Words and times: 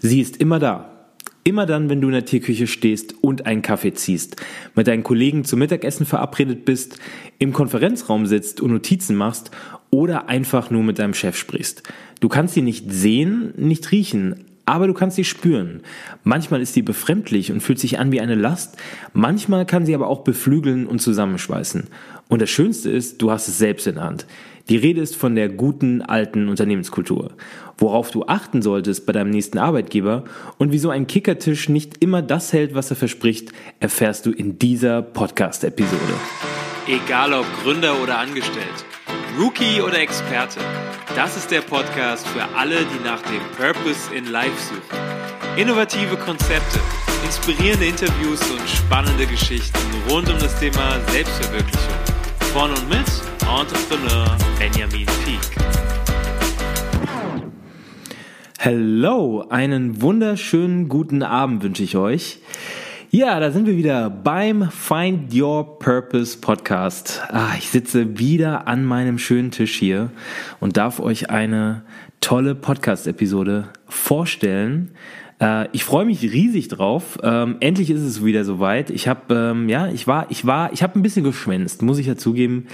Sie 0.00 0.20
ist 0.20 0.38
immer 0.38 0.58
da. 0.58 0.86
Immer 1.44 1.64
dann, 1.64 1.88
wenn 1.88 2.00
du 2.00 2.08
in 2.08 2.14
der 2.14 2.24
Tierküche 2.24 2.66
stehst 2.66 3.14
und 3.22 3.46
einen 3.46 3.62
Kaffee 3.62 3.94
ziehst, 3.94 4.36
mit 4.74 4.86
deinen 4.86 5.02
Kollegen 5.02 5.44
zum 5.44 5.58
Mittagessen 5.58 6.04
verabredet 6.04 6.64
bist, 6.64 6.98
im 7.38 7.52
Konferenzraum 7.52 8.26
sitzt 8.26 8.60
und 8.60 8.72
Notizen 8.72 9.16
machst 9.16 9.50
oder 9.90 10.28
einfach 10.28 10.70
nur 10.70 10.82
mit 10.82 10.98
deinem 10.98 11.14
Chef 11.14 11.36
sprichst. 11.36 11.82
Du 12.20 12.28
kannst 12.28 12.54
sie 12.54 12.62
nicht 12.62 12.92
sehen, 12.92 13.54
nicht 13.56 13.90
riechen, 13.90 14.44
aber 14.66 14.86
du 14.86 14.94
kannst 14.94 15.16
sie 15.16 15.24
spüren. 15.24 15.80
Manchmal 16.24 16.60
ist 16.60 16.74
sie 16.74 16.82
befremdlich 16.82 17.50
und 17.50 17.60
fühlt 17.60 17.78
sich 17.78 17.98
an 17.98 18.12
wie 18.12 18.20
eine 18.20 18.34
Last, 18.34 18.76
manchmal 19.14 19.66
kann 19.66 19.86
sie 19.86 19.94
aber 19.94 20.08
auch 20.08 20.22
beflügeln 20.22 20.86
und 20.86 21.00
zusammenschweißen. 21.00 21.88
Und 22.28 22.42
das 22.42 22.50
Schönste 22.50 22.90
ist, 22.90 23.20
du 23.20 23.30
hast 23.30 23.48
es 23.48 23.58
selbst 23.58 23.86
in 23.86 23.96
der 23.96 24.04
Hand. 24.04 24.26
Die 24.70 24.76
Rede 24.76 25.00
ist 25.00 25.16
von 25.16 25.34
der 25.34 25.48
guten 25.48 26.00
alten 26.00 26.48
Unternehmenskultur. 26.48 27.32
Worauf 27.76 28.12
du 28.12 28.26
achten 28.26 28.62
solltest 28.62 29.04
bei 29.04 29.12
deinem 29.12 29.30
nächsten 29.30 29.58
Arbeitgeber 29.58 30.22
und 30.58 30.70
wieso 30.70 30.90
ein 30.90 31.08
Kickertisch 31.08 31.68
nicht 31.68 31.96
immer 31.98 32.22
das 32.22 32.52
hält, 32.52 32.72
was 32.72 32.88
er 32.88 32.94
verspricht, 32.94 33.50
erfährst 33.80 34.26
du 34.26 34.30
in 34.30 34.60
dieser 34.60 35.02
Podcast-Episode. 35.02 36.14
Egal 36.86 37.32
ob 37.32 37.46
Gründer 37.64 38.00
oder 38.00 38.18
Angestellt, 38.18 38.84
Rookie 39.36 39.82
oder 39.82 39.98
Experte, 39.98 40.60
das 41.16 41.36
ist 41.36 41.50
der 41.50 41.62
Podcast 41.62 42.24
für 42.28 42.44
alle, 42.56 42.76
die 42.76 43.04
nach 43.04 43.22
dem 43.22 43.42
Purpose 43.56 44.14
in 44.14 44.26
Life 44.26 44.56
suchen. 44.56 45.00
Innovative 45.56 46.14
Konzepte, 46.14 46.78
inspirierende 47.26 47.86
Interviews 47.86 48.40
und 48.48 48.68
spannende 48.68 49.26
Geschichten 49.26 49.80
rund 50.08 50.28
um 50.28 50.38
das 50.38 50.60
Thema 50.60 51.00
Selbstverwirklichung. 51.08 51.94
Von 52.52 52.70
und 52.70 52.88
mit 52.88 53.29
Entrepreneur 53.58 54.36
Benjamin 54.58 55.06
Peak. 55.24 55.40
Hello, 58.58 59.44
einen 59.50 60.00
wunderschönen 60.00 60.88
guten 60.88 61.24
Abend 61.24 61.62
wünsche 61.64 61.82
ich 61.82 61.96
euch. 61.96 62.38
Ja, 63.10 63.40
da 63.40 63.50
sind 63.50 63.66
wir 63.66 63.76
wieder 63.76 64.08
beim 64.08 64.70
Find 64.70 65.34
Your 65.34 65.80
Purpose 65.80 66.38
Podcast. 66.38 67.22
Ah, 67.28 67.54
ich 67.58 67.68
sitze 67.68 68.20
wieder 68.20 68.68
an 68.68 68.84
meinem 68.84 69.18
schönen 69.18 69.50
Tisch 69.50 69.76
hier 69.76 70.10
und 70.60 70.76
darf 70.76 71.00
euch 71.00 71.28
eine 71.28 71.82
tolle 72.20 72.54
Podcast-Episode 72.54 73.70
vorstellen, 73.88 74.92
äh, 75.40 75.68
ich 75.72 75.84
freue 75.84 76.04
mich 76.04 76.22
riesig 76.22 76.68
drauf. 76.68 77.18
Ähm, 77.22 77.56
endlich 77.60 77.90
ist 77.90 78.02
es 78.02 78.24
wieder 78.24 78.44
soweit. 78.44 78.90
Ich 78.90 79.08
habe, 79.08 79.34
ähm, 79.34 79.68
ja, 79.68 79.88
ich 79.88 80.06
war, 80.06 80.26
ich 80.30 80.46
war, 80.46 80.72
ich 80.72 80.82
habe 80.82 80.98
ein 80.98 81.02
bisschen 81.02 81.24
geschwänzt, 81.24 81.82
muss 81.82 81.98
ich 81.98 82.06
ja 82.06 82.16
zugeben. 82.16 82.66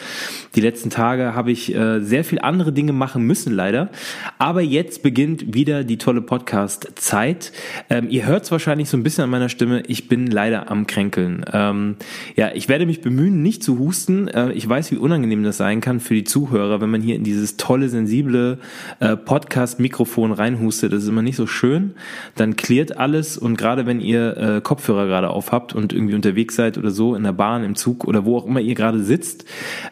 Die 0.55 0.61
letzten 0.61 0.91
Tage 0.91 1.35
habe 1.35 1.53
ich 1.53 1.75
äh, 1.75 2.01
sehr 2.01 2.25
viel 2.25 2.41
andere 2.41 2.73
Dinge 2.73 2.93
machen 2.93 3.23
müssen, 3.23 3.55
leider. 3.55 3.91
Aber 4.39 4.61
jetzt 4.61 5.03
beginnt 5.03 5.55
wieder 5.55 5.85
die 5.85 5.99
tolle 5.99 6.21
Podcast-Zeit. 6.21 7.53
Ähm, 7.89 8.09
ihr 8.11 8.27
hört 8.27 8.45
es 8.45 8.51
wahrscheinlich 8.51 8.89
so 8.89 8.97
ein 8.97 9.03
bisschen 9.03 9.25
an 9.25 9.31
meiner 9.31 9.49
Stimme. 9.49 9.83
Ich 9.87 10.09
bin 10.09 10.27
leider 10.27 10.71
am 10.71 10.87
Kränkeln. 10.87 11.45
Ähm, 11.53 11.97
ja, 12.35 12.51
ich 12.53 12.69
werde 12.69 12.87
mich 12.87 13.01
bemühen, 13.01 13.43
nicht 13.43 13.63
zu 13.63 13.79
husten. 13.79 14.27
Äh, 14.29 14.53
ich 14.53 14.69
weiß, 14.69 14.91
wie 14.91 14.97
unangenehm 14.97 15.45
das 15.45 15.57
sein 15.57 15.81
kann 15.81 16.01
für 16.01 16.15
die 16.15 16.25
Zuhörer, 16.25 16.81
wenn 16.81 16.91
man 16.91 17.01
hier 17.01 17.15
in 17.15 17.23
dieses 17.23 17.57
tolle, 17.57 17.89
sensible 17.89 18.59
äh, 18.99 19.17
Podcast-Mikrofon 19.17 20.33
reinhustet. 20.33 20.93
Das 20.93 21.05
ist 21.05 21.09
immer 21.09 21.23
nicht 21.23 21.37
so 21.37 21.47
schön. 21.47 21.95
Dann 22.35 22.56
klärt 22.57 22.97
alles 22.97 23.39
und 23.39 23.57
gerade 23.57 23.87
wenn 23.87 24.01
ihr 24.01 24.37
äh, 24.37 24.61
Kopfhörer 24.61 25.07
gerade 25.07 25.31
auf 25.31 25.53
habt 25.53 25.75
und 25.75 25.93
irgendwie 25.93 26.15
unterwegs 26.15 26.57
seid 26.57 26.79
oder 26.79 26.91
so 26.91 27.15
in 27.15 27.23
der 27.23 27.33
Bahn, 27.33 27.65
im 27.65 27.75
Zug 27.75 28.05
oder 28.05 28.25
wo 28.25 28.37
auch 28.37 28.47
immer 28.47 28.61
ihr 28.61 28.75
gerade 28.75 29.03
sitzt 29.03 29.45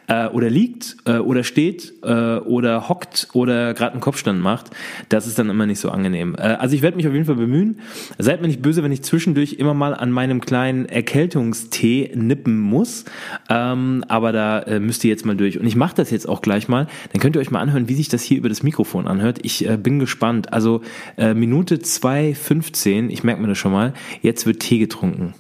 äh, 0.07 0.27
oder 0.29 0.51
liegt 0.51 0.97
äh, 1.07 1.19
oder 1.19 1.45
steht 1.45 1.95
äh, 2.03 2.37
oder 2.39 2.89
hockt 2.89 3.29
oder 3.33 3.75
gerade 3.75 3.93
einen 3.93 4.01
Kopfstand 4.01 4.41
macht, 4.41 4.71
das 5.09 5.27
ist 5.27 5.39
dann 5.39 5.51
immer 5.51 5.67
nicht 5.67 5.81
so 5.81 5.91
angenehm. 5.91 6.35
Äh, 6.37 6.43
also 6.43 6.75
ich 6.75 6.83
werde 6.83 6.97
mich 6.97 7.07
auf 7.07 7.13
jeden 7.13 7.27
Fall 7.27 7.37
bemühen. 7.37 7.81
Seid 8.19 8.41
mir 8.41 8.49
nicht 8.49 8.63
böse, 8.63 8.83
wenn 8.83 8.93
ich 8.93 9.03
zwischendurch 9.03 9.55
immer 9.55 9.75
mal 9.75 9.95
an 9.95 10.11
meinem 10.11 10.41
kleinen 10.41 10.87
Erkältungstee 10.87 12.13
nippen 12.15 12.59
muss, 12.59 13.05
ähm, 13.49 14.05
aber 14.09 14.33
da 14.33 14.61
äh, 14.61 14.81
müsst 14.81 15.05
ihr 15.05 15.11
jetzt 15.11 15.27
mal 15.27 15.37
durch. 15.37 15.59
Und 15.59 15.67
ich 15.67 15.77
mache 15.77 15.95
das 15.95 16.11
jetzt 16.11 16.29
auch 16.29 16.43
gleich 16.43 16.69
mal. 16.69 16.87
Dann 17.13 17.21
könnt 17.21 17.37
ihr 17.37 17.41
euch 17.41 17.51
mal 17.51 17.61
anhören, 17.61 17.89
wie 17.89 17.95
sich 17.95 18.09
das 18.09 18.23
hier 18.23 18.39
über 18.39 18.49
das 18.49 18.63
Mikrofon 18.63 19.07
anhört. 19.07 19.39
Ich 19.43 19.69
äh, 19.69 19.77
bin 19.77 19.99
gespannt. 19.99 20.53
Also 20.53 20.83
äh, 21.17 21.35
Minute 21.35 21.79
zwei 21.81 22.35
15, 22.55 23.11
ich 23.11 23.25
merke 23.25 23.43
mir 23.43 23.49
das 23.49 23.59
schon 23.59 23.73
mal, 23.73 23.95
jetzt 24.23 24.47
wird 24.47 24.61
Tee 24.61 24.79
getrunken. 24.79 25.35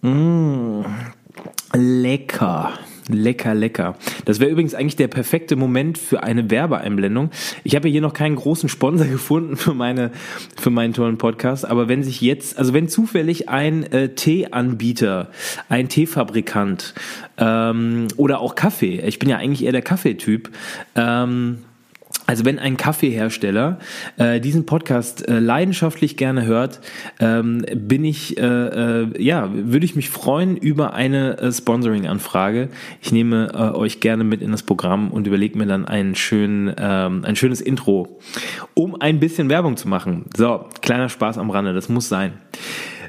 Mmh, 0.00 0.84
lecker. 1.74 2.78
Lecker, 3.10 3.54
lecker. 3.54 3.98
Das 4.24 4.40
wäre 4.40 4.50
übrigens 4.50 4.74
eigentlich 4.74 4.96
der 4.96 5.08
perfekte 5.08 5.56
Moment 5.56 5.98
für 5.98 6.22
eine 6.22 6.50
Werbeeinblendung. 6.50 7.30
Ich 7.62 7.76
habe 7.76 7.90
hier 7.90 8.00
noch 8.00 8.14
keinen 8.14 8.36
großen 8.36 8.70
Sponsor 8.70 9.06
gefunden 9.10 9.58
für 9.58 9.74
meine 9.74 10.10
für 10.58 10.70
meinen 10.70 10.94
tollen 10.94 11.18
Podcast, 11.18 11.66
aber 11.66 11.86
wenn 11.88 12.02
sich 12.02 12.22
jetzt, 12.22 12.56
also 12.56 12.72
wenn 12.72 12.88
zufällig 12.88 13.50
ein 13.50 13.82
äh, 13.92 14.14
Teeanbieter, 14.14 15.30
ein 15.68 15.90
Teefabrikant 15.90 16.94
ähm, 17.36 18.08
oder 18.16 18.40
auch 18.40 18.54
Kaffee, 18.54 19.02
ich 19.06 19.18
bin 19.18 19.28
ja 19.28 19.36
eigentlich 19.36 19.64
eher 19.64 19.72
der 19.72 19.82
Kaffeetyp, 19.82 20.48
ähm, 20.96 21.58
also 22.26 22.44
wenn 22.44 22.58
ein 22.58 22.76
Kaffeehersteller 22.76 23.78
äh, 24.16 24.40
diesen 24.40 24.66
Podcast 24.66 25.28
äh, 25.28 25.38
leidenschaftlich 25.38 26.16
gerne 26.16 26.46
hört, 26.46 26.80
ähm, 27.20 27.64
bin 27.74 28.04
ich, 28.04 28.38
äh, 28.38 28.42
äh, 28.42 29.22
ja, 29.22 29.50
würde 29.52 29.84
ich 29.84 29.94
mich 29.94 30.10
freuen 30.10 30.56
über 30.56 30.94
eine 30.94 31.38
äh, 31.38 31.52
Sponsoring-Anfrage. 31.52 32.70
Ich 33.02 33.12
nehme 33.12 33.50
äh, 33.52 33.76
euch 33.76 34.00
gerne 34.00 34.24
mit 34.24 34.40
in 34.40 34.52
das 34.52 34.62
Programm 34.62 35.10
und 35.10 35.26
überlege 35.26 35.58
mir 35.58 35.66
dann 35.66 35.86
einen 35.86 36.14
schönen, 36.14 36.74
ähm, 36.78 37.24
ein 37.24 37.36
schönes 37.36 37.60
Intro, 37.60 38.18
um 38.72 39.00
ein 39.00 39.20
bisschen 39.20 39.48
Werbung 39.48 39.76
zu 39.76 39.88
machen. 39.88 40.24
So, 40.34 40.66
kleiner 40.80 41.08
Spaß 41.08 41.38
am 41.38 41.50
Rande, 41.50 41.74
das 41.74 41.88
muss 41.88 42.08
sein. 42.08 42.34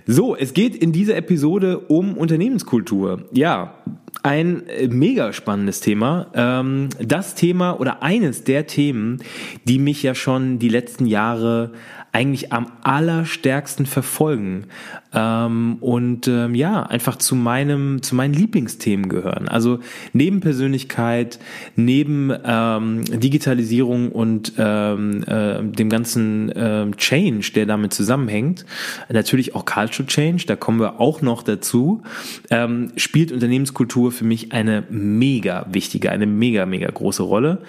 So, 0.07 0.35
es 0.35 0.53
geht 0.53 0.75
in 0.75 0.91
dieser 0.91 1.15
Episode 1.15 1.79
um 1.79 2.15
Unternehmenskultur. 2.15 3.27
Ja, 3.31 3.73
ein 4.21 4.67
äh, 4.67 4.87
mega 4.87 5.33
spannendes 5.33 5.81
Thema. 5.81 6.27
Ähm, 6.35 6.89
das 6.99 7.33
Thema 7.33 7.79
oder 7.79 8.03
eines 8.03 8.43
der 8.43 8.67
Themen, 8.67 9.23
die 9.63 9.79
mich 9.79 10.03
ja 10.03 10.13
schon 10.13 10.59
die 10.59 10.69
letzten 10.69 11.07
Jahre 11.07 11.71
eigentlich 12.11 12.53
am 12.53 12.71
allerstärksten 12.83 13.87
verfolgen 13.87 14.67
ähm, 15.15 15.77
und 15.81 16.27
ähm, 16.27 16.53
ja 16.53 16.83
einfach 16.83 17.15
zu 17.15 17.35
meinem 17.35 18.01
zu 18.03 18.15
meinen 18.15 18.33
Lieblingsthemen 18.33 19.09
gehören. 19.09 19.47
Also 19.47 19.79
neben 20.13 20.39
Persönlichkeit, 20.41 21.39
neben 21.75 22.31
ähm, 22.45 23.03
Digitalisierung 23.05 24.11
und 24.11 24.53
ähm, 24.57 25.23
äh, 25.23 25.63
dem 25.63 25.89
ganzen 25.89 26.49
äh, 26.51 26.91
Change, 26.91 27.51
der 27.55 27.65
damit 27.65 27.93
zusammenhängt, 27.93 28.65
natürlich 29.09 29.55
auch 29.55 29.65
Culture 29.65 30.07
Change, 30.07 30.45
da 30.45 30.55
kommen 30.55 30.79
wir 30.79 30.99
auch 30.99 31.21
noch 31.21 31.41
dazu, 31.41 32.03
ähm, 32.49 32.91
spielt 32.95 33.31
Unternehmenskultur 33.31 34.11
für 34.11 34.25
mich 34.25 34.51
eine 34.51 34.83
mega 34.89 35.65
wichtige, 35.71 36.11
eine 36.11 36.27
mega 36.27 36.65
mega 36.65 36.89
große 36.89 37.23
Rolle. 37.23 37.63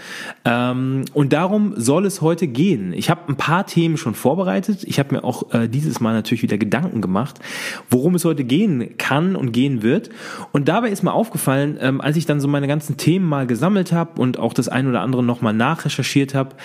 Ähm, 0.45 1.07
und 1.15 1.33
darum 1.33 1.73
soll 1.77 2.07
es 2.07 2.21
heute 2.21 2.47
gehen. 2.47 2.93
Ich 2.93 3.11
habe 3.11 3.23
ein 3.29 3.37
paar 3.37 3.67
Themen 3.67 3.97
schon 3.97 4.15
vor 4.15 4.37
vorbereitet. 4.37 4.83
Ich 4.83 4.99
habe 4.99 5.15
mir 5.15 5.25
auch 5.25 5.55
äh, 5.55 5.69
dieses 5.69 6.01
Mal 6.01 6.13
natürlich 6.13 6.43
wieder 6.43 6.59
Gedanken 6.59 7.01
gemacht, 7.01 7.36
worum 7.91 8.15
es 8.15 8.25
heute 8.25 8.45
gehen 8.45 8.97
kann 8.99 9.37
und 9.37 9.53
gehen 9.53 9.83
wird. 9.83 10.11
Und 10.53 10.69
dabei 10.69 10.91
ist 10.91 11.03
mir 11.03 11.13
aufgefallen, 11.13 11.79
ähm, 11.81 12.01
als 12.01 12.17
ich 12.17 12.27
dann 12.27 12.41
so 12.41 12.49
meine 12.49 12.69
ganzen 12.69 12.97
Themen 12.97 13.27
mal 13.27 13.47
gesammelt 13.47 13.93
habe 13.93 14.21
und 14.21 14.39
auch 14.39 14.55
das 14.55 14.69
ein 14.69 14.87
oder 14.87 15.01
andere 15.01 15.23
nochmal 15.23 15.55
nachrecherchiert 15.55 16.35
habe, 16.35 16.57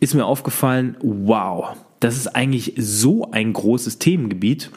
ist 0.00 0.14
mir 0.14 0.24
aufgefallen, 0.24 0.96
wow, 1.02 1.76
das 2.00 2.16
ist 2.16 2.28
eigentlich 2.28 2.74
so 2.78 3.30
ein 3.30 3.52
großes 3.52 3.98
Themengebiet 3.98 4.70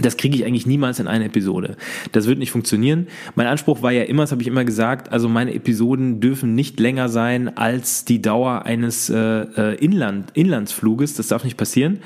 das 0.00 0.16
kriege 0.16 0.36
ich 0.36 0.44
eigentlich 0.44 0.66
niemals 0.66 0.98
in 0.98 1.06
eine 1.06 1.26
Episode. 1.26 1.76
Das 2.10 2.26
wird 2.26 2.38
nicht 2.38 2.50
funktionieren. 2.50 3.06
Mein 3.36 3.46
Anspruch 3.46 3.82
war 3.82 3.92
ja 3.92 4.02
immer, 4.02 4.24
das 4.24 4.32
habe 4.32 4.42
ich 4.42 4.48
immer 4.48 4.64
gesagt, 4.64 5.12
also 5.12 5.28
meine 5.28 5.54
Episoden 5.54 6.20
dürfen 6.20 6.54
nicht 6.54 6.80
länger 6.80 7.08
sein 7.08 7.56
als 7.56 8.04
die 8.04 8.20
Dauer 8.20 8.64
eines 8.64 9.08
äh, 9.08 9.16
äh, 9.16 9.74
Inland, 9.76 10.30
Inlandsfluges. 10.34 11.14
Das 11.14 11.28
darf 11.28 11.44
nicht 11.44 11.56
passieren. 11.56 12.00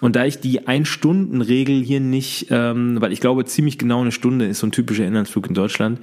Und 0.00 0.16
da 0.16 0.24
ich 0.24 0.40
die 0.40 0.66
Ein-Stunden-Regel 0.66 1.82
hier 1.82 2.00
nicht, 2.00 2.46
ähm, 2.50 3.00
weil 3.00 3.12
ich 3.12 3.20
glaube, 3.20 3.44
ziemlich 3.44 3.76
genau 3.76 4.00
eine 4.00 4.12
Stunde 4.12 4.46
ist 4.46 4.60
so 4.60 4.66
ein 4.66 4.72
typischer 4.72 5.04
Inlandsflug 5.04 5.46
in 5.46 5.54
Deutschland, 5.54 5.98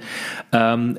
ähm, 0.52 0.96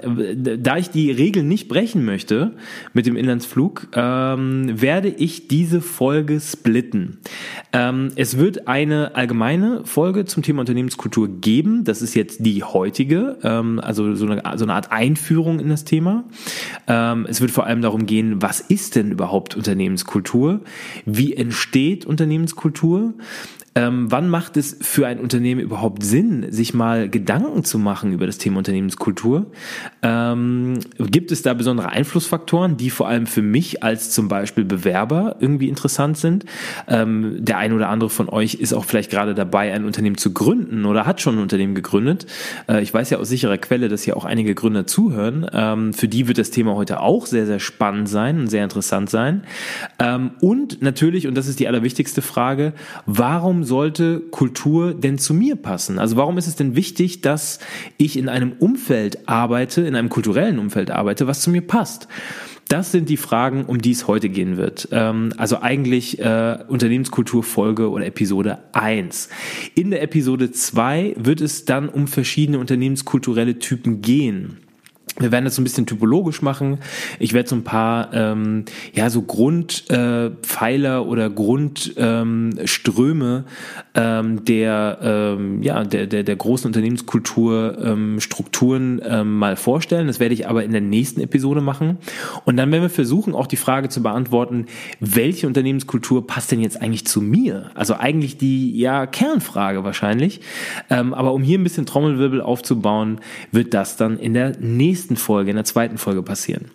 da 0.59 0.77
ich 0.77 0.89
die 0.89 1.09
Regel 1.11 1.43
nicht 1.43 1.69
brechen 1.69 2.03
möchte 2.03 2.51
mit 2.93 3.05
dem 3.05 3.15
Inlandsflug, 3.15 3.87
ähm, 3.95 4.81
werde 4.81 5.07
ich 5.07 5.47
diese 5.47 5.79
Folge 5.79 6.41
splitten. 6.41 7.19
Ähm, 7.71 8.11
es 8.15 8.37
wird 8.37 8.67
eine 8.67 9.15
allgemeine 9.15 9.85
Folge 9.85 10.25
zum 10.33 10.43
Thema 10.43 10.61
Unternehmenskultur 10.61 11.29
geben. 11.39 11.83
Das 11.83 12.01
ist 12.01 12.15
jetzt 12.15 12.45
die 12.45 12.63
heutige, 12.63 13.37
ähm, 13.43 13.79
also 13.79 14.15
so 14.15 14.25
eine, 14.25 14.41
so 14.57 14.65
eine 14.65 14.73
Art 14.73 14.91
Einführung 14.91 15.59
in 15.59 15.69
das 15.69 15.85
Thema. 15.85 16.25
Ähm, 16.87 17.25
es 17.29 17.39
wird 17.39 17.51
vor 17.51 17.65
allem 17.65 17.81
darum 17.81 18.05
gehen, 18.05 18.41
was 18.41 18.59
ist 18.59 18.95
denn 18.95 19.11
überhaupt 19.11 19.55
Unternehmenskultur? 19.55 20.61
Wie 21.05 21.35
entsteht 21.35 22.05
Unternehmenskultur? 22.05 23.13
Ähm, 23.75 24.11
wann 24.11 24.29
macht 24.29 24.57
es 24.57 24.77
für 24.81 25.07
ein 25.07 25.19
Unternehmen 25.19 25.59
überhaupt 25.59 26.03
Sinn, 26.03 26.51
sich 26.51 26.73
mal 26.73 27.09
Gedanken 27.09 27.63
zu 27.63 27.79
machen 27.79 28.13
über 28.13 28.27
das 28.27 28.37
Thema 28.37 28.59
Unternehmenskultur? 28.59 29.47
Ähm, 30.03 30.79
gibt 30.99 31.31
es 31.31 31.41
da 31.41 31.53
besondere 31.53 31.89
Einflussfaktoren, 31.89 32.77
die 32.77 32.91
vor 32.91 33.07
allem 33.07 33.25
für 33.25 33.41
mich 33.41 33.81
als 33.83 34.11
zum 34.11 34.27
Beispiel 34.27 34.63
Bewerber 34.63 35.37
irgendwie 35.39 35.69
interessant 35.69 36.17
sind? 36.17 36.45
Ähm, 36.87 37.37
der 37.39 37.57
ein 37.57 37.73
oder 37.73 37.89
andere 37.89 38.11
von 38.11 38.29
euch 38.29 38.55
ist 38.55 38.73
auch 38.73 38.85
vielleicht 38.85 39.09
gerade 39.09 39.33
dabei, 39.33 39.73
ein 39.73 39.85
Unternehmen 39.85 40.17
zu 40.17 40.33
gründen 40.33 40.85
oder 40.85 41.07
hat 41.07 41.21
schon 41.21 41.37
ein 41.37 41.41
Unternehmen 41.41 41.73
gegründet. 41.73 42.27
Äh, 42.69 42.83
ich 42.83 42.93
weiß 42.93 43.09
ja 43.09 43.17
aus 43.17 43.29
sicherer 43.29 43.57
Quelle, 43.57 43.89
dass 43.89 44.03
hier 44.03 44.17
auch 44.17 44.25
einige 44.25 44.53
Gründer 44.53 44.85
zuhören. 44.85 45.47
Ähm, 45.51 45.93
für 45.93 46.07
die 46.07 46.27
wird 46.27 46.37
das 46.37 46.51
Thema 46.51 46.75
heute 46.75 46.99
auch 46.99 47.25
sehr, 47.25 47.47
sehr 47.47 47.59
spannend 47.59 48.07
sein 48.07 48.39
und 48.41 48.47
sehr 48.47 48.63
interessant 48.63 49.09
sein. 49.09 49.43
Ähm, 49.97 50.31
und 50.41 50.83
natürlich, 50.83 51.27
und 51.27 51.35
das 51.35 51.47
ist 51.47 51.59
die 51.59 51.67
allerwichtigste 51.67 52.21
Frage, 52.21 52.73
warum 53.07 53.62
sollte 53.63 54.19
Kultur 54.19 54.93
denn 54.93 55.17
zu 55.17 55.33
mir 55.33 55.55
passen? 55.55 55.99
Also 55.99 56.15
warum 56.15 56.37
ist 56.37 56.47
es 56.47 56.55
denn 56.55 56.75
wichtig, 56.75 57.21
dass 57.21 57.59
ich 57.97 58.17
in 58.17 58.29
einem 58.29 58.53
Umfeld 58.53 59.27
arbeite, 59.27 59.81
in 59.81 59.95
einem 59.95 60.09
kulturellen 60.09 60.59
Umfeld 60.59 60.91
arbeite, 60.91 61.27
was 61.27 61.41
zu 61.41 61.49
mir 61.49 61.61
passt? 61.61 62.07
Das 62.69 62.91
sind 62.91 63.09
die 63.09 63.17
Fragen, 63.17 63.65
um 63.65 63.81
die 63.81 63.91
es 63.91 64.07
heute 64.07 64.29
gehen 64.29 64.57
wird. 64.57 64.87
Ähm, 64.91 65.33
also 65.37 65.61
eigentlich 65.61 66.19
äh, 66.19 66.57
Unternehmenskulturfolge 66.67 67.89
oder 67.89 68.05
Episode 68.05 68.59
1. 68.73 69.29
In 69.75 69.91
der 69.91 70.01
Episode 70.01 70.51
2 70.51 71.15
wird 71.17 71.41
es 71.41 71.65
dann 71.65 71.89
um 71.89 72.07
verschiedene 72.07 72.59
unternehmenskulturelle 72.59 73.59
Typen 73.59 74.01
gehen. 74.01 74.62
Wir 75.19 75.31
werden 75.31 75.45
das 75.45 75.55
so 75.55 75.61
ein 75.61 75.63
bisschen 75.63 75.85
typologisch 75.85 76.41
machen. 76.41 76.79
Ich 77.19 77.33
werde 77.33 77.49
so 77.49 77.55
ein 77.55 77.63
paar 77.63 78.13
ähm, 78.13 78.65
ja 78.93 79.09
so 79.09 79.21
Grundpfeiler 79.21 80.97
äh, 80.97 80.99
oder 80.99 81.29
Grundströme 81.29 83.45
ähm, 83.95 83.95
ähm, 83.95 84.45
der 84.45 84.99
ähm, 85.01 85.61
ja 85.61 85.83
der, 85.83 86.07
der 86.07 86.23
der 86.23 86.35
großen 86.35 86.67
Unternehmenskultur 86.67 87.77
ähm, 87.83 88.19
Strukturen 88.19 89.01
ähm, 89.03 89.37
mal 89.37 89.55
vorstellen. 89.55 90.07
Das 90.07 90.19
werde 90.19 90.33
ich 90.33 90.47
aber 90.47 90.63
in 90.63 90.71
der 90.71 90.81
nächsten 90.81 91.21
Episode 91.21 91.61
machen. 91.61 91.97
Und 92.45 92.57
dann 92.57 92.71
werden 92.71 92.81
wir 92.81 92.89
versuchen 92.89 93.35
auch 93.35 93.47
die 93.47 93.55
Frage 93.55 93.89
zu 93.89 94.01
beantworten, 94.01 94.65
welche 94.99 95.47
Unternehmenskultur 95.47 96.25
passt 96.25 96.51
denn 96.51 96.61
jetzt 96.61 96.81
eigentlich 96.81 97.05
zu 97.05 97.21
mir? 97.21 97.71
Also 97.75 97.95
eigentlich 97.95 98.37
die 98.37 98.77
ja 98.77 99.05
Kernfrage 99.05 99.83
wahrscheinlich. 99.83 100.41
Ähm, 100.89 101.13
aber 101.13 101.33
um 101.33 101.43
hier 101.43 101.59
ein 101.59 101.63
bisschen 101.63 101.85
Trommelwirbel 101.85 102.41
aufzubauen, 102.41 103.19
wird 103.51 103.73
das 103.73 103.97
dann 103.97 104.17
in 104.17 104.33
der 104.33 104.57
nächsten 104.59 105.02
nächsten 105.03 105.17
Folge, 105.17 105.51
in 105.51 105.57
der 105.57 105.65
zweiten 105.65 105.97
Folge 105.97 106.23
passieren. 106.23 106.71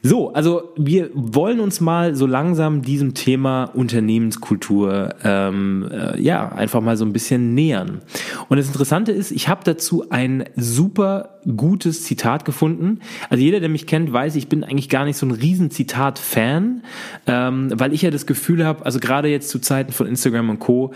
So, 0.00 0.32
also 0.32 0.72
wir 0.76 1.10
wollen 1.12 1.58
uns 1.58 1.80
mal 1.80 2.14
so 2.14 2.24
langsam 2.24 2.82
diesem 2.82 3.14
Thema 3.14 3.64
Unternehmenskultur 3.64 5.16
ähm, 5.24 5.88
äh, 5.90 6.20
ja 6.20 6.52
einfach 6.52 6.80
mal 6.80 6.96
so 6.96 7.04
ein 7.04 7.12
bisschen 7.12 7.54
nähern. 7.54 8.02
Und 8.48 8.58
das 8.58 8.68
Interessante 8.68 9.10
ist, 9.10 9.32
ich 9.32 9.48
habe 9.48 9.62
dazu 9.64 10.04
ein 10.10 10.44
super 10.54 11.37
gutes 11.56 12.04
Zitat 12.04 12.44
gefunden. 12.44 13.00
Also 13.30 13.42
jeder, 13.42 13.60
der 13.60 13.68
mich 13.68 13.86
kennt, 13.86 14.12
weiß, 14.12 14.36
ich 14.36 14.48
bin 14.48 14.64
eigentlich 14.64 14.88
gar 14.88 15.04
nicht 15.04 15.16
so 15.16 15.26
ein 15.26 15.30
riesen 15.30 15.70
Zitat-Fan, 15.70 16.82
ähm, 17.26 17.72
weil 17.74 17.92
ich 17.92 18.02
ja 18.02 18.10
das 18.10 18.26
Gefühl 18.26 18.64
habe, 18.64 18.84
also 18.84 19.00
gerade 19.00 19.28
jetzt 19.28 19.48
zu 19.48 19.58
Zeiten 19.58 19.92
von 19.92 20.06
Instagram 20.06 20.50
und 20.50 20.58
Co., 20.58 20.92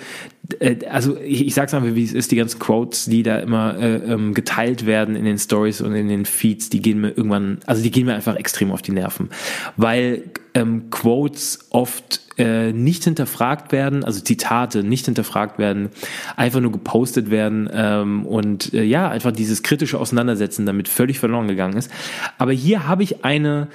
äh, 0.58 0.84
also 0.86 1.16
ich, 1.18 1.46
ich 1.46 1.54
sag's 1.54 1.72
einfach, 1.74 1.94
wie 1.94 2.04
es 2.04 2.12
ist, 2.12 2.30
die 2.32 2.36
ganzen 2.36 2.58
Quotes, 2.58 3.06
die 3.06 3.22
da 3.22 3.38
immer 3.38 3.78
äh, 3.78 3.96
ähm, 3.96 4.34
geteilt 4.34 4.86
werden 4.86 5.16
in 5.16 5.24
den 5.24 5.38
Stories 5.38 5.80
und 5.80 5.94
in 5.94 6.08
den 6.08 6.24
Feeds, 6.24 6.70
die 6.70 6.82
gehen 6.82 7.00
mir 7.00 7.10
irgendwann, 7.10 7.58
also 7.66 7.82
die 7.82 7.90
gehen 7.90 8.06
mir 8.06 8.14
einfach 8.14 8.36
extrem 8.36 8.72
auf 8.72 8.82
die 8.82 8.92
Nerven, 8.92 9.30
weil 9.76 10.24
ähm, 10.54 10.90
Quotes 10.90 11.66
oft 11.70 12.20
äh, 12.38 12.72
nicht 12.72 13.04
hinterfragt 13.04 13.72
werden, 13.72 14.04
also 14.04 14.20
Zitate 14.20 14.82
nicht 14.82 15.04
hinterfragt 15.06 15.58
werden, 15.58 15.90
einfach 16.36 16.60
nur 16.60 16.72
gepostet 16.72 17.30
werden 17.30 17.68
ähm, 17.72 18.26
und 18.26 18.72
äh, 18.72 18.82
ja, 18.82 19.08
einfach 19.08 19.32
dieses 19.32 19.62
kritische 19.62 19.98
Auseinandersetzen 19.98 20.66
damit 20.66 20.88
völlig 20.88 21.18
verloren 21.18 21.48
gegangen 21.48 21.76
ist. 21.76 21.90
Aber 22.38 22.52
hier 22.52 22.86
habe 22.86 23.02
ich 23.02 23.24
eine 23.24 23.68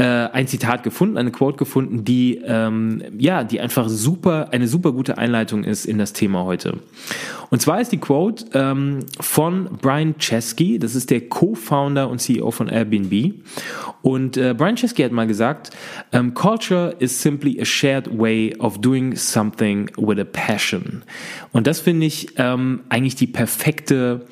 äh, 0.00 0.30
ein 0.32 0.46
Zitat 0.46 0.82
gefunden, 0.82 1.18
eine 1.18 1.30
Quote 1.30 1.58
gefunden, 1.58 2.06
die 2.06 2.40
ähm, 2.42 3.02
ja, 3.18 3.44
die 3.44 3.60
einfach 3.60 3.86
super, 3.90 4.48
eine 4.50 4.66
super 4.66 4.92
gute 4.92 5.18
Einleitung 5.18 5.62
ist 5.62 5.84
in 5.84 5.98
das 5.98 6.14
Thema 6.14 6.44
heute. 6.44 6.78
Und 7.50 7.60
zwar 7.60 7.82
ist 7.82 7.92
die 7.92 7.98
Quote 7.98 8.46
ähm, 8.54 9.00
von 9.20 9.68
Brian 9.82 10.16
Chesky, 10.16 10.78
das 10.78 10.94
ist 10.94 11.10
der 11.10 11.28
Co-Founder 11.28 12.08
und 12.08 12.20
CEO 12.20 12.50
von 12.50 12.68
Airbnb. 12.68 13.34
Und 14.00 14.38
äh, 14.38 14.54
Brian 14.56 14.76
Chesky 14.76 15.02
hat 15.02 15.12
mal 15.12 15.26
gesagt, 15.26 15.70
um, 16.12 16.18
ähm, 16.18 16.34
Culture 16.34 16.94
is 16.98 17.20
simply 17.20 17.60
a 17.60 17.66
shared 17.66 18.08
way 18.18 18.56
of 18.58 18.80
doing 18.80 19.14
something 19.14 19.90
with 19.98 20.18
a 20.18 20.24
passion. 20.24 21.02
Und 21.52 21.66
das 21.66 21.80
finde 21.80 22.06
ich 22.06 22.28
ähm, 22.36 22.80
eigentlich 22.88 23.16
die 23.16 23.26
perfekte 23.26 24.24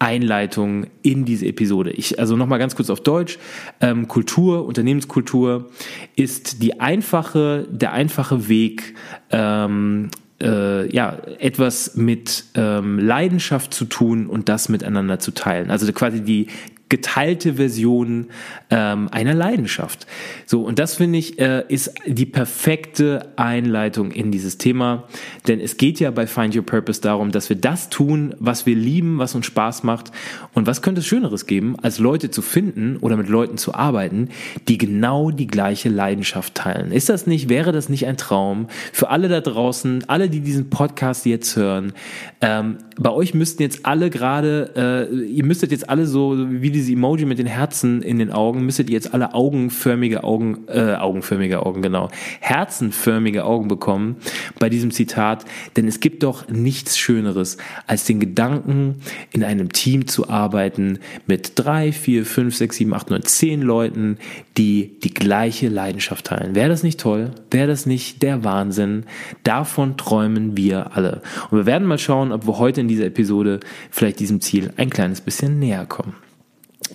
Einleitung 0.00 0.86
in 1.02 1.24
diese 1.24 1.46
Episode. 1.46 1.90
Ich, 1.90 2.18
also 2.18 2.34
nochmal 2.34 2.58
ganz 2.58 2.74
kurz 2.74 2.90
auf 2.90 3.02
Deutsch. 3.02 3.38
Ähm, 3.80 4.08
Kultur, 4.08 4.66
Unternehmenskultur 4.66 5.70
ist 6.16 6.62
die 6.62 6.80
einfache, 6.80 7.68
der 7.70 7.92
einfache 7.92 8.48
Weg, 8.48 8.94
ähm, 9.30 10.08
äh, 10.42 10.90
ja, 10.90 11.18
etwas 11.38 11.96
mit 11.96 12.46
ähm, 12.54 12.98
Leidenschaft 12.98 13.74
zu 13.74 13.84
tun 13.84 14.26
und 14.26 14.48
das 14.48 14.70
miteinander 14.70 15.18
zu 15.18 15.32
teilen. 15.32 15.70
Also 15.70 15.92
quasi 15.92 16.22
die 16.22 16.46
geteilte 16.90 17.54
Version 17.54 18.26
ähm, 18.68 19.08
einer 19.12 19.32
Leidenschaft. 19.32 20.06
So, 20.44 20.62
und 20.62 20.78
das 20.78 20.96
finde 20.96 21.18
ich, 21.18 21.38
äh, 21.38 21.64
ist 21.68 21.94
die 22.06 22.26
perfekte 22.26 23.32
Einleitung 23.36 24.10
in 24.10 24.30
dieses 24.30 24.58
Thema. 24.58 25.04
Denn 25.48 25.60
es 25.60 25.76
geht 25.76 26.00
ja 26.00 26.10
bei 26.10 26.26
Find 26.26 26.54
Your 26.54 26.66
Purpose 26.66 27.00
darum, 27.00 27.30
dass 27.30 27.48
wir 27.48 27.56
das 27.56 27.88
tun, 27.88 28.34
was 28.38 28.66
wir 28.66 28.74
lieben, 28.74 29.18
was 29.18 29.34
uns 29.34 29.46
Spaß 29.46 29.84
macht. 29.84 30.10
Und 30.52 30.66
was 30.66 30.82
könnte 30.82 31.00
es 31.00 31.06
Schöneres 31.06 31.46
geben, 31.46 31.76
als 31.80 31.98
Leute 31.98 32.30
zu 32.30 32.42
finden 32.42 32.96
oder 32.96 33.16
mit 33.16 33.28
Leuten 33.28 33.56
zu 33.56 33.72
arbeiten, 33.72 34.28
die 34.68 34.76
genau 34.76 35.30
die 35.30 35.46
gleiche 35.46 35.88
Leidenschaft 35.88 36.56
teilen? 36.56 36.90
Ist 36.90 37.08
das 37.08 37.26
nicht, 37.26 37.48
wäre 37.48 37.70
das 37.70 37.88
nicht 37.88 38.06
ein 38.06 38.16
Traum 38.16 38.66
für 38.92 39.10
alle 39.10 39.28
da 39.28 39.40
draußen, 39.40 40.04
alle, 40.08 40.28
die 40.28 40.40
diesen 40.40 40.70
Podcast 40.70 41.24
jetzt 41.24 41.54
hören? 41.54 41.92
Ähm, 42.40 42.78
bei 42.98 43.10
euch 43.10 43.32
müssten 43.32 43.62
jetzt 43.62 43.86
alle 43.86 44.10
gerade, 44.10 45.08
äh, 45.10 45.14
ihr 45.14 45.44
müsstet 45.44 45.70
jetzt 45.70 45.88
alle 45.88 46.06
so 46.06 46.50
wie 46.50 46.70
die 46.70 46.79
dieses 46.80 46.92
Emoji 46.94 47.26
mit 47.26 47.38
den 47.38 47.46
Herzen 47.46 48.02
in 48.02 48.18
den 48.18 48.32
Augen, 48.32 48.64
müsstet 48.64 48.88
ihr 48.88 48.94
jetzt 48.94 49.12
alle 49.12 49.34
augenförmige 49.34 50.24
Augen, 50.24 50.66
äh, 50.68 50.94
augenförmige 50.94 51.64
Augen, 51.64 51.82
genau, 51.82 52.08
herzenförmige 52.40 53.44
Augen 53.44 53.68
bekommen 53.68 54.16
bei 54.58 54.68
diesem 54.70 54.90
Zitat, 54.90 55.44
denn 55.76 55.86
es 55.86 56.00
gibt 56.00 56.22
doch 56.22 56.48
nichts 56.48 56.98
Schöneres, 56.98 57.58
als 57.86 58.04
den 58.04 58.18
Gedanken, 58.18 58.96
in 59.30 59.44
einem 59.44 59.72
Team 59.72 60.06
zu 60.06 60.28
arbeiten 60.30 60.98
mit 61.26 61.52
drei, 61.56 61.92
vier, 61.92 62.24
fünf, 62.24 62.56
sechs, 62.56 62.76
sieben, 62.76 62.94
acht, 62.94 63.10
neun, 63.10 63.22
zehn 63.22 63.60
Leuten, 63.60 64.16
die 64.56 64.98
die 65.02 65.12
gleiche 65.12 65.68
Leidenschaft 65.68 66.26
teilen. 66.26 66.54
Wäre 66.54 66.68
das 66.68 66.82
nicht 66.82 66.98
toll? 66.98 67.32
Wäre 67.50 67.68
das 67.68 67.86
nicht 67.86 68.22
der 68.22 68.44
Wahnsinn? 68.44 69.04
Davon 69.44 69.96
träumen 69.96 70.56
wir 70.56 70.96
alle. 70.96 71.22
Und 71.50 71.58
wir 71.58 71.66
werden 71.66 71.86
mal 71.86 71.98
schauen, 71.98 72.32
ob 72.32 72.46
wir 72.46 72.58
heute 72.58 72.80
in 72.80 72.88
dieser 72.88 73.06
Episode 73.06 73.60
vielleicht 73.90 74.20
diesem 74.20 74.40
Ziel 74.40 74.72
ein 74.76 74.90
kleines 74.90 75.20
bisschen 75.20 75.58
näher 75.58 75.86
kommen. 75.86 76.14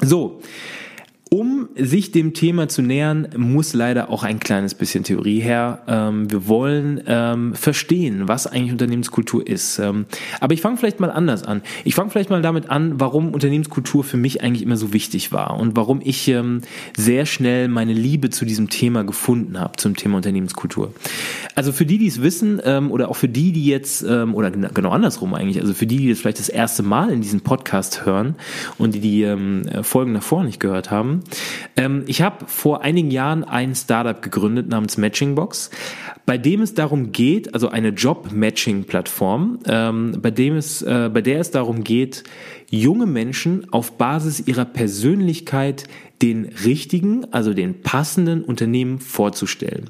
So, 0.03 0.41
um 1.31 1.69
sich 1.75 2.11
dem 2.11 2.33
Thema 2.33 2.67
zu 2.67 2.81
nähern, 2.81 3.27
muss 3.35 3.73
leider 3.73 4.09
auch 4.09 4.23
ein 4.23 4.39
kleines 4.39 4.75
bisschen 4.75 5.03
Theorie 5.03 5.39
her. 5.39 5.81
Ähm, 5.87 6.31
wir 6.31 6.47
wollen 6.47 7.01
ähm, 7.07 7.55
verstehen, 7.55 8.27
was 8.27 8.47
eigentlich 8.47 8.71
Unternehmenskultur 8.71 9.45
ist. 9.45 9.79
Ähm, 9.79 10.05
aber 10.39 10.53
ich 10.53 10.61
fange 10.61 10.77
vielleicht 10.77 10.99
mal 10.99 11.09
anders 11.09 11.43
an. 11.43 11.61
Ich 11.83 11.95
fange 11.95 12.11
vielleicht 12.11 12.29
mal 12.29 12.41
damit 12.41 12.69
an, 12.69 12.99
warum 12.99 13.33
Unternehmenskultur 13.33 14.03
für 14.03 14.17
mich 14.17 14.43
eigentlich 14.43 14.61
immer 14.61 14.77
so 14.77 14.93
wichtig 14.93 15.31
war 15.31 15.59
und 15.59 15.75
warum 15.75 15.99
ich 16.03 16.31
sehr 16.97 17.25
schnell 17.25 17.67
meine 17.67 17.93
Liebe 17.93 18.29
zu 18.29 18.45
diesem 18.45 18.69
Thema 18.69 19.03
gefunden 19.03 19.59
habe, 19.59 19.77
zum 19.77 19.95
Thema 19.95 20.17
Unternehmenskultur. 20.17 20.93
Also 21.55 21.71
für 21.71 21.85
die, 21.85 21.97
die 21.97 22.07
es 22.07 22.21
wissen 22.21 22.59
oder 22.59 23.09
auch 23.09 23.15
für 23.15 23.27
die, 23.29 23.51
die 23.51 23.65
jetzt, 23.65 24.03
oder 24.03 24.51
genau 24.51 24.89
andersrum 24.89 25.33
eigentlich, 25.33 25.61
also 25.61 25.73
für 25.73 25.87
die, 25.87 25.97
die 25.97 26.07
jetzt 26.07 26.21
vielleicht 26.21 26.39
das 26.39 26.49
erste 26.49 26.83
Mal 26.83 27.11
in 27.11 27.21
diesem 27.21 27.41
Podcast 27.41 28.05
hören 28.05 28.35
und 28.77 28.95
die 28.95 28.99
die 28.99 29.81
Folgen 29.83 30.13
davor 30.13 30.43
nicht 30.43 30.59
gehört 30.59 30.91
haben, 30.91 31.14
ähm, 31.75 32.03
ich 32.07 32.21
habe 32.21 32.45
vor 32.47 32.81
einigen 32.81 33.11
Jahren 33.11 33.43
ein 33.43 33.75
Startup 33.75 34.21
gegründet 34.21 34.69
namens 34.69 34.97
Matchingbox, 34.97 35.69
bei 36.25 36.37
dem 36.37 36.61
es 36.61 36.73
darum 36.73 37.11
geht, 37.11 37.53
also 37.53 37.69
eine 37.69 37.89
Job-Matching-Plattform, 37.89 39.59
ähm, 39.67 40.17
bei 40.21 40.31
äh, 40.81 41.09
bei 41.09 41.21
der 41.21 41.39
es 41.39 41.51
darum 41.51 41.83
geht, 41.83 42.23
junge 42.69 43.05
Menschen 43.05 43.71
auf 43.71 43.97
Basis 43.97 44.45
ihrer 44.45 44.65
Persönlichkeit 44.65 45.85
den 46.21 46.45
richtigen, 46.65 47.31
also 47.31 47.53
den 47.53 47.81
passenden 47.81 48.43
Unternehmen 48.43 48.99
vorzustellen. 48.99 49.89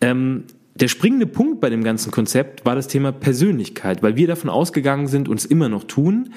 Ähm, 0.00 0.44
der 0.80 0.88
springende 0.88 1.26
Punkt 1.26 1.60
bei 1.60 1.70
dem 1.70 1.82
ganzen 1.82 2.10
Konzept 2.10 2.64
war 2.64 2.74
das 2.74 2.88
Thema 2.88 3.12
Persönlichkeit, 3.12 4.02
weil 4.02 4.16
wir 4.16 4.26
davon 4.26 4.50
ausgegangen 4.50 5.06
sind 5.06 5.28
und 5.28 5.38
es 5.38 5.46
immer 5.46 5.68
noch 5.68 5.84
tun, 5.84 6.30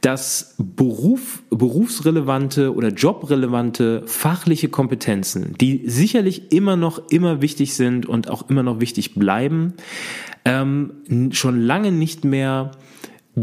dass 0.00 0.54
Beruf, 0.58 1.42
berufsrelevante 1.50 2.74
oder 2.74 2.88
jobrelevante 2.88 4.02
fachliche 4.06 4.68
Kompetenzen, 4.68 5.54
die 5.60 5.82
sicherlich 5.86 6.52
immer 6.52 6.76
noch 6.76 7.10
immer 7.10 7.40
wichtig 7.40 7.74
sind 7.74 8.06
und 8.06 8.30
auch 8.30 8.48
immer 8.50 8.62
noch 8.62 8.80
wichtig 8.80 9.14
bleiben, 9.14 9.74
ähm, 10.44 11.30
schon 11.32 11.60
lange 11.60 11.92
nicht 11.92 12.24
mehr 12.24 12.72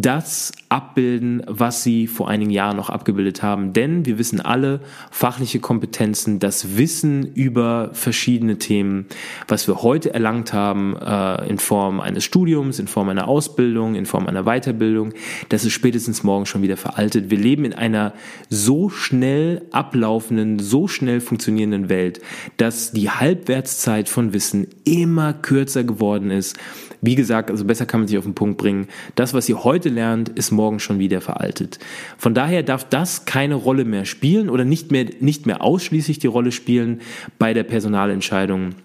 das 0.01 0.51
abbilden, 0.69 1.43
was 1.47 1.83
sie 1.83 2.07
vor 2.07 2.29
einigen 2.29 2.51
Jahren 2.51 2.77
noch 2.77 2.89
abgebildet 2.89 3.43
haben. 3.43 3.73
Denn 3.73 4.05
wir 4.05 4.17
wissen 4.17 4.41
alle, 4.41 4.81
fachliche 5.11 5.59
Kompetenzen, 5.59 6.39
das 6.39 6.77
Wissen 6.77 7.33
über 7.33 7.91
verschiedene 7.93 8.57
Themen, 8.57 9.05
was 9.47 9.67
wir 9.67 9.83
heute 9.83 10.13
erlangt 10.13 10.53
haben 10.53 10.95
äh, 10.97 11.47
in 11.47 11.59
Form 11.59 11.99
eines 11.99 12.23
Studiums, 12.23 12.79
in 12.79 12.87
Form 12.87 13.09
einer 13.09 13.27
Ausbildung, 13.27 13.95
in 13.95 14.05
Form 14.05 14.27
einer 14.27 14.43
Weiterbildung, 14.43 15.13
das 15.49 15.65
ist 15.65 15.73
spätestens 15.73 16.23
morgen 16.23 16.45
schon 16.45 16.61
wieder 16.61 16.77
veraltet. 16.77 17.29
Wir 17.29 17.37
leben 17.37 17.65
in 17.65 17.73
einer 17.73 18.13
so 18.49 18.89
schnell 18.89 19.63
ablaufenden, 19.71 20.59
so 20.59 20.87
schnell 20.87 21.21
funktionierenden 21.21 21.89
Welt, 21.89 22.21
dass 22.57 22.91
die 22.91 23.09
Halbwertszeit 23.09 24.09
von 24.09 24.33
Wissen 24.33 24.67
immer 24.83 25.33
kürzer 25.33 25.83
geworden 25.83 26.31
ist 26.31 26.57
wie 27.05 27.15
gesagt, 27.15 27.51
also 27.51 27.65
besser 27.65 27.85
kann 27.85 28.01
man 28.01 28.07
sich 28.07 28.17
auf 28.17 28.23
den 28.23 28.35
Punkt 28.35 28.57
bringen. 28.57 28.87
Das, 29.15 29.33
was 29.33 29.47
ihr 29.49 29.63
heute 29.63 29.89
lernt, 29.89 30.29
ist 30.29 30.51
morgen 30.51 30.79
schon 30.79 30.99
wieder 30.99 31.21
veraltet. 31.21 31.79
Von 32.17 32.33
daher 32.33 32.63
darf 32.63 32.83
das 32.83 33.25
keine 33.25 33.55
Rolle 33.55 33.85
mehr 33.85 34.05
spielen 34.05 34.49
oder 34.49 34.65
nicht 34.65 34.91
mehr, 34.91 35.05
nicht 35.19 35.45
mehr 35.45 35.61
ausschließlich 35.61 36.19
die 36.19 36.27
Rolle 36.27 36.51
spielen 36.51 37.01
bei 37.39 37.53
der 37.53 37.63
Personalentscheidung 37.63 38.75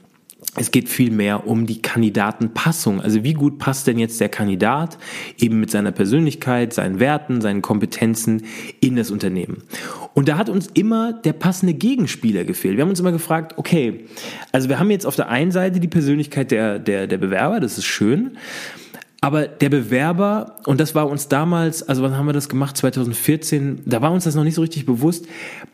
es 0.57 0.73
geht 0.73 0.89
vielmehr 0.89 1.47
um 1.47 1.67
die 1.67 1.81
Kandidatenpassung. 1.81 3.01
Also 3.01 3.23
wie 3.23 3.35
gut 3.35 3.59
passt 3.59 3.87
denn 3.87 3.99
jetzt 3.99 4.21
der 4.21 4.29
Kandidat 4.29 4.99
eben 5.39 5.61
mit 5.61 5.71
seiner 5.71 5.93
Persönlichkeit, 5.93 6.73
seinen 6.73 6.99
Werten, 6.99 7.41
seinen 7.41 7.63
Kompetenzen 7.63 8.43
in 8.81 8.97
das 8.97 9.13
Unternehmen? 9.13 9.63
Und 10.13 10.29
da 10.29 10.37
hat 10.37 10.49
uns 10.49 10.67
immer 10.67 11.13
der 11.13 11.35
passende 11.35 11.75
Gegenspieler 11.75 12.45
gefehlt. 12.45 12.77
Wir 12.77 12.83
haben 12.83 12.91
uns 12.91 13.01
immer 13.01 13.13
gefragt, 13.13 13.59
okay, 13.59 14.07
also 14.51 14.69
wir 14.69 14.81
haben 14.81 14.91
jetzt 14.91 15.07
auf 15.07 15.15
der 15.15 15.29
einen 15.29 15.53
Seite 15.53 15.79
die 15.79 15.89
Persönlichkeit 15.89 16.51
der, 16.51 16.81
der, 16.81 17.07
der 17.07 17.19
Bewerber, 17.19 17.61
das 17.61 17.79
ist 17.79 17.85
schön. 17.85 18.37
Aber 19.23 19.47
der 19.47 19.69
Bewerber, 19.69 20.57
und 20.65 20.81
das 20.81 20.95
war 20.95 21.07
uns 21.07 21.29
damals, 21.29 21.83
also 21.83 22.03
wann 22.03 22.17
haben 22.17 22.25
wir 22.25 22.33
das 22.33 22.49
gemacht? 22.49 22.79
2014, 22.79 23.83
da 23.85 24.01
war 24.01 24.13
uns 24.13 24.25
das 24.25 24.35
noch 24.35 24.45
nicht 24.45 24.55
so 24.55 24.63
richtig 24.63 24.87
bewusst. 24.87 25.27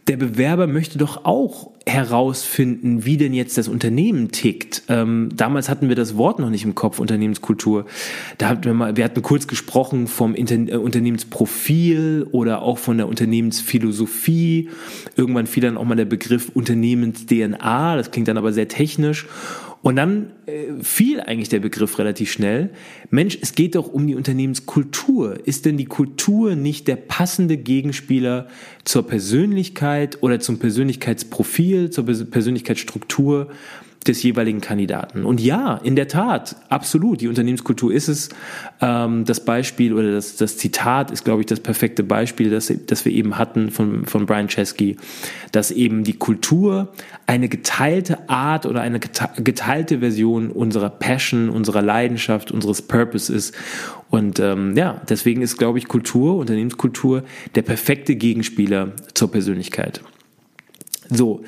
Der 0.08 0.16
Bewerber 0.16 0.66
möchte 0.66 0.98
doch 0.98 1.24
auch 1.24 1.70
herausfinden, 1.86 3.04
wie 3.04 3.16
denn 3.16 3.32
jetzt 3.32 3.56
das 3.56 3.68
Unternehmen 3.68 4.32
tickt. 4.32 4.82
Ähm, 4.88 5.28
damals 5.36 5.68
hatten 5.68 5.88
wir 5.88 5.94
das 5.94 6.16
Wort 6.16 6.40
noch 6.40 6.50
nicht 6.50 6.64
im 6.64 6.74
Kopf, 6.74 6.98
Unternehmenskultur. 6.98 7.86
Da 8.38 8.48
hatten 8.48 8.64
wir 8.64 8.74
mal, 8.74 8.96
wir 8.96 9.04
hatten 9.04 9.22
kurz 9.22 9.46
gesprochen 9.46 10.08
vom 10.08 10.34
Inter 10.34 10.56
äh, 10.56 10.76
Unternehmensprofil 10.76 12.26
oder 12.32 12.62
auch 12.62 12.78
von 12.78 12.96
der 12.96 13.06
Unternehmensphilosophie. 13.06 14.70
Irgendwann 15.14 15.46
fiel 15.46 15.62
dann 15.62 15.76
auch 15.76 15.84
mal 15.84 15.94
der 15.94 16.04
Begriff 16.04 16.50
Unternehmens-DNA. 16.52 17.96
Das 17.96 18.10
klingt 18.10 18.26
dann 18.26 18.38
aber 18.38 18.52
sehr 18.52 18.66
technisch. 18.66 19.26
Und 19.82 19.96
dann 19.96 20.32
äh, 20.46 20.82
fiel 20.82 21.20
eigentlich 21.20 21.48
der 21.48 21.60
Begriff 21.60 21.98
relativ 21.98 22.30
schnell. 22.30 22.70
Mensch, 23.10 23.38
es 23.40 23.54
geht 23.54 23.74
doch 23.76 23.86
um 23.86 24.06
die 24.06 24.14
Unternehmenskultur. 24.14 25.46
Ist 25.46 25.64
denn 25.64 25.76
die 25.76 25.84
Kultur 25.84 26.56
nicht 26.56 26.88
der 26.88 26.96
passende 26.96 27.56
Gegenspieler 27.56 28.48
zur 28.84 29.06
Persönlichkeit 29.06 30.22
oder 30.22 30.40
zum 30.40 30.58
Persönlichkeitsprofil, 30.58 31.90
zur 31.90 32.04
Persönlichkeitsstruktur 32.04 33.48
des 34.08 34.22
jeweiligen 34.22 34.60
Kandidaten. 34.60 35.24
Und 35.24 35.40
ja, 35.40 35.76
in 35.82 35.96
der 35.96 36.08
Tat, 36.08 36.56
absolut, 36.68 37.20
die 37.20 37.28
Unternehmenskultur 37.28 37.92
ist 37.92 38.08
es. 38.08 38.28
Ähm, 38.80 39.24
das 39.24 39.44
Beispiel 39.44 39.92
oder 39.92 40.12
das, 40.12 40.36
das 40.36 40.56
Zitat 40.56 41.10
ist, 41.10 41.24
glaube 41.24 41.40
ich, 41.40 41.46
das 41.46 41.60
perfekte 41.60 42.02
Beispiel, 42.02 42.50
das, 42.50 42.72
das 42.86 43.04
wir 43.04 43.12
eben 43.12 43.38
hatten 43.38 43.70
von, 43.70 44.06
von 44.06 44.26
Brian 44.26 44.48
Chesky, 44.48 44.96
dass 45.52 45.70
eben 45.70 46.04
die 46.04 46.14
Kultur 46.14 46.92
eine 47.26 47.48
geteilte 47.48 48.28
Art 48.28 48.66
oder 48.66 48.80
eine 48.80 49.00
geteilte 49.00 50.00
Version 50.00 50.50
unserer 50.50 50.90
Passion, 50.90 51.50
unserer 51.50 51.82
Leidenschaft, 51.82 52.50
unseres 52.50 52.82
Purpose 52.82 53.32
ist. 53.32 53.54
Und 54.10 54.38
ähm, 54.38 54.76
ja, 54.76 55.00
deswegen 55.08 55.42
ist, 55.42 55.56
glaube 55.56 55.78
ich, 55.78 55.88
Kultur, 55.88 56.36
Unternehmenskultur 56.36 57.24
der 57.54 57.62
perfekte 57.62 58.16
Gegenspieler 58.16 58.92
zur 59.14 59.30
Persönlichkeit. 59.30 60.00
So, 61.08 61.42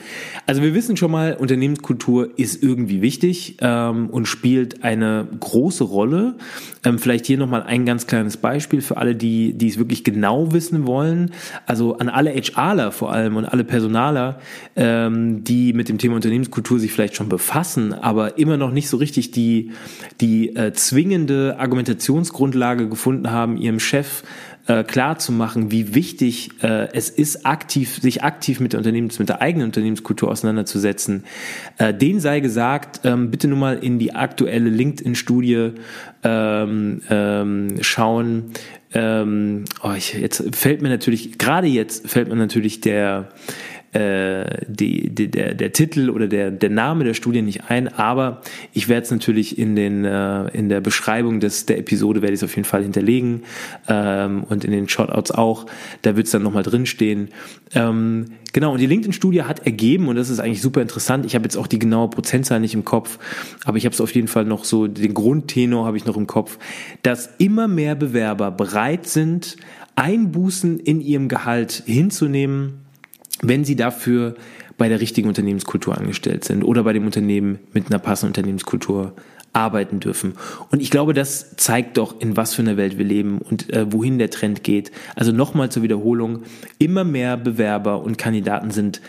also 0.46 0.62
wir 0.62 0.74
wissen 0.74 0.96
schon 0.96 1.10
mal, 1.10 1.34
Unternehmenskultur 1.34 2.38
ist 2.38 2.62
irgendwie 2.62 3.02
wichtig 3.02 3.56
ähm, 3.60 4.08
und 4.10 4.26
spielt 4.26 4.84
eine 4.84 5.26
große 5.40 5.84
Rolle. 5.84 6.36
Ähm, 6.84 6.98
vielleicht 6.98 7.26
hier 7.26 7.38
nochmal 7.38 7.64
ein 7.64 7.84
ganz 7.84 8.06
kleines 8.06 8.36
Beispiel 8.36 8.80
für 8.80 8.96
alle, 8.96 9.16
die, 9.16 9.54
die 9.54 9.68
es 9.68 9.78
wirklich 9.78 10.04
genau 10.04 10.52
wissen 10.52 10.86
wollen. 10.86 11.32
Also 11.66 11.98
an 11.98 12.08
alle 12.08 12.30
HRler 12.30 12.92
vor 12.92 13.12
allem 13.12 13.36
und 13.36 13.46
alle 13.46 13.64
Personaler, 13.64 14.38
ähm, 14.76 15.42
die 15.42 15.72
mit 15.72 15.88
dem 15.88 15.98
Thema 15.98 16.14
Unternehmenskultur 16.14 16.78
sich 16.78 16.92
vielleicht 16.92 17.16
schon 17.16 17.28
befassen, 17.28 17.92
aber 17.92 18.38
immer 18.38 18.56
noch 18.56 18.70
nicht 18.70 18.88
so 18.88 18.96
richtig 18.96 19.32
die, 19.32 19.72
die 20.20 20.54
äh, 20.54 20.72
zwingende 20.72 21.56
Argumentationsgrundlage 21.58 22.88
gefunden 22.88 23.30
haben, 23.30 23.56
ihrem 23.56 23.80
Chef 23.80 24.22
äh, 24.68 24.84
klar 24.84 25.18
zu 25.18 25.32
machen, 25.32 25.70
wie 25.70 25.94
wichtig 25.94 26.50
äh, 26.62 26.88
es 26.92 27.08
ist, 27.08 27.46
aktiv, 27.46 28.00
sich 28.00 28.22
aktiv 28.22 28.60
mit 28.60 28.74
der 28.74 28.78
Unternehmens, 28.78 29.18
mit 29.18 29.28
der 29.28 29.40
eigenen 29.40 29.66
Unternehmenskultur 29.66 30.30
auseinanderzusetzen. 30.30 31.24
Äh, 31.78 31.94
den 31.94 32.20
sei 32.20 32.40
gesagt, 32.40 33.00
ähm, 33.04 33.30
bitte 33.30 33.48
nur 33.48 33.58
mal 33.58 33.78
in 33.78 33.98
die 33.98 34.14
aktuelle 34.14 34.68
LinkedIn-Studie 34.68 35.72
ähm, 36.22 37.00
ähm, 37.08 37.76
schauen. 37.80 38.52
Ähm, 38.92 39.64
oh, 39.82 39.92
ich, 39.96 40.12
jetzt 40.14 40.54
fällt 40.54 40.82
mir 40.82 40.90
natürlich, 40.90 41.38
gerade 41.38 41.66
jetzt 41.66 42.08
fällt 42.08 42.28
mir 42.28 42.36
natürlich 42.36 42.80
der 42.80 43.30
äh, 43.92 44.66
die, 44.66 45.08
die, 45.08 45.30
der, 45.30 45.54
der 45.54 45.72
Titel 45.72 46.10
oder 46.10 46.26
der, 46.26 46.50
der 46.50 46.68
Name 46.68 47.04
der 47.04 47.14
Studie 47.14 47.40
nicht 47.40 47.70
ein, 47.70 47.88
aber 47.88 48.42
ich 48.74 48.88
werde 48.88 49.04
es 49.04 49.10
natürlich 49.10 49.58
in, 49.58 49.76
den, 49.76 50.04
äh, 50.04 50.48
in 50.48 50.68
der 50.68 50.80
Beschreibung 50.80 51.40
des, 51.40 51.64
der 51.64 51.78
Episode 51.78 52.20
werde 52.20 52.34
ich 52.34 52.40
es 52.40 52.44
auf 52.44 52.54
jeden 52.54 52.66
Fall 52.66 52.82
hinterlegen 52.82 53.44
ähm, 53.88 54.44
und 54.44 54.64
in 54.64 54.72
den 54.72 54.88
Shoutouts 54.88 55.30
auch, 55.30 55.64
da 56.02 56.16
wird 56.16 56.26
es 56.26 56.32
dann 56.32 56.42
nochmal 56.42 56.64
drinstehen. 56.64 57.28
Ähm, 57.74 58.26
genau, 58.52 58.72
und 58.72 58.80
die 58.80 58.86
LinkedIn-Studie 58.86 59.44
hat 59.44 59.64
ergeben, 59.64 60.08
und 60.08 60.16
das 60.16 60.28
ist 60.28 60.40
eigentlich 60.40 60.60
super 60.60 60.82
interessant, 60.82 61.24
ich 61.24 61.34
habe 61.34 61.44
jetzt 61.44 61.56
auch 61.56 61.66
die 61.66 61.78
genaue 61.78 62.10
Prozentzahl 62.10 62.60
nicht 62.60 62.74
im 62.74 62.84
Kopf, 62.84 63.18
aber 63.64 63.78
ich 63.78 63.86
habe 63.86 63.94
es 63.94 64.00
auf 64.02 64.14
jeden 64.14 64.28
Fall 64.28 64.44
noch 64.44 64.64
so, 64.64 64.86
den 64.86 65.14
Grundtenor 65.14 65.86
habe 65.86 65.96
ich 65.96 66.04
noch 66.04 66.16
im 66.16 66.26
Kopf, 66.26 66.58
dass 67.02 67.30
immer 67.38 67.68
mehr 67.68 67.94
Bewerber 67.94 68.50
bereit 68.50 69.06
sind, 69.06 69.56
Einbußen 69.96 70.78
in 70.78 71.00
ihrem 71.00 71.28
Gehalt 71.28 71.82
hinzunehmen, 71.86 72.84
wenn 73.42 73.64
sie 73.64 73.76
dafür 73.76 74.34
bei 74.76 74.88
der 74.88 75.00
richtigen 75.00 75.28
Unternehmenskultur 75.28 75.96
angestellt 75.96 76.44
sind 76.44 76.62
oder 76.62 76.84
bei 76.84 76.92
dem 76.92 77.04
Unternehmen 77.04 77.58
mit 77.72 77.88
einer 77.88 77.98
passenden 77.98 78.30
Unternehmenskultur 78.30 79.14
arbeiten 79.52 79.98
dürfen. 79.98 80.34
Und 80.70 80.80
ich 80.80 80.90
glaube, 80.90 81.14
das 81.14 81.56
zeigt 81.56 81.96
doch, 81.96 82.20
in 82.20 82.36
was 82.36 82.54
für 82.54 82.62
einer 82.62 82.76
Welt 82.76 82.98
wir 82.98 83.04
leben 83.04 83.38
und 83.38 83.72
äh, 83.72 83.92
wohin 83.92 84.18
der 84.18 84.30
Trend 84.30 84.62
geht. 84.62 84.92
Also 85.16 85.32
nochmal 85.32 85.70
zur 85.70 85.82
Wiederholung, 85.82 86.42
immer 86.78 87.04
mehr 87.04 87.36
Bewerber 87.36 88.02
und 88.02 88.18
Kandidaten 88.18 88.70
sind 88.70 89.00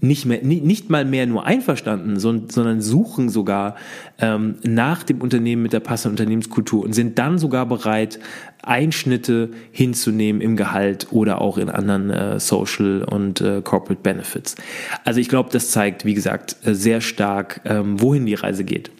nicht 0.00 0.26
mehr, 0.26 0.42
nicht 0.42 0.90
mal 0.90 1.04
mehr 1.04 1.26
nur 1.26 1.46
einverstanden, 1.46 2.18
sondern 2.18 2.80
suchen 2.80 3.28
sogar 3.28 3.76
ähm, 4.18 4.56
nach 4.62 5.02
dem 5.02 5.20
Unternehmen 5.20 5.62
mit 5.62 5.72
der 5.72 5.80
passenden 5.80 6.14
Unternehmenskultur 6.14 6.84
und 6.84 6.92
sind 6.92 7.18
dann 7.18 7.38
sogar 7.38 7.66
bereit, 7.66 8.18
Einschnitte 8.62 9.50
hinzunehmen 9.70 10.42
im 10.42 10.56
Gehalt 10.56 11.08
oder 11.12 11.40
auch 11.40 11.56
in 11.56 11.70
anderen 11.70 12.10
äh, 12.10 12.40
Social 12.40 13.04
und 13.04 13.40
äh, 13.40 13.62
Corporate 13.62 14.02
Benefits. 14.02 14.56
Also 15.04 15.20
ich 15.20 15.28
glaube, 15.28 15.50
das 15.52 15.70
zeigt, 15.70 16.04
wie 16.04 16.14
gesagt, 16.14 16.56
äh, 16.64 16.74
sehr 16.74 17.00
stark, 17.00 17.60
ähm, 17.64 18.00
wohin 18.00 18.26
die 18.26 18.34
Reise 18.34 18.64
geht. 18.64 18.90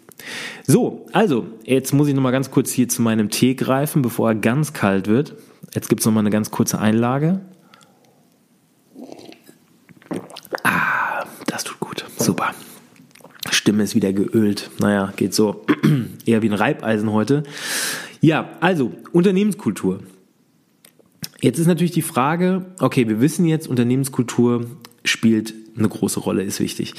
So, 0.65 1.05
also, 1.13 1.47
jetzt 1.63 1.93
muss 1.93 2.07
ich 2.07 2.15
nochmal 2.15 2.31
ganz 2.31 2.49
kurz 2.49 2.71
hier 2.71 2.89
zu 2.89 3.01
meinem 3.01 3.29
Tee 3.29 3.55
greifen, 3.55 4.01
bevor 4.01 4.29
er 4.29 4.35
ganz 4.35 4.73
kalt 4.73 5.07
wird. 5.07 5.35
Jetzt 5.73 5.89
gibt 5.89 6.01
es 6.01 6.05
nochmal 6.05 6.23
eine 6.23 6.31
ganz 6.31 6.49
kurze 6.49 6.79
Einlage. 6.79 7.41
Super. 12.27 12.53
Stimme 13.51 13.83
ist 13.83 13.95
wieder 13.95 14.11
geölt. 14.11 14.69
Naja, 14.79 15.13
geht 15.15 15.33
so. 15.33 15.65
Eher 16.25 16.41
wie 16.41 16.49
ein 16.49 16.53
Reibeisen 16.53 17.13
heute. 17.13 17.43
Ja, 18.19 18.49
also 18.59 18.91
Unternehmenskultur. 19.13 20.01
Jetzt 21.39 21.57
ist 21.57 21.67
natürlich 21.67 21.93
die 21.93 22.01
Frage, 22.01 22.65
okay, 22.81 23.07
wir 23.07 23.21
wissen 23.21 23.45
jetzt, 23.45 23.69
Unternehmenskultur 23.69 24.65
spielt 25.05 25.53
eine 25.77 25.87
große 25.87 26.19
Rolle, 26.19 26.43
ist 26.43 26.59
wichtig. 26.59 26.95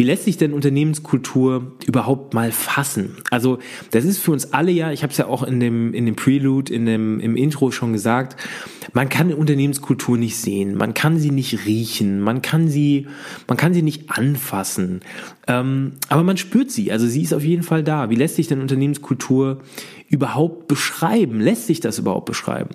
Wie 0.00 0.04
lässt 0.04 0.24
sich 0.24 0.38
denn 0.38 0.54
Unternehmenskultur 0.54 1.72
überhaupt 1.86 2.32
mal 2.32 2.52
fassen? 2.52 3.16
Also 3.30 3.58
das 3.90 4.06
ist 4.06 4.16
für 4.16 4.30
uns 4.30 4.54
alle 4.54 4.70
ja, 4.70 4.92
ich 4.92 5.02
habe 5.02 5.10
es 5.10 5.18
ja 5.18 5.26
auch 5.26 5.42
in 5.42 5.60
dem, 5.60 5.92
in 5.92 6.06
dem 6.06 6.16
Prelude, 6.16 6.72
in 6.72 6.86
dem, 6.86 7.20
im 7.20 7.36
Intro 7.36 7.70
schon 7.70 7.92
gesagt, 7.92 8.34
man 8.94 9.10
kann 9.10 9.30
Unternehmenskultur 9.30 10.16
nicht 10.16 10.38
sehen, 10.38 10.74
man 10.74 10.94
kann 10.94 11.18
sie 11.18 11.30
nicht 11.30 11.66
riechen, 11.66 12.22
man 12.22 12.40
kann 12.40 12.66
sie, 12.66 13.08
man 13.46 13.58
kann 13.58 13.74
sie 13.74 13.82
nicht 13.82 14.10
anfassen, 14.10 15.00
ähm, 15.46 15.92
aber 16.08 16.22
man 16.22 16.38
spürt 16.38 16.70
sie, 16.70 16.90
also 16.92 17.06
sie 17.06 17.20
ist 17.20 17.34
auf 17.34 17.44
jeden 17.44 17.62
Fall 17.62 17.84
da. 17.84 18.08
Wie 18.08 18.14
lässt 18.14 18.36
sich 18.36 18.48
denn 18.48 18.62
Unternehmenskultur 18.62 19.60
überhaupt 20.10 20.66
beschreiben? 20.66 21.40
Lässt 21.40 21.68
sich 21.68 21.78
das 21.78 22.00
überhaupt 22.00 22.26
beschreiben? 22.26 22.70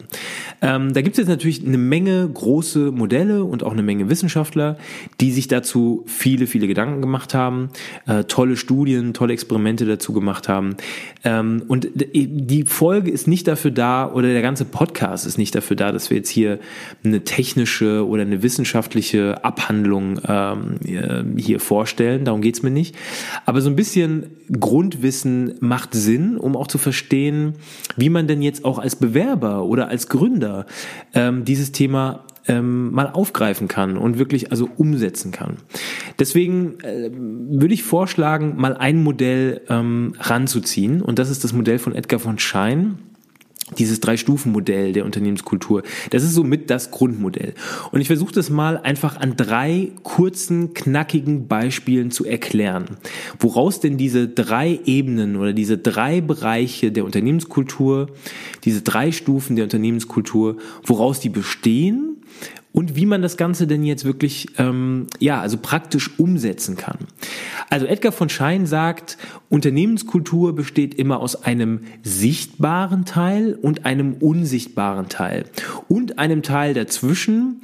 Ähm, 0.62 0.94
da 0.94 1.02
gibt 1.02 1.16
es 1.16 1.18
jetzt 1.18 1.28
natürlich 1.28 1.66
eine 1.66 1.78
Menge 1.78 2.28
große 2.34 2.92
Modelle 2.92 3.44
und 3.44 3.62
auch 3.62 3.74
eine 3.74 3.84
Menge 3.84 4.10
Wissenschaftler, 4.10 4.78
die 5.20 5.34
sich 5.34 5.50
dazu 5.50 6.06
viele, 6.08 6.48
viele 6.48 6.66
Gedanken 6.68 7.02
gemacht 7.02 7.34
haben, 7.34 7.72
äh, 8.08 8.24
tolle 8.24 8.56
Studien, 8.56 9.14
tolle 9.14 9.34
Experimente 9.34 9.86
dazu 9.86 10.14
gemacht 10.14 10.48
haben. 10.48 10.78
Ähm, 11.26 11.64
und 11.68 11.90
die 11.94 12.64
Folge 12.64 13.12
ist 13.12 13.28
nicht 13.28 13.50
dafür 13.50 13.72
da, 13.72 14.10
oder 14.10 14.30
der 14.30 14.42
ganze 14.42 14.64
Podcast 14.64 15.28
ist 15.28 15.38
nicht 15.38 15.54
dafür 15.56 15.76
da, 15.76 15.92
dass 15.92 16.10
wir 16.10 16.16
jetzt 16.16 16.30
hier 16.30 16.60
eine 17.04 17.26
technische 17.26 18.08
oder 18.08 18.22
eine 18.22 18.44
wissenschaftliche 18.44 19.44
Abhandlung 19.44 20.22
ähm, 20.26 20.78
hier 21.36 21.60
vorstellen. 21.60 22.24
Darum 22.24 22.40
geht's 22.40 22.64
mir 22.64 22.72
nicht. 22.72 22.96
Aber 23.46 23.60
so 23.60 23.70
ein 23.70 23.76
bisschen 23.76 24.28
Grundwissen 24.58 25.56
macht 25.60 25.94
Sinn, 25.94 26.38
um 26.38 26.56
auch 26.56 26.68
zu 26.68 26.78
verstehen, 26.78 27.25
wie 27.96 28.10
man 28.10 28.28
denn 28.28 28.42
jetzt 28.42 28.66
auch 28.66 28.80
als 28.80 28.96
Bewerber 28.96 29.66
oder 29.66 29.88
als 29.88 30.08
Gründer 30.08 30.66
ähm, 31.14 31.46
dieses 31.46 31.72
Thema 31.72 32.26
ähm, 32.48 32.92
mal 32.92 33.10
aufgreifen 33.10 33.68
kann 33.68 33.98
und 33.98 34.18
wirklich 34.20 34.52
also 34.52 34.70
umsetzen 34.78 35.32
kann. 35.32 35.58
Deswegen 36.20 36.80
äh, 36.82 37.10
würde 37.12 37.74
ich 37.74 37.84
vorschlagen, 37.84 38.56
mal 38.58 38.76
ein 38.78 39.04
Modell 39.04 39.62
ähm, 39.70 40.14
ranzuziehen 40.20 41.02
und 41.02 41.20
das 41.20 41.30
ist 41.30 41.44
das 41.44 41.54
Modell 41.54 41.80
von 41.80 41.96
Edgar 41.96 42.20
von 42.20 42.38
Schein 42.40 43.00
dieses 43.78 44.00
Drei-Stufen-Modell 44.00 44.94
der 44.94 45.06
Unternehmenskultur. 45.06 45.82
Das 46.12 46.24
ist 46.24 46.34
somit 46.34 46.70
das 46.70 46.92
Grundmodell. 46.92 47.56
Und 47.92 48.00
ich 48.00 48.08
versuche 48.08 48.34
das 48.34 48.52
mal 48.52 48.78
einfach 48.78 49.18
an 49.18 49.36
drei 49.36 49.92
kurzen, 50.04 50.76
knackigen 50.76 51.48
Beispielen 51.48 52.12
zu 52.12 52.26
erklären, 52.26 52.86
woraus 53.40 53.80
denn 53.80 53.98
diese 53.98 54.28
drei 54.28 54.80
Ebenen 54.86 55.36
oder 55.36 55.52
diese 55.52 55.80
drei 55.80 56.22
Bereiche 56.22 56.92
der 56.92 57.06
Unternehmenskultur, 57.06 58.08
diese 58.66 58.84
drei 58.84 59.12
Stufen 59.12 59.56
der 59.56 59.64
Unternehmenskultur, 59.64 60.58
woraus 60.84 61.20
die 61.20 61.30
bestehen 61.30 62.15
und 62.76 62.98
wie 62.98 63.06
man 63.06 63.22
das 63.22 63.38
Ganze 63.38 63.68
denn 63.68 63.84
jetzt 63.84 64.04
wirklich, 64.04 64.48
ähm, 64.58 65.08
ja, 65.20 65.40
also 65.40 65.58
praktisch 65.58 66.20
umsetzen 66.20 66.76
kann. 66.76 66.98
Also 67.70 67.86
Edgar 67.86 68.12
von 68.12 68.28
Schein 68.28 68.66
sagt, 68.66 69.18
Unternehmenskultur 69.50 70.54
besteht 70.54 70.94
immer 70.94 71.22
aus 71.22 71.44
einem 71.44 71.82
sichtbaren 72.04 73.06
Teil 73.06 73.58
und 73.60 73.86
einem 73.86 74.16
unsichtbaren 74.16 75.08
Teil 75.08 75.46
und 75.88 76.20
einem 76.20 76.44
Teil 76.44 76.74
dazwischen, 76.74 77.62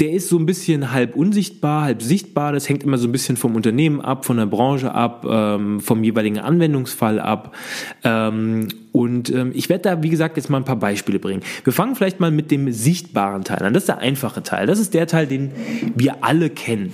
der 0.00 0.12
ist 0.12 0.28
so 0.28 0.38
ein 0.38 0.46
bisschen 0.46 0.92
halb 0.92 1.14
unsichtbar, 1.14 1.84
halb 1.84 2.02
sichtbar. 2.02 2.52
Das 2.52 2.68
hängt 2.68 2.82
immer 2.84 2.96
so 2.96 3.06
ein 3.06 3.12
bisschen 3.12 3.36
vom 3.36 3.56
Unternehmen 3.56 4.00
ab, 4.00 4.24
von 4.24 4.38
der 4.38 4.46
Branche 4.46 4.94
ab, 4.94 5.26
ähm, 5.28 5.80
vom 5.80 6.02
jeweiligen 6.02 6.38
Anwendungsfall 6.38 7.20
ab. 7.20 7.54
Ähm, 8.02 8.68
und 8.92 9.28
ähm, 9.30 9.50
ich 9.54 9.68
werde 9.68 9.82
da, 9.82 10.02
wie 10.04 10.08
gesagt, 10.08 10.36
jetzt 10.36 10.50
mal 10.50 10.58
ein 10.58 10.64
paar 10.64 10.76
Beispiele 10.76 11.18
bringen. 11.18 11.42
Wir 11.64 11.72
fangen 11.72 11.96
vielleicht 11.96 12.20
mal 12.20 12.30
mit 12.30 12.50
dem 12.52 12.72
sichtbaren 12.72 13.42
Teil 13.42 13.62
an. 13.64 13.74
Das 13.74 13.82
ist 13.82 13.88
der 13.88 13.98
einfache 13.98 14.42
Teil. 14.42 14.53
Das 14.66 14.78
ist 14.78 14.94
der 14.94 15.06
Teil, 15.06 15.26
den 15.26 15.52
wir 15.94 16.24
alle 16.24 16.50
kennen. 16.50 16.92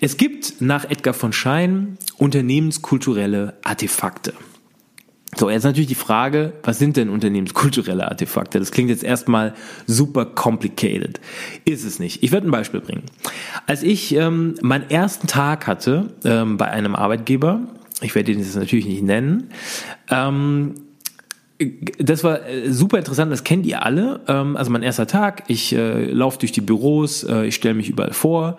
Es 0.00 0.16
gibt 0.16 0.60
nach 0.60 0.84
Edgar 0.88 1.14
von 1.14 1.32
Schein 1.32 1.98
unternehmenskulturelle 2.18 3.54
Artefakte. 3.64 4.32
So, 5.36 5.50
jetzt 5.50 5.64
natürlich 5.64 5.88
die 5.88 5.94
Frage, 5.94 6.54
was 6.62 6.78
sind 6.78 6.96
denn 6.96 7.10
unternehmenskulturelle 7.10 8.08
Artefakte? 8.08 8.58
Das 8.58 8.72
klingt 8.72 8.90
jetzt 8.90 9.04
erstmal 9.04 9.54
super 9.86 10.24
complicated. 10.24 11.20
Ist 11.64 11.84
es 11.84 11.98
nicht. 11.98 12.22
Ich 12.22 12.32
werde 12.32 12.48
ein 12.48 12.50
Beispiel 12.50 12.80
bringen. 12.80 13.04
Als 13.66 13.82
ich 13.82 14.14
ähm, 14.14 14.54
meinen 14.62 14.90
ersten 14.90 15.26
Tag 15.26 15.66
hatte 15.66 16.14
ähm, 16.24 16.56
bei 16.56 16.68
einem 16.68 16.96
Arbeitgeber, 16.96 17.60
ich 18.00 18.14
werde 18.14 18.32
ihn 18.32 18.38
jetzt 18.38 18.56
natürlich 18.56 18.86
nicht 18.86 19.02
nennen, 19.02 19.50
ähm, 20.10 20.74
das 21.98 22.22
war 22.22 22.46
äh, 22.46 22.70
super 22.72 22.98
interessant, 22.98 23.32
das 23.32 23.42
kennt 23.42 23.66
ihr 23.66 23.84
alle. 23.84 24.20
Ähm, 24.28 24.56
also 24.56 24.70
mein 24.70 24.82
erster 24.82 25.06
Tag, 25.06 25.44
ich 25.48 25.74
äh, 25.74 26.04
laufe 26.04 26.38
durch 26.38 26.52
die 26.52 26.60
Büros, 26.60 27.24
äh, 27.24 27.46
ich 27.46 27.56
stelle 27.56 27.74
mich 27.74 27.88
überall 27.88 28.12
vor. 28.12 28.58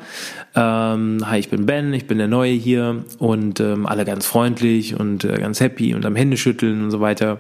Ähm, 0.56 1.20
hi, 1.26 1.40
ich 1.40 1.50
bin 1.50 1.66
Ben, 1.66 1.94
ich 1.94 2.08
bin 2.08 2.18
der 2.18 2.28
Neue 2.28 2.52
hier 2.52 3.06
und 3.18 3.62
ähm, 3.62 3.86
alle 3.86 4.04
ganz 4.04 4.26
freundlich 4.26 5.00
und 5.00 5.24
äh, 5.24 5.38
ganz 5.38 5.62
happy 5.62 5.96
und 5.96 6.06
am 6.06 6.16
Händeschütteln 6.16 6.84
und 6.84 6.92
so 6.92 7.00
weiter. 7.00 7.40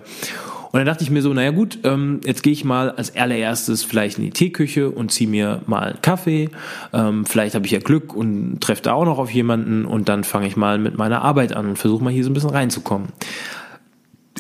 Und 0.72 0.78
dann 0.78 0.86
dachte 0.86 1.04
ich 1.04 1.10
mir 1.10 1.24
so, 1.24 1.34
naja 1.34 1.50
gut, 1.50 1.80
ähm, 1.84 2.22
jetzt 2.24 2.44
gehe 2.44 2.54
ich 2.54 2.64
mal 2.64 2.92
als 2.92 3.16
allererstes 3.16 3.84
vielleicht 3.84 4.20
in 4.20 4.26
die 4.26 4.30
Teeküche 4.30 4.92
und 4.92 5.12
ziehe 5.12 5.30
mir 5.30 5.64
mal 5.66 5.90
einen 5.90 6.02
Kaffee. 6.02 6.50
Ähm, 6.94 7.26
vielleicht 7.26 7.56
habe 7.56 7.66
ich 7.66 7.72
ja 7.72 7.80
Glück 7.80 8.16
und 8.16 8.62
treffe 8.62 8.84
da 8.84 8.94
auch 8.94 9.06
noch 9.06 9.18
auf 9.18 9.32
jemanden 9.32 9.86
und 9.86 10.10
dann 10.10 10.24
fange 10.24 10.48
ich 10.48 10.56
mal 10.56 10.78
mit 10.78 10.96
meiner 10.98 11.24
Arbeit 11.24 11.54
an 11.54 11.70
und 11.70 11.78
versuche 11.78 12.04
mal 12.04 12.14
hier 12.14 12.24
so 12.24 12.30
ein 12.30 12.34
bisschen 12.34 12.52
reinzukommen. 12.52 13.10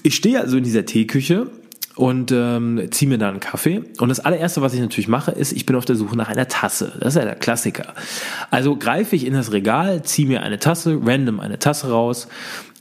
Ich 0.03 0.15
stehe 0.15 0.39
also 0.39 0.57
in 0.57 0.63
dieser 0.63 0.85
Teeküche 0.85 1.47
und 1.95 2.31
ähm, 2.31 2.87
ziehe 2.91 3.09
mir 3.09 3.17
da 3.17 3.27
einen 3.27 3.41
Kaffee. 3.41 3.83
Und 3.99 4.07
das 4.09 4.21
allererste, 4.21 4.61
was 4.61 4.73
ich 4.73 4.79
natürlich 4.79 5.09
mache, 5.09 5.31
ist, 5.31 5.51
ich 5.51 5.65
bin 5.65 5.75
auf 5.75 5.83
der 5.83 5.97
Suche 5.97 6.15
nach 6.15 6.29
einer 6.29 6.47
Tasse. 6.47 6.93
Das 6.99 7.15
ist 7.15 7.19
ja 7.19 7.25
der 7.25 7.35
Klassiker. 7.35 7.93
Also 8.51 8.77
greife 8.77 9.15
ich 9.17 9.25
in 9.25 9.33
das 9.33 9.51
Regal, 9.51 10.03
ziehe 10.03 10.27
mir 10.27 10.41
eine 10.41 10.59
Tasse, 10.59 10.97
random 11.03 11.41
eine 11.41 11.59
Tasse 11.59 11.89
raus 11.89 12.29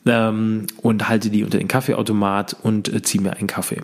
ähm, 0.07 0.67
und 0.83 1.09
halte 1.09 1.31
die 1.31 1.43
unter 1.43 1.59
den 1.59 1.67
Kaffeeautomat 1.67 2.57
und 2.63 2.93
äh, 2.93 3.03
ziehe 3.03 3.23
mir 3.23 3.37
einen 3.37 3.49
Kaffee. 3.49 3.83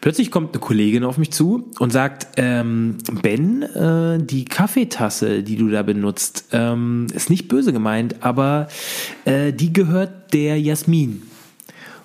Plötzlich 0.00 0.30
kommt 0.30 0.54
eine 0.54 0.60
Kollegin 0.60 1.04
auf 1.04 1.18
mich 1.18 1.32
zu 1.32 1.70
und 1.78 1.92
sagt, 1.92 2.28
ähm, 2.36 2.96
Ben, 3.22 3.62
äh, 3.62 4.24
die 4.24 4.46
Kaffeetasse, 4.46 5.42
die 5.42 5.56
du 5.56 5.68
da 5.68 5.82
benutzt, 5.82 6.46
ähm, 6.52 7.08
ist 7.14 7.30
nicht 7.30 7.48
böse 7.48 7.74
gemeint, 7.74 8.16
aber 8.20 8.68
äh, 9.26 9.52
die 9.52 9.72
gehört 9.72 10.32
der 10.32 10.58
Jasmin. 10.58 11.22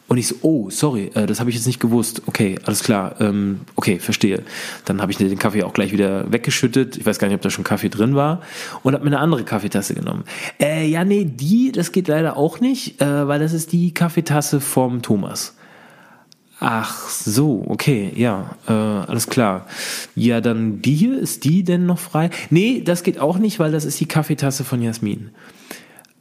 Und 0.08 0.18
ich 0.18 0.28
so, 0.28 0.36
oh, 0.42 0.70
sorry, 0.70 1.12
äh, 1.16 1.26
das 1.26 1.40
habe 1.40 1.50
ich 1.50 1.56
jetzt 1.56 1.68
nicht 1.68 1.82
gewusst. 1.82 2.22
Okay, 2.28 2.58
alles 2.64 2.84
klar. 2.84 3.16
Ähm, 3.20 3.62
okay, 3.76 4.00
verstehe. 4.00 4.44
Dann 4.86 5.02
habe 5.02 5.12
ich 5.12 5.18
den 5.18 5.38
Kaffee 5.38 5.64
auch 5.64 5.74
gleich 5.74 5.92
wieder 5.92 6.32
weggeschüttet. 6.32 6.98
Ich 6.98 7.06
weiß 7.06 7.20
gar 7.20 7.28
nicht, 7.28 7.36
ob 7.36 7.42
da 7.42 7.50
schon 7.50 7.66
Kaffee 7.66 7.90
drin 7.90 8.16
war. 8.16 8.42
Und 8.84 8.94
habe 8.94 9.04
mir 9.04 9.12
eine 9.12 9.20
andere 9.20 9.44
Kaffeetasse 9.44 9.96
genommen. 9.96 10.24
Äh, 10.62 10.88
ja, 10.88 11.04
nee, 11.04 11.26
die, 11.26 11.74
das 11.74 11.92
geht 11.92 12.08
leider 12.08 12.38
auch 12.38 12.62
nicht, 12.62 13.02
äh, 13.02 13.28
weil 13.28 13.40
das 13.40 13.52
ist 13.52 13.74
die 13.74 13.94
Kaffeetasse 13.94 14.62
vom 14.62 15.02
Thomas. 15.02 15.56
Ach 16.60 17.08
so, 17.10 17.66
okay, 17.68 18.12
ja, 18.16 18.56
äh, 18.68 18.72
alles 18.72 19.28
klar. 19.28 19.68
Ja, 20.16 20.42
dann 20.42 20.82
die 20.82 20.96
hier, 20.96 21.20
ist 21.20 21.44
die 21.44 21.64
denn 21.64 21.86
noch 21.86 22.00
frei? 22.00 22.32
Nee, 22.50 22.82
das 22.84 23.04
geht 23.04 23.20
auch 23.20 23.38
nicht, 23.38 23.60
weil 23.60 23.72
das 23.72 23.86
ist 23.86 24.00
die 24.00 24.08
Kaffeetasse 24.08 24.64
von 24.64 24.82
Jasmin. 24.82 25.30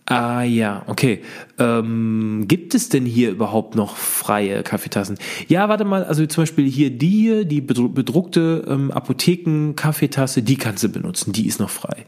Ah 0.09 0.45
ja, 0.45 0.85
okay. 0.87 1.23
Ähm, 1.59 2.45
gibt 2.47 2.77
es 2.77 2.89
denn 2.89 3.05
hier 3.05 3.31
überhaupt 3.31 3.75
noch 3.75 3.97
freie 3.97 4.63
Kaffeetassen? 4.63 5.19
Ja, 5.49 5.69
warte 5.69 5.85
mal, 5.85 6.05
also 6.05 6.25
zum 6.27 6.43
Beispiel 6.43 6.71
hier 6.71 6.91
die 6.91 7.09
hier, 7.09 7.45
die 7.45 7.61
bedruckte 7.61 8.65
ähm, 8.69 8.93
Apotheken-Kaffeetasse, 8.93 10.43
die 10.43 10.57
kannst 10.57 10.85
du 10.85 10.89
benutzen, 10.91 11.33
die 11.33 11.49
ist 11.49 11.59
noch 11.59 11.71
frei. 11.71 12.07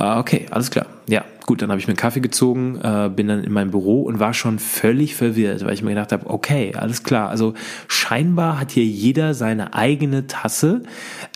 Ah, 0.00 0.18
okay, 0.18 0.46
alles 0.50 0.70
klar. 0.70 0.86
Ja, 1.08 1.26
gut, 1.44 1.60
dann 1.60 1.68
habe 1.68 1.78
ich 1.78 1.86
mir 1.86 1.90
einen 1.90 1.98
Kaffee 1.98 2.20
gezogen, 2.20 2.80
äh, 2.82 3.10
bin 3.14 3.28
dann 3.28 3.44
in 3.44 3.52
mein 3.52 3.70
Büro 3.70 4.00
und 4.00 4.18
war 4.18 4.32
schon 4.32 4.58
völlig 4.58 5.14
verwirrt, 5.14 5.62
weil 5.62 5.74
ich 5.74 5.82
mir 5.82 5.90
gedacht 5.90 6.12
habe, 6.12 6.30
okay, 6.30 6.72
alles 6.74 7.02
klar. 7.02 7.28
Also 7.28 7.52
scheinbar 7.86 8.58
hat 8.58 8.70
hier 8.70 8.86
jeder 8.86 9.34
seine 9.34 9.74
eigene 9.74 10.26
Tasse 10.26 10.84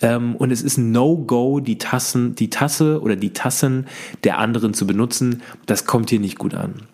ähm, 0.00 0.34
und 0.36 0.50
es 0.50 0.62
ist 0.62 0.78
No-Go, 0.78 1.60
die 1.60 1.76
Tassen, 1.76 2.36
die 2.36 2.48
Tasse 2.48 3.02
oder 3.02 3.16
die 3.16 3.34
Tassen 3.34 3.86
der 4.24 4.38
anderen 4.38 4.72
zu 4.72 4.86
benutzen. 4.86 5.42
Das 5.66 5.84
kommt 5.84 6.08
hier 6.08 6.20
nicht 6.20 6.38
gut 6.38 6.54
an. 6.54 6.84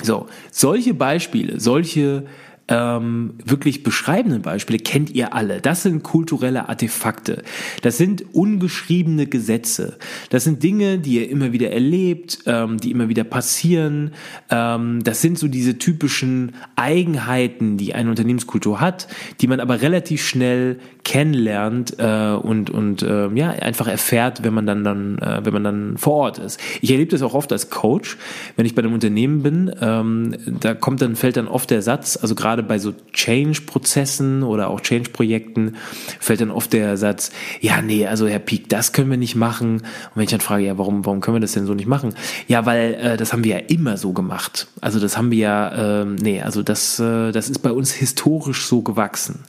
So, 0.00 0.28
solche 0.52 0.94
Beispiele, 0.94 1.58
solche 1.58 2.24
ähm, 2.68 3.34
wirklich 3.44 3.82
beschreibenden 3.82 4.42
Beispiele 4.42 4.78
kennt 4.78 5.10
ihr 5.10 5.34
alle. 5.34 5.60
Das 5.60 5.82
sind 5.82 6.02
kulturelle 6.02 6.68
Artefakte. 6.68 7.42
Das 7.82 7.98
sind 7.98 8.24
ungeschriebene 8.34 9.26
Gesetze. 9.26 9.98
Das 10.30 10.44
sind 10.44 10.62
Dinge, 10.62 10.98
die 10.98 11.16
ihr 11.16 11.30
immer 11.30 11.52
wieder 11.52 11.70
erlebt, 11.70 12.38
ähm, 12.46 12.78
die 12.78 12.90
immer 12.90 13.08
wieder 13.08 13.24
passieren. 13.24 14.12
Ähm, 14.50 15.04
das 15.04 15.20
sind 15.20 15.38
so 15.38 15.48
diese 15.48 15.78
typischen 15.78 16.52
Eigenheiten, 16.76 17.76
die 17.76 17.94
eine 17.94 18.08
Unternehmenskultur 18.08 18.80
hat, 18.80 19.08
die 19.40 19.46
man 19.46 19.60
aber 19.60 19.82
relativ 19.82 20.24
schnell 20.24 20.78
kennenlernt 21.04 21.96
äh, 21.98 22.30
und 22.30 22.70
und 22.70 23.02
äh, 23.02 23.28
ja 23.34 23.50
einfach 23.50 23.88
erfährt, 23.88 24.42
wenn 24.42 24.54
man 24.54 24.66
dann 24.66 24.84
dann 24.84 25.18
äh, 25.18 25.44
wenn 25.44 25.52
man 25.52 25.64
dann 25.64 25.98
vor 25.98 26.14
Ort 26.14 26.38
ist. 26.38 26.58
Ich 26.80 26.90
erlebe 26.90 27.10
das 27.10 27.22
auch 27.22 27.34
oft 27.34 27.52
als 27.52 27.68
Coach, 27.68 28.16
wenn 28.56 28.64
ich 28.64 28.74
bei 28.74 28.82
einem 28.82 28.94
Unternehmen 28.94 29.42
bin, 29.42 29.70
ähm, 29.80 30.34
da 30.60 30.74
kommt 30.74 31.02
dann 31.02 31.14
fällt 31.14 31.36
dann 31.36 31.46
oft 31.46 31.70
der 31.70 31.82
Satz, 31.82 32.16
also 32.20 32.34
gerade 32.34 32.53
bei 32.62 32.78
so 32.78 32.94
Change-Prozessen 33.12 34.42
oder 34.42 34.68
auch 34.68 34.80
Change-Projekten 34.80 35.76
fällt 36.20 36.40
dann 36.40 36.50
oft 36.50 36.72
der 36.72 36.96
Satz, 36.96 37.30
ja 37.60 37.82
nee, 37.82 38.06
also 38.06 38.26
Herr 38.26 38.38
Pieck, 38.38 38.68
das 38.68 38.92
können 38.92 39.10
wir 39.10 39.16
nicht 39.16 39.34
machen. 39.34 39.76
Und 39.76 39.82
wenn 40.14 40.24
ich 40.24 40.30
dann 40.30 40.40
frage, 40.40 40.64
ja 40.64 40.78
warum 40.78 41.04
warum 41.04 41.20
können 41.20 41.36
wir 41.36 41.40
das 41.40 41.52
denn 41.52 41.66
so 41.66 41.74
nicht 41.74 41.88
machen? 41.88 42.14
Ja, 42.48 42.66
weil 42.66 42.94
äh, 42.94 43.16
das 43.16 43.32
haben 43.32 43.44
wir 43.44 43.56
ja 43.56 43.62
immer 43.66 43.96
so 43.96 44.12
gemacht. 44.12 44.68
Also 44.80 45.00
das 45.00 45.16
haben 45.16 45.30
wir 45.30 45.38
ja, 45.38 46.02
äh, 46.02 46.04
nee, 46.04 46.40
also 46.40 46.62
das 46.62 46.98
äh, 46.98 47.32
das 47.32 47.50
ist 47.50 47.60
bei 47.60 47.72
uns 47.72 47.92
historisch 47.92 48.66
so 48.66 48.82
gewachsen. 48.82 49.40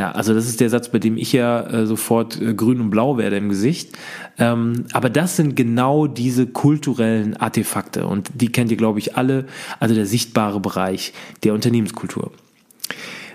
Ja, 0.00 0.12
also 0.12 0.32
das 0.32 0.48
ist 0.48 0.62
der 0.62 0.70
Satz, 0.70 0.88
bei 0.88 0.98
dem 0.98 1.18
ich 1.18 1.34
ja 1.34 1.60
äh, 1.60 1.84
sofort 1.84 2.40
äh, 2.40 2.54
grün 2.54 2.80
und 2.80 2.88
blau 2.88 3.18
werde 3.18 3.36
im 3.36 3.50
Gesicht. 3.50 3.98
Ähm, 4.38 4.86
aber 4.94 5.10
das 5.10 5.36
sind 5.36 5.56
genau 5.56 6.06
diese 6.06 6.46
kulturellen 6.46 7.36
Artefakte 7.36 8.06
und 8.06 8.30
die 8.32 8.50
kennt 8.50 8.70
ihr, 8.70 8.78
glaube 8.78 8.98
ich, 8.98 9.18
alle. 9.18 9.44
Also 9.78 9.94
der 9.94 10.06
sichtbare 10.06 10.58
Bereich 10.58 11.12
der 11.44 11.52
Unternehmenskultur. 11.52 12.32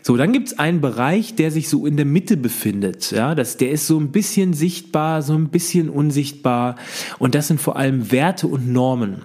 So, 0.02 0.18
dann 0.18 0.34
gibt's 0.34 0.58
einen 0.58 0.82
Bereich, 0.82 1.36
der 1.36 1.52
sich 1.52 1.70
so 1.70 1.86
in 1.86 1.98
der 1.98 2.06
Mitte 2.08 2.36
befindet. 2.36 3.12
Ja, 3.12 3.36
das, 3.36 3.58
der 3.58 3.70
ist 3.70 3.86
so 3.86 4.00
ein 4.00 4.12
bisschen 4.12 4.54
sichtbar, 4.54 5.22
so 5.22 5.34
ein 5.34 5.50
bisschen 5.50 5.88
unsichtbar. 5.88 6.78
Und 7.20 7.36
das 7.36 7.48
sind 7.48 7.62
vor 7.62 7.76
allem 7.76 8.12
Werte 8.12 8.48
und 8.48 8.74
Normen. 8.74 9.22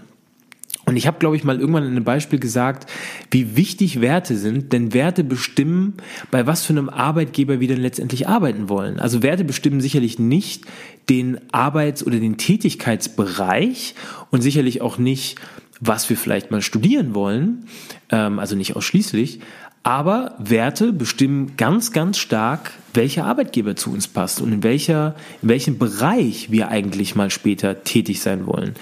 Und 0.91 0.97
ich 0.97 1.07
habe, 1.07 1.21
glaube 1.21 1.37
ich, 1.37 1.45
mal 1.45 1.61
irgendwann 1.61 1.85
in 1.85 1.93
einem 1.93 2.03
Beispiel 2.03 2.41
gesagt, 2.41 2.91
wie 3.31 3.55
wichtig 3.55 4.01
Werte 4.01 4.37
sind, 4.37 4.73
denn 4.73 4.93
Werte 4.93 5.23
bestimmen, 5.23 5.95
bei 6.33 6.49
was 6.49 6.65
für 6.65 6.73
einem 6.73 6.89
Arbeitgeber 6.89 7.61
wir 7.61 7.69
denn 7.69 7.81
letztendlich 7.81 8.27
arbeiten 8.27 8.69
wollen. 8.69 8.99
Also 8.99 9.23
Werte 9.23 9.45
bestimmen 9.45 9.81
sicherlich 9.81 10.19
nicht 10.19 10.65
den 11.09 11.39
Arbeits- 11.53 12.05
oder 12.05 12.19
den 12.19 12.39
Tätigkeitsbereich 12.39 13.95
und 14.33 14.43
sicherlich 14.43 14.83
auch 14.83 14.99
nicht, 14.99 15.39
was 15.79 16.11
wir 16.11 16.17
vielleicht 16.17 16.51
mal 16.51 16.61
studieren 16.61 17.15
wollen, 17.15 17.67
ähm, 18.11 18.41
also 18.41 18.57
nicht 18.57 18.75
ausschließlich, 18.75 19.39
aber 19.85 20.35
Werte 20.39 20.93
bestimmen 20.93 21.57
ganz, 21.57 21.93
ganz 21.93 22.19
stark, 22.19 22.73
welcher 22.95 23.27
Arbeitgeber 23.27 23.77
zu 23.77 23.93
uns 23.93 24.09
passt 24.09 24.41
und 24.41 24.53
in, 24.53 24.63
welcher, 24.65 25.15
in 25.41 25.51
welchem 25.51 25.79
Bereich 25.79 26.51
wir 26.51 26.69
eigentlich 26.69 27.15
mal 27.15 27.31
später 27.31 27.85
tätig 27.85 28.21
sein 28.21 28.47
wollen. 28.47 28.75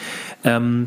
Ähm, 0.43 0.87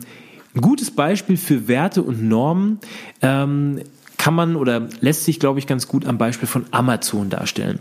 ein 0.56 0.62
gutes 0.62 0.92
Beispiel 0.92 1.38
für 1.38 1.68
Werte 1.68 2.04
und 2.04 2.24
Normen 2.24 2.80
ähm, 3.22 3.82
kann 4.18 4.36
man 4.36 4.56
oder 4.56 4.88
lässt 5.00 5.24
sich, 5.24 5.40
glaube 5.40 5.58
ich, 5.58 5.66
ganz 5.66 5.88
gut 5.88 6.06
am 6.06 6.20
Beispiel 6.20 6.48
von 6.48 6.66
Amazon 6.70 7.32
darstellen. 7.32 7.80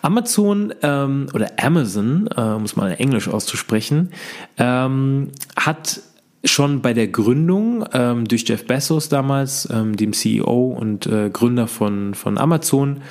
Amazon 0.00 0.72
ähm, 0.82 1.26
oder 1.34 1.50
Amazon, 1.62 2.26
äh, 2.34 2.58
muss 2.58 2.76
man 2.76 2.92
Englisch 2.92 3.28
auszusprechen, 3.28 4.10
ähm, 4.56 5.30
hat 5.56 6.00
schon 6.42 6.80
bei 6.80 6.94
der 6.94 7.08
Gründung 7.08 7.84
ähm, 7.92 8.26
durch 8.26 8.48
Jeff 8.48 8.66
Bezos 8.66 9.10
damals, 9.10 9.68
ähm, 9.70 9.96
dem 9.96 10.14
CEO 10.14 10.68
und 10.78 11.06
äh, 11.06 11.28
Gründer 11.30 11.66
von, 11.66 12.14
von 12.14 12.38
Amazon, 12.38 13.02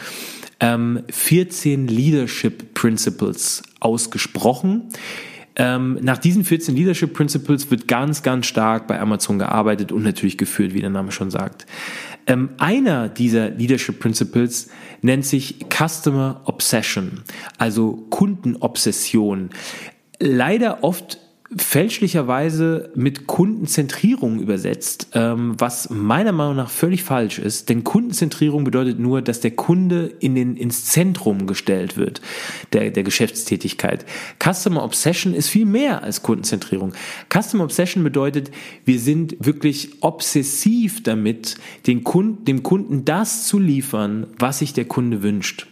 ähm, 0.60 1.04
14 1.12 1.88
Leadership 1.88 2.74
Principles 2.74 3.62
ausgesprochen 3.82 4.90
ähm, 5.56 6.00
nach 6.02 6.18
diesen 6.18 6.44
14 6.44 6.76
Leadership 6.76 7.14
Principles 7.14 7.70
wird 7.70 7.88
ganz, 7.88 8.24
ganz 8.24 8.48
stark 8.48 8.88
bei 8.88 9.00
Amazon 9.00 9.38
gearbeitet 9.40 9.92
und 9.92 10.04
natürlich 10.04 10.38
geführt, 10.38 10.74
wie 10.74 10.82
der 10.82 10.90
Name 10.90 11.12
schon 11.12 11.30
sagt. 11.30 11.66
Ähm, 12.26 12.50
einer 12.58 13.10
dieser 13.10 13.50
Leadership 13.50 14.00
Principles 14.00 14.70
nennt 15.02 15.26
sich 15.26 15.66
Customer 15.70 16.42
Obsession, 16.46 17.22
also 17.58 18.08
Kundenobsession. 18.10 19.50
Leider 20.20 20.84
oft 20.84 21.20
fälschlicherweise 21.58 22.92
mit 22.96 23.28
Kundenzentrierung 23.28 24.40
übersetzt, 24.40 25.10
ähm, 25.14 25.56
was 25.58 25.90
meiner 25.90 26.32
Meinung 26.32 26.56
nach 26.56 26.70
völlig 26.70 27.04
falsch 27.04 27.40
ist. 27.40 27.70
Denn 27.70 27.84
Kundenzentrierung 27.84 28.64
bedeutet 28.64 29.00
nur, 29.00 29.22
dass 29.22 29.40
der 29.40 29.52
Kunde 29.52 30.14
in 30.20 30.36
den, 30.36 30.56
ins 30.56 30.86
Zentrum 30.86 31.48
gestellt 31.48 31.98
wird 31.98 32.22
der, 32.74 32.92
der 32.92 33.04
Geschäftstätigkeit. 33.04 34.06
Customer 34.44 34.84
Obsession 34.84 35.34
ist 35.34 35.50
viel 35.50 35.66
mehr 35.66 36.04
als 36.04 36.24
Kundenzentrierung. 36.24 36.94
Customer 37.32 37.64
Obsession 37.64 38.04
bedeutet, 38.04 38.52
wir 38.86 39.00
sind 39.00 39.36
wirklich 39.40 40.02
obsessiv 40.02 41.04
damit, 41.04 41.56
den 41.88 42.04
Kunden, 42.04 42.46
dem 42.46 42.64
Kunden 42.64 43.06
das 43.06 43.48
zu 43.48 43.60
liefern, 43.60 44.28
was 44.40 44.60
sich 44.60 44.74
der 44.74 44.86
Kunde 44.86 45.24
wünscht. 45.24 45.68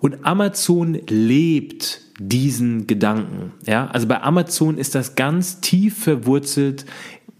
Und 0.00 0.26
Amazon 0.26 0.98
lebt 1.08 2.03
diesen 2.18 2.86
Gedanken. 2.86 3.52
Ja, 3.66 3.86
also 3.86 4.06
bei 4.06 4.22
Amazon 4.22 4.78
ist 4.78 4.94
das 4.94 5.16
ganz 5.16 5.60
tief 5.60 5.98
verwurzelt, 6.04 6.86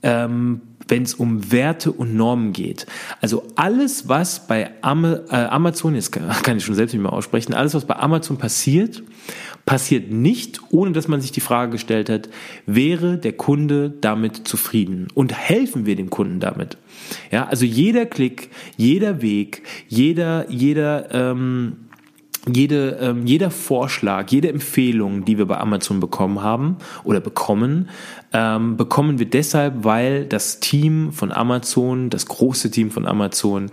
ähm, 0.03 0.61
wenn 0.89 1.03
es 1.03 1.15
um 1.15 1.51
Werte 1.51 1.93
und 1.93 2.15
Normen 2.15 2.53
geht. 2.53 2.87
Also 3.21 3.45
alles, 3.57 4.09
was 4.09 4.47
bei 4.47 4.71
Am 4.83 5.05
äh, 5.05 5.19
Amazon, 5.31 5.95
jetzt 5.95 6.13
kann 6.43 6.57
ich 6.57 6.65
schon 6.65 6.75
selbst 6.75 6.93
nicht 6.93 7.03
mehr 7.03 7.13
aussprechen, 7.13 7.55
alles, 7.55 7.75
was 7.75 7.87
bei 7.87 7.97
Amazon 7.97 8.37
passiert, 8.37 9.03
passiert 9.65 10.11
nicht, 10.11 10.61
ohne 10.71 10.93
dass 10.93 11.09
man 11.09 11.21
sich 11.21 11.33
die 11.33 11.41
Frage 11.41 11.73
gestellt 11.73 12.11
hat, 12.11 12.29
wäre 12.67 13.17
der 13.17 13.33
Kunde 13.33 13.95
damit 14.01 14.47
zufrieden 14.47 15.09
und 15.15 15.33
helfen 15.33 15.87
wir 15.87 15.97
dem 15.97 16.11
Kunden 16.11 16.41
damit? 16.41 16.77
Ja, 17.31 17.47
also 17.47 17.65
jeder 17.65 18.07
Klick, 18.07 18.51
jeder 18.77 19.23
Weg, 19.23 19.63
jeder, 19.89 20.51
jeder, 20.51 21.15
ähm, 21.15 21.77
jede, 22.53 22.99
ähm, 23.01 23.27
jeder 23.27 23.51
Vorschlag, 23.51 24.31
jede 24.31 24.49
Empfehlung, 24.49 25.25
die 25.25 25.39
wir 25.39 25.47
bei 25.47 25.59
Amazon 25.59 26.01
bekommen 26.01 26.43
haben 26.43 26.77
oder 27.03 27.21
bekommen, 27.21 27.89
ähm, 28.33 28.77
bekommen 28.77 29.19
wir 29.19 29.27
deshalb, 29.27 29.85
weil 29.85 30.27
das 30.27 30.61
Team 30.61 31.13
von 31.13 31.33
Amazon, 31.33 32.11
das 32.11 32.27
große 32.27 32.71
Team 32.71 32.91
von 32.91 33.07
Amazon, 33.07 33.71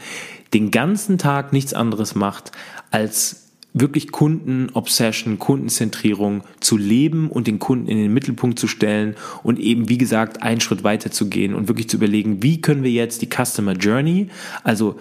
den 0.54 0.72
ganzen 0.72 1.18
Tag 1.18 1.54
nichts 1.54 1.74
anderes 1.74 2.16
macht, 2.16 2.52
als 2.92 3.42
wirklich 3.74 4.12
Kundenobsession, 4.12 5.40
Kundenzentrierung 5.40 6.44
zu 6.60 6.78
leben 6.78 7.30
und 7.30 7.48
den 7.48 7.60
Kunden 7.60 7.88
in 7.88 7.98
den 7.98 8.14
Mittelpunkt 8.14 8.60
zu 8.60 8.68
stellen 8.68 9.16
und 9.44 9.60
eben, 9.60 9.88
wie 9.88 9.98
gesagt, 9.98 10.44
einen 10.44 10.60
Schritt 10.60 10.84
weiter 10.84 11.12
zu 11.12 11.30
gehen 11.30 11.56
und 11.56 11.70
wirklich 11.70 11.88
zu 11.88 11.98
überlegen, 11.98 12.44
wie 12.44 12.60
können 12.60 12.84
wir 12.84 12.92
jetzt 12.92 13.22
die 13.22 13.30
Customer 13.30 13.74
Journey, 13.74 14.28
also 14.64 15.00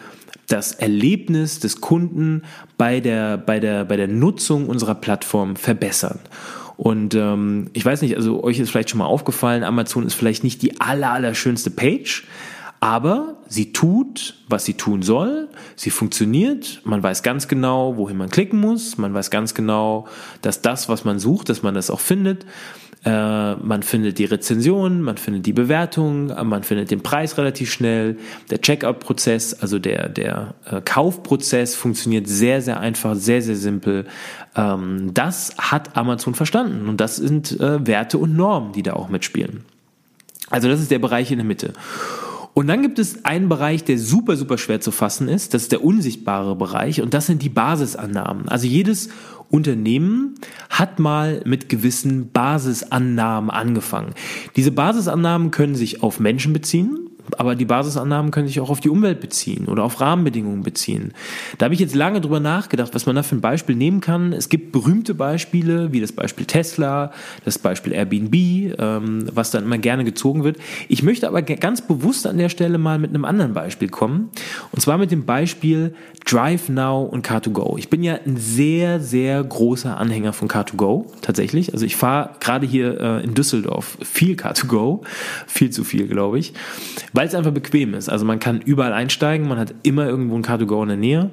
das 0.52 0.72
Erlebnis 0.72 1.60
des 1.60 1.80
Kunden 1.80 2.42
bei 2.76 3.00
der, 3.00 3.38
bei 3.38 3.60
der, 3.60 3.84
bei 3.84 3.96
der 3.96 4.08
Nutzung 4.08 4.68
unserer 4.68 4.94
Plattform 4.94 5.56
verbessern. 5.56 6.18
Und 6.76 7.14
ähm, 7.14 7.68
ich 7.74 7.84
weiß 7.84 8.02
nicht, 8.02 8.16
also 8.16 8.42
euch 8.42 8.58
ist 8.58 8.70
vielleicht 8.70 8.90
schon 8.90 8.98
mal 8.98 9.06
aufgefallen, 9.06 9.64
Amazon 9.64 10.06
ist 10.06 10.14
vielleicht 10.14 10.44
nicht 10.44 10.62
die 10.62 10.80
aller, 10.80 11.12
aller 11.12 11.34
schönste 11.34 11.70
Page, 11.70 12.26
aber 12.80 13.36
sie 13.46 13.74
tut, 13.74 14.36
was 14.48 14.64
sie 14.64 14.72
tun 14.72 15.02
soll. 15.02 15.48
Sie 15.76 15.90
funktioniert. 15.90 16.80
Man 16.84 17.02
weiß 17.02 17.22
ganz 17.22 17.46
genau, 17.46 17.98
wohin 17.98 18.16
man 18.16 18.30
klicken 18.30 18.58
muss. 18.58 18.96
Man 18.96 19.12
weiß 19.12 19.30
ganz 19.30 19.54
genau, 19.54 20.08
dass 20.40 20.62
das, 20.62 20.88
was 20.88 21.04
man 21.04 21.18
sucht, 21.18 21.50
dass 21.50 21.62
man 21.62 21.74
das 21.74 21.90
auch 21.90 22.00
findet. 22.00 22.46
Äh, 23.04 23.54
man 23.54 23.82
findet 23.82 24.18
die 24.18 24.26
Rezension, 24.26 25.00
man 25.00 25.16
findet 25.16 25.46
die 25.46 25.54
Bewertung, 25.54 26.26
man 26.26 26.62
findet 26.62 26.90
den 26.90 27.02
Preis 27.02 27.38
relativ 27.38 27.72
schnell. 27.72 28.18
Der 28.50 28.60
Checkout-Prozess, 28.60 29.54
also 29.54 29.78
der, 29.78 30.08
der 30.08 30.54
äh, 30.70 30.80
Kaufprozess 30.82 31.74
funktioniert 31.74 32.28
sehr, 32.28 32.60
sehr 32.60 32.78
einfach, 32.80 33.14
sehr, 33.14 33.40
sehr 33.40 33.56
simpel. 33.56 34.06
Ähm, 34.54 35.12
das 35.14 35.54
hat 35.56 35.96
Amazon 35.96 36.34
verstanden 36.34 36.88
und 36.88 37.00
das 37.00 37.16
sind 37.16 37.58
äh, 37.58 37.86
Werte 37.86 38.18
und 38.18 38.36
Normen, 38.36 38.72
die 38.72 38.82
da 38.82 38.92
auch 38.92 39.08
mitspielen. 39.08 39.64
Also 40.50 40.68
das 40.68 40.80
ist 40.80 40.90
der 40.90 40.98
Bereich 40.98 41.30
in 41.30 41.38
der 41.38 41.46
Mitte. 41.46 41.72
Und 42.52 42.66
dann 42.66 42.82
gibt 42.82 42.98
es 42.98 43.24
einen 43.24 43.48
Bereich, 43.48 43.84
der 43.84 43.98
super, 43.98 44.36
super 44.36 44.58
schwer 44.58 44.80
zu 44.80 44.90
fassen 44.90 45.28
ist. 45.28 45.54
Das 45.54 45.62
ist 45.62 45.72
der 45.72 45.84
unsichtbare 45.84 46.56
Bereich. 46.56 47.00
Und 47.00 47.14
das 47.14 47.26
sind 47.26 47.42
die 47.42 47.48
Basisannahmen. 47.48 48.48
Also 48.48 48.66
jedes 48.66 49.08
Unternehmen 49.50 50.36
hat 50.70 50.98
mal 50.98 51.42
mit 51.44 51.68
gewissen 51.68 52.30
Basisannahmen 52.30 53.50
angefangen. 53.50 54.14
Diese 54.56 54.72
Basisannahmen 54.72 55.50
können 55.50 55.74
sich 55.74 56.02
auf 56.02 56.20
Menschen 56.20 56.52
beziehen, 56.52 57.09
aber 57.38 57.54
die 57.54 57.64
Basisannahmen 57.64 58.30
können 58.30 58.46
sich 58.46 58.60
auch 58.60 58.70
auf 58.70 58.80
die 58.80 58.88
Umwelt 58.88 59.20
beziehen 59.20 59.66
oder 59.66 59.84
auf 59.84 60.00
Rahmenbedingungen 60.00 60.62
beziehen. 60.62 61.12
Da 61.58 61.64
habe 61.64 61.74
ich 61.74 61.80
jetzt 61.80 61.94
lange 61.94 62.20
drüber 62.20 62.40
nachgedacht, 62.40 62.94
was 62.94 63.06
man 63.06 63.16
da 63.16 63.22
für 63.22 63.36
ein 63.36 63.40
Beispiel 63.40 63.76
nehmen 63.76 64.00
kann. 64.00 64.32
Es 64.32 64.48
gibt 64.48 64.72
berühmte 64.72 65.14
Beispiele, 65.14 65.92
wie 65.92 66.00
das 66.00 66.12
Beispiel 66.12 66.46
Tesla, 66.46 67.12
das 67.44 67.58
Beispiel 67.58 67.92
Airbnb, 67.92 68.34
ähm, 68.78 69.26
was 69.32 69.50
dann 69.50 69.64
immer 69.64 69.78
gerne 69.78 70.04
gezogen 70.04 70.44
wird. 70.44 70.58
Ich 70.88 71.02
möchte 71.02 71.28
aber 71.28 71.42
ganz 71.42 71.82
bewusst 71.82 72.26
an 72.26 72.38
der 72.38 72.48
Stelle 72.48 72.78
mal 72.78 72.98
mit 72.98 73.10
einem 73.10 73.24
anderen 73.24 73.52
Beispiel 73.52 73.88
kommen. 73.88 74.30
Und 74.72 74.80
zwar 74.80 74.98
mit 74.98 75.10
dem 75.10 75.24
Beispiel 75.24 75.94
Drive 76.24 76.68
Now 76.68 77.02
und 77.02 77.26
Car2Go. 77.26 77.78
Ich 77.78 77.90
bin 77.90 78.02
ja 78.02 78.18
ein 78.24 78.36
sehr, 78.36 79.00
sehr 79.00 79.42
großer 79.42 79.96
Anhänger 79.96 80.32
von 80.32 80.48
Car2Go, 80.48 81.06
tatsächlich. 81.22 81.72
Also 81.72 81.86
ich 81.86 81.96
fahre 81.96 82.30
gerade 82.40 82.66
hier 82.66 83.00
äh, 83.00 83.24
in 83.24 83.34
Düsseldorf 83.34 83.98
viel 84.02 84.36
Car2Go, 84.36 85.02
viel 85.46 85.70
zu 85.70 85.84
viel, 85.84 86.08
glaube 86.08 86.38
ich 86.38 86.54
weil 87.20 87.28
es 87.28 87.34
einfach 87.34 87.52
bequem 87.52 87.92
ist. 87.92 88.08
Also 88.08 88.24
man 88.24 88.38
kann 88.38 88.62
überall 88.62 88.94
einsteigen, 88.94 89.46
man 89.46 89.58
hat 89.58 89.74
immer 89.82 90.06
irgendwo 90.06 90.36
ein 90.36 90.42
Car2Go 90.42 90.80
in 90.84 90.88
der 90.88 90.96
Nähe. 90.96 91.30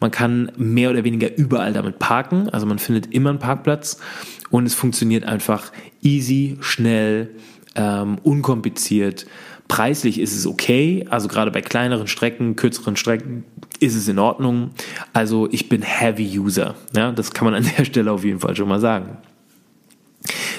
Man 0.00 0.10
kann 0.10 0.50
mehr 0.56 0.88
oder 0.88 1.04
weniger 1.04 1.36
überall 1.36 1.74
damit 1.74 1.98
parken. 1.98 2.48
Also 2.48 2.64
man 2.64 2.78
findet 2.78 3.12
immer 3.12 3.28
einen 3.28 3.38
Parkplatz 3.38 4.00
und 4.48 4.64
es 4.64 4.72
funktioniert 4.72 5.24
einfach 5.24 5.72
easy, 6.00 6.56
schnell, 6.60 7.28
ähm, 7.74 8.16
unkompliziert. 8.22 9.26
Preislich 9.68 10.20
ist 10.20 10.34
es 10.34 10.46
okay, 10.46 11.04
also 11.10 11.28
gerade 11.28 11.50
bei 11.50 11.60
kleineren 11.60 12.06
Strecken, 12.06 12.56
kürzeren 12.56 12.96
Strecken 12.96 13.44
ist 13.78 13.94
es 13.94 14.08
in 14.08 14.18
Ordnung. 14.18 14.70
Also 15.12 15.50
ich 15.52 15.68
bin 15.68 15.82
Heavy 15.82 16.38
User. 16.38 16.76
Ja, 16.96 17.12
das 17.12 17.32
kann 17.32 17.44
man 17.44 17.52
an 17.52 17.70
der 17.76 17.84
Stelle 17.84 18.10
auf 18.10 18.24
jeden 18.24 18.40
Fall 18.40 18.56
schon 18.56 18.68
mal 18.68 18.80
sagen. 18.80 19.18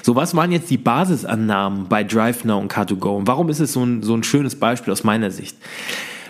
So, 0.04 0.16
was 0.16 0.36
waren 0.36 0.52
jetzt 0.52 0.70
die 0.70 0.78
Basisannahmen 0.78 1.88
bei 1.90 2.04
DriveNow 2.04 2.62
und 2.62 2.72
Car2Go? 2.72 3.18
Und 3.18 3.28
warum 3.28 3.50
ist 3.50 3.60
es 3.60 3.74
so 3.74 3.84
ein, 3.84 4.04
so 4.04 4.16
ein 4.16 4.24
schönes 4.24 4.56
Beispiel 4.56 4.94
aus 4.94 5.04
meiner 5.04 5.32
Sicht? 5.32 5.58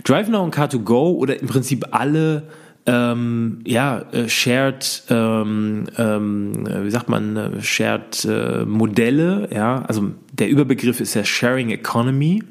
DriveNow 0.04 0.44
und 0.44 0.56
Car2Go 0.56 1.16
oder 1.16 1.40
im 1.40 1.48
Prinzip 1.48 1.86
alle 1.92 2.44
ähm, 2.88 3.60
ja, 3.66 4.00
äh, 4.14 4.30
Shared, 4.30 5.04
ähm, 5.10 5.88
ähm, 5.98 6.68
wie 6.84 6.90
sagt 6.90 7.10
man, 7.10 7.36
äh, 7.36 7.62
Shared 7.62 8.24
äh, 8.26 8.66
Modelle, 8.66 9.50
ja, 9.54 9.84
also 9.88 10.12
der 10.32 10.50
Überbegriff 10.50 11.02
ist 11.02 11.14
ja 11.14 11.26
Sharing 11.26 11.70
Economy, 11.70 12.44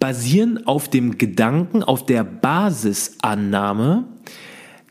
basieren 0.00 0.66
auf 0.66 0.88
dem 0.88 1.18
Gedanken, 1.18 1.82
auf 1.82 2.06
der 2.06 2.24
Basisannahme, 2.24 4.04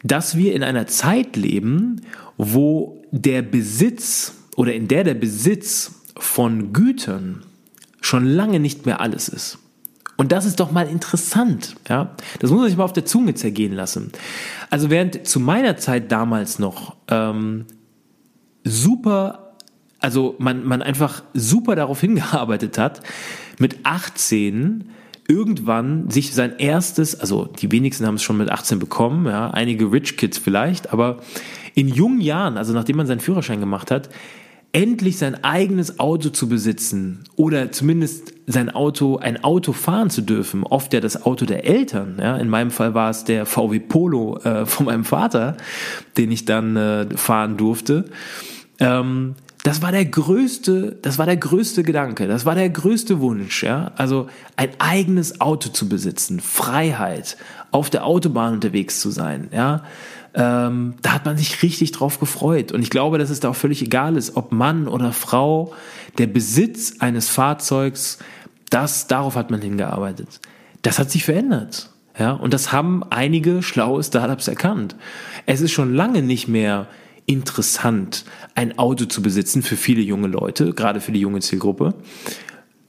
dass 0.04 0.38
wir 0.38 0.54
in 0.54 0.64
einer 0.64 0.86
Zeit 0.86 1.36
leben, 1.36 2.02
wo 2.38 3.02
der 3.12 3.42
Besitz 3.42 4.37
oder 4.58 4.74
in 4.74 4.90
der 4.90 5.06
der 5.06 5.14
Besitz 5.14 6.02
von 6.18 6.74
Gütern 6.74 7.44
schon 8.02 8.26
lange 8.26 8.60
nicht 8.60 8.86
mehr 8.86 9.00
alles 9.00 9.30
ist. 9.30 9.60
Und 10.18 10.32
das 10.32 10.46
ist 10.46 10.60
doch 10.60 10.72
mal 10.72 10.88
interessant, 10.88 11.76
ja. 11.88 12.16
Das 12.40 12.50
muss 12.50 12.60
man 12.60 12.68
sich 12.68 12.78
mal 12.78 12.84
auf 12.84 12.94
der 12.94 13.06
Zunge 13.06 13.36
zergehen 13.36 13.74
lassen. 13.74 14.12
Also 14.72 14.90
während 14.90 15.28
zu 15.28 15.40
meiner 15.40 15.78
Zeit 15.78 16.12
damals 16.12 16.58
noch 16.58 16.96
ähm, 17.08 17.66
super, 18.64 19.54
also 20.00 20.36
man, 20.40 20.66
man 20.66 20.82
einfach 20.82 21.22
super 21.36 21.76
darauf 21.76 22.02
hingearbeitet 22.02 22.80
hat, 22.80 23.02
mit 23.60 23.78
18 23.84 24.90
irgendwann 25.28 26.10
sich 26.10 26.34
sein 26.34 26.58
erstes, 26.58 27.20
also 27.20 27.46
die 27.46 27.72
wenigsten 27.72 28.08
haben 28.08 28.16
es 28.16 28.24
schon 28.24 28.38
mit 28.38 28.50
18 28.50 28.80
bekommen, 28.80 29.28
ja, 29.28 29.52
einige 29.52 29.92
Rich 29.92 30.18
Kids 30.18 30.40
vielleicht, 30.40 30.94
aber 30.94 31.20
in 31.76 31.90
jungen 31.90 32.22
Jahren, 32.22 32.58
also 32.58 32.74
nachdem 32.74 32.98
man 32.98 33.06
seinen 33.06 33.20
Führerschein 33.20 33.60
gemacht 33.60 33.92
hat, 33.92 34.10
endlich 34.78 35.18
sein 35.18 35.44
eigenes 35.44 36.00
Auto 36.00 36.30
zu 36.30 36.48
besitzen 36.48 37.24
oder 37.36 37.72
zumindest 37.72 38.34
sein 38.46 38.70
Auto, 38.70 39.18
ein 39.18 39.44
Auto 39.44 39.74
fahren 39.74 40.12
zu 40.12 40.22
dürfen, 40.22 40.64
oft 40.64 40.94
ja 40.94 41.00
das 41.00 41.26
Auto 41.26 41.46
der 41.46 41.66
Eltern. 41.66 42.20
Ja, 42.22 42.38
in 42.38 42.48
meinem 42.48 42.70
Fall 42.70 42.94
war 42.94 43.10
es 43.10 43.24
der 43.24 43.48
VW 43.48 43.80
Polo 43.80 44.38
äh, 44.38 44.68
von 44.68 44.86
meinem 44.86 45.04
Vater, 45.04 45.58
den 46.16 46.32
ich 46.32 46.46
dann 46.46 46.76
äh, 46.76 47.08
fahren 47.18 47.58
durfte. 47.58 48.06
Ähm, 48.78 49.34
das 49.68 49.82
war 49.82 49.92
der 49.92 50.06
größte, 50.06 50.98
das 51.02 51.18
war 51.18 51.26
der 51.26 51.38
größte 51.38 51.84
Gedanke, 51.84 52.28
das 52.28 52.46
war 52.46 52.56
der 52.56 52.70
größte 52.70 53.20
Wunsch, 53.20 53.64
ja. 53.64 53.92
Also 53.96 54.28
ein 54.56 54.70
eigenes 54.80 55.42
Auto 55.42 55.70
zu 55.70 55.90
besitzen, 55.90 56.40
Freiheit, 56.40 57.38
auf 57.72 57.90
der 57.90 58.06
Autobahn 58.06 58.54
unterwegs 58.54 59.00
zu 59.00 59.12
sein, 59.12 59.50
ja 59.52 59.84
ähm, 60.38 60.94
da 61.02 61.14
hat 61.14 61.26
man 61.26 61.36
sich 61.36 61.64
richtig 61.64 61.92
drauf 61.92 62.20
gefreut. 62.20 62.72
Und 62.72 62.84
ich 62.84 62.92
glaube, 62.92 63.18
dass 63.18 63.32
es 63.32 63.40
da 63.40 63.50
auch 63.50 63.56
völlig 63.56 63.82
egal 63.82 64.16
ist, 64.16 64.38
ob 64.38 64.52
Mann 64.52 64.88
oder 64.88 65.12
Frau, 65.12 65.74
der 66.20 66.28
Besitz 66.28 66.98
eines 67.00 67.28
Fahrzeugs, 67.28 68.20
das, 68.70 69.08
darauf 69.08 69.36
hat 69.36 69.50
man 69.50 69.62
hingearbeitet. 69.62 70.40
Das 70.84 71.00
hat 71.00 71.10
sich 71.10 71.26
verändert. 71.26 71.90
Ja, 72.20 72.32
und 72.32 72.54
das 72.54 72.72
haben 72.72 73.04
einige 73.10 73.64
schlaue 73.64 74.04
Startups 74.04 74.48
erkannt. 74.48 74.96
Es 75.46 75.62
ist 75.62 75.72
schon 75.72 75.94
lange 75.94 76.22
nicht 76.22 76.48
mehr 76.48 76.88
interessant, 77.28 78.26
ein 78.56 78.80
Auto 78.80 79.06
zu 79.06 79.22
besitzen 79.22 79.62
für 79.62 79.78
viele 79.78 80.02
junge 80.02 80.28
Leute, 80.28 80.74
gerade 80.74 81.02
für 81.02 81.12
die 81.12 81.20
junge 81.20 81.42
Zielgruppe. 81.42 81.94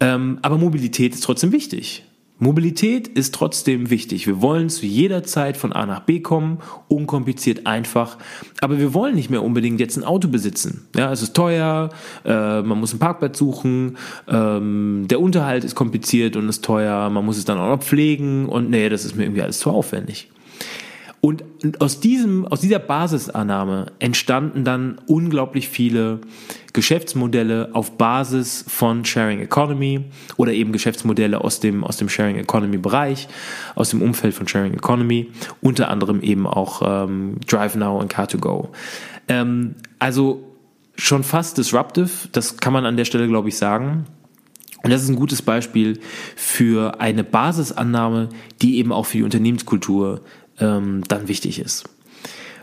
Ähm, 0.01 0.39
aber 0.43 0.57
Mobilität 0.57 1.13
ist 1.15 1.25
trotzdem 1.25 1.53
wichtig. 1.53 2.05
Mobilität 2.41 3.09
ist 3.09 3.35
trotzdem 3.35 3.91
wichtig. 3.91 4.29
Wir 4.29 4.41
wollen 4.41 4.69
zu 4.69 4.87
jeder 4.87 5.25
Zeit 5.25 5.57
von 5.57 5.73
A 5.73 5.87
nach 5.87 6.01
B 6.01 6.21
kommen, 6.21 6.59
unkompliziert, 6.87 7.67
einfach. 7.67 8.17
Aber 8.61 8.79
wir 8.79 8.95
wollen 8.95 9.17
nicht 9.17 9.29
mehr 9.29 9.43
unbedingt 9.43 9.81
jetzt 9.81 9.97
ein 9.97 10.05
Auto 10.05 10.29
besitzen. 10.29 10.87
Ja, 10.95 11.13
es 11.13 11.21
ist 11.21 11.35
teuer, 11.35 11.89
äh, 12.25 12.63
man 12.63 12.79
muss 12.79 12.93
einen 12.93 13.01
Parkplatz 13.01 13.39
suchen, 13.39 13.97
ähm, 14.29 15.07
der 15.11 15.21
Unterhalt 15.21 15.65
ist 15.65 15.75
kompliziert 15.75 16.37
und 16.37 16.49
ist 16.49 16.65
teuer, 16.65 17.11
man 17.11 17.25
muss 17.25 17.39
es 17.39 17.45
dann 17.45 17.59
auch 17.59 17.77
noch 17.77 17.83
pflegen 17.83 18.49
und 18.49 18.71
nee, 18.71 18.89
das 18.89 19.05
ist 19.05 19.17
mir 19.17 19.25
irgendwie 19.25 19.43
alles 19.43 19.59
zu 19.59 19.71
aufwendig. 19.71 20.31
Und 21.21 21.43
aus 21.81 21.99
diesem, 21.99 22.47
aus 22.47 22.61
dieser 22.61 22.79
Basisannahme 22.79 23.87
entstanden 23.99 24.65
dann 24.65 25.01
unglaublich 25.07 25.69
viele 25.69 26.21
Geschäftsmodelle 26.73 27.71
auf 27.73 27.99
Basis 27.99 28.65
von 28.69 29.05
Sharing 29.05 29.41
Economy 29.41 30.05
oder 30.37 30.53
eben 30.53 30.71
Geschäftsmodelle 30.71 31.41
aus 31.41 31.59
dem, 31.59 31.83
aus 31.83 31.97
dem 31.97 32.09
Sharing 32.09 32.37
Economy 32.37 32.79
Bereich, 32.79 33.27
aus 33.75 33.91
dem 33.91 34.01
Umfeld 34.01 34.35
von 34.35 34.47
Sharing 34.47 34.75
Economy, 34.75 35.33
unter 35.61 35.89
anderem 35.89 36.23
eben 36.23 36.47
auch 36.47 36.83
ähm, 36.85 37.41
DriveNow 37.49 38.01
und 38.01 38.15
Car2Go. 38.15 38.69
Ähm, 39.27 39.75
also 39.99 40.45
schon 40.95 41.25
fast 41.25 41.59
disruptive, 41.59 42.29
das 42.31 42.59
kann 42.59 42.73
man 42.73 42.87
an 42.87 42.97
der 42.97 43.05
Stelle, 43.05 43.27
glaube 43.27 43.49
ich, 43.49 43.57
sagen. 43.57 44.07
Und 44.83 44.93
das 44.93 45.03
ist 45.03 45.09
ein 45.09 45.17
gutes 45.17 45.43
Beispiel 45.43 45.99
für 46.37 47.01
eine 47.01 47.25
Basisannahme, 47.25 48.29
die 48.63 48.79
eben 48.79 48.93
auch 48.93 49.07
für 49.07 49.19
die 49.19 49.23
Unternehmenskultur 49.25 50.21
ähm, 50.61 51.03
dann 51.09 51.29
wichtig 51.29 51.59
ist. 51.59 51.89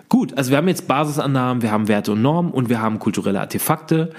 Gut, 0.09 0.37
also 0.37 0.51
wir 0.51 0.57
haben 0.57 0.67
jetzt 0.67 0.87
Basisannahmen, 0.87 1.63
wir 1.63 1.71
haben 1.71 1.87
Werte 1.87 2.11
und 2.11 2.21
Normen 2.21 2.51
und 2.51 2.69
wir 2.69 2.81
haben 2.81 2.99
kulturelle 2.99 3.39
Artefakte. 3.39 4.11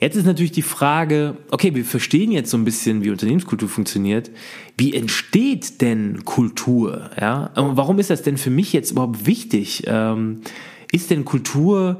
Jetzt 0.00 0.16
ist 0.16 0.26
natürlich 0.26 0.52
die 0.52 0.62
Frage, 0.62 1.36
okay, 1.50 1.74
wir 1.74 1.84
verstehen 1.84 2.30
jetzt 2.30 2.50
so 2.50 2.58
ein 2.58 2.64
bisschen, 2.64 3.02
wie 3.02 3.10
Unternehmenskultur 3.10 3.68
funktioniert. 3.68 4.30
Wie 4.76 4.94
entsteht 4.94 5.80
denn 5.80 6.24
Kultur? 6.24 7.10
Ja, 7.18 7.50
und 7.54 7.76
warum 7.76 7.98
ist 7.98 8.10
das 8.10 8.22
denn 8.22 8.36
für 8.36 8.50
mich 8.50 8.72
jetzt 8.72 8.90
überhaupt 8.90 9.26
wichtig? 9.26 9.84
Ähm, 9.86 10.42
ist 10.92 11.10
denn 11.10 11.24
Kultur, 11.24 11.98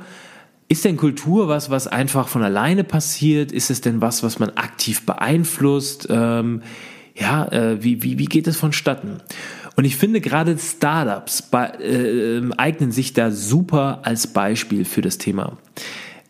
ist 0.69 0.85
denn 0.85 0.97
Kultur 0.97 1.49
was, 1.49 1.71
was 1.71 1.87
einfach 1.87 2.29
von 2.29 2.43
alleine 2.43 2.85
passiert? 2.85 3.51
Ist 3.51 3.71
es 3.71 3.81
denn 3.81 4.01
was, 4.03 4.23
was 4.23 4.39
man 4.39 4.51
aktiv 4.51 5.07
beeinflusst? 5.07 6.07
Ähm, 6.11 6.62
ja, 7.15 7.47
äh, 7.51 7.83
wie, 7.83 8.03
wie, 8.03 8.19
wie 8.19 8.27
geht 8.27 8.47
es 8.47 8.59
vonstatten? 8.59 9.23
Und 9.77 9.85
ich 9.85 9.97
finde 9.97 10.23
gerade 10.23 10.57
Startups 10.59 11.51
äh, 11.53 12.41
eignen 12.57 12.93
sich 12.93 13.12
da 13.12 13.31
super 13.31 14.01
als 14.03 14.27
Beispiel 14.27 14.87
für 14.87 15.03
das 15.03 15.19
Thema. 15.19 15.59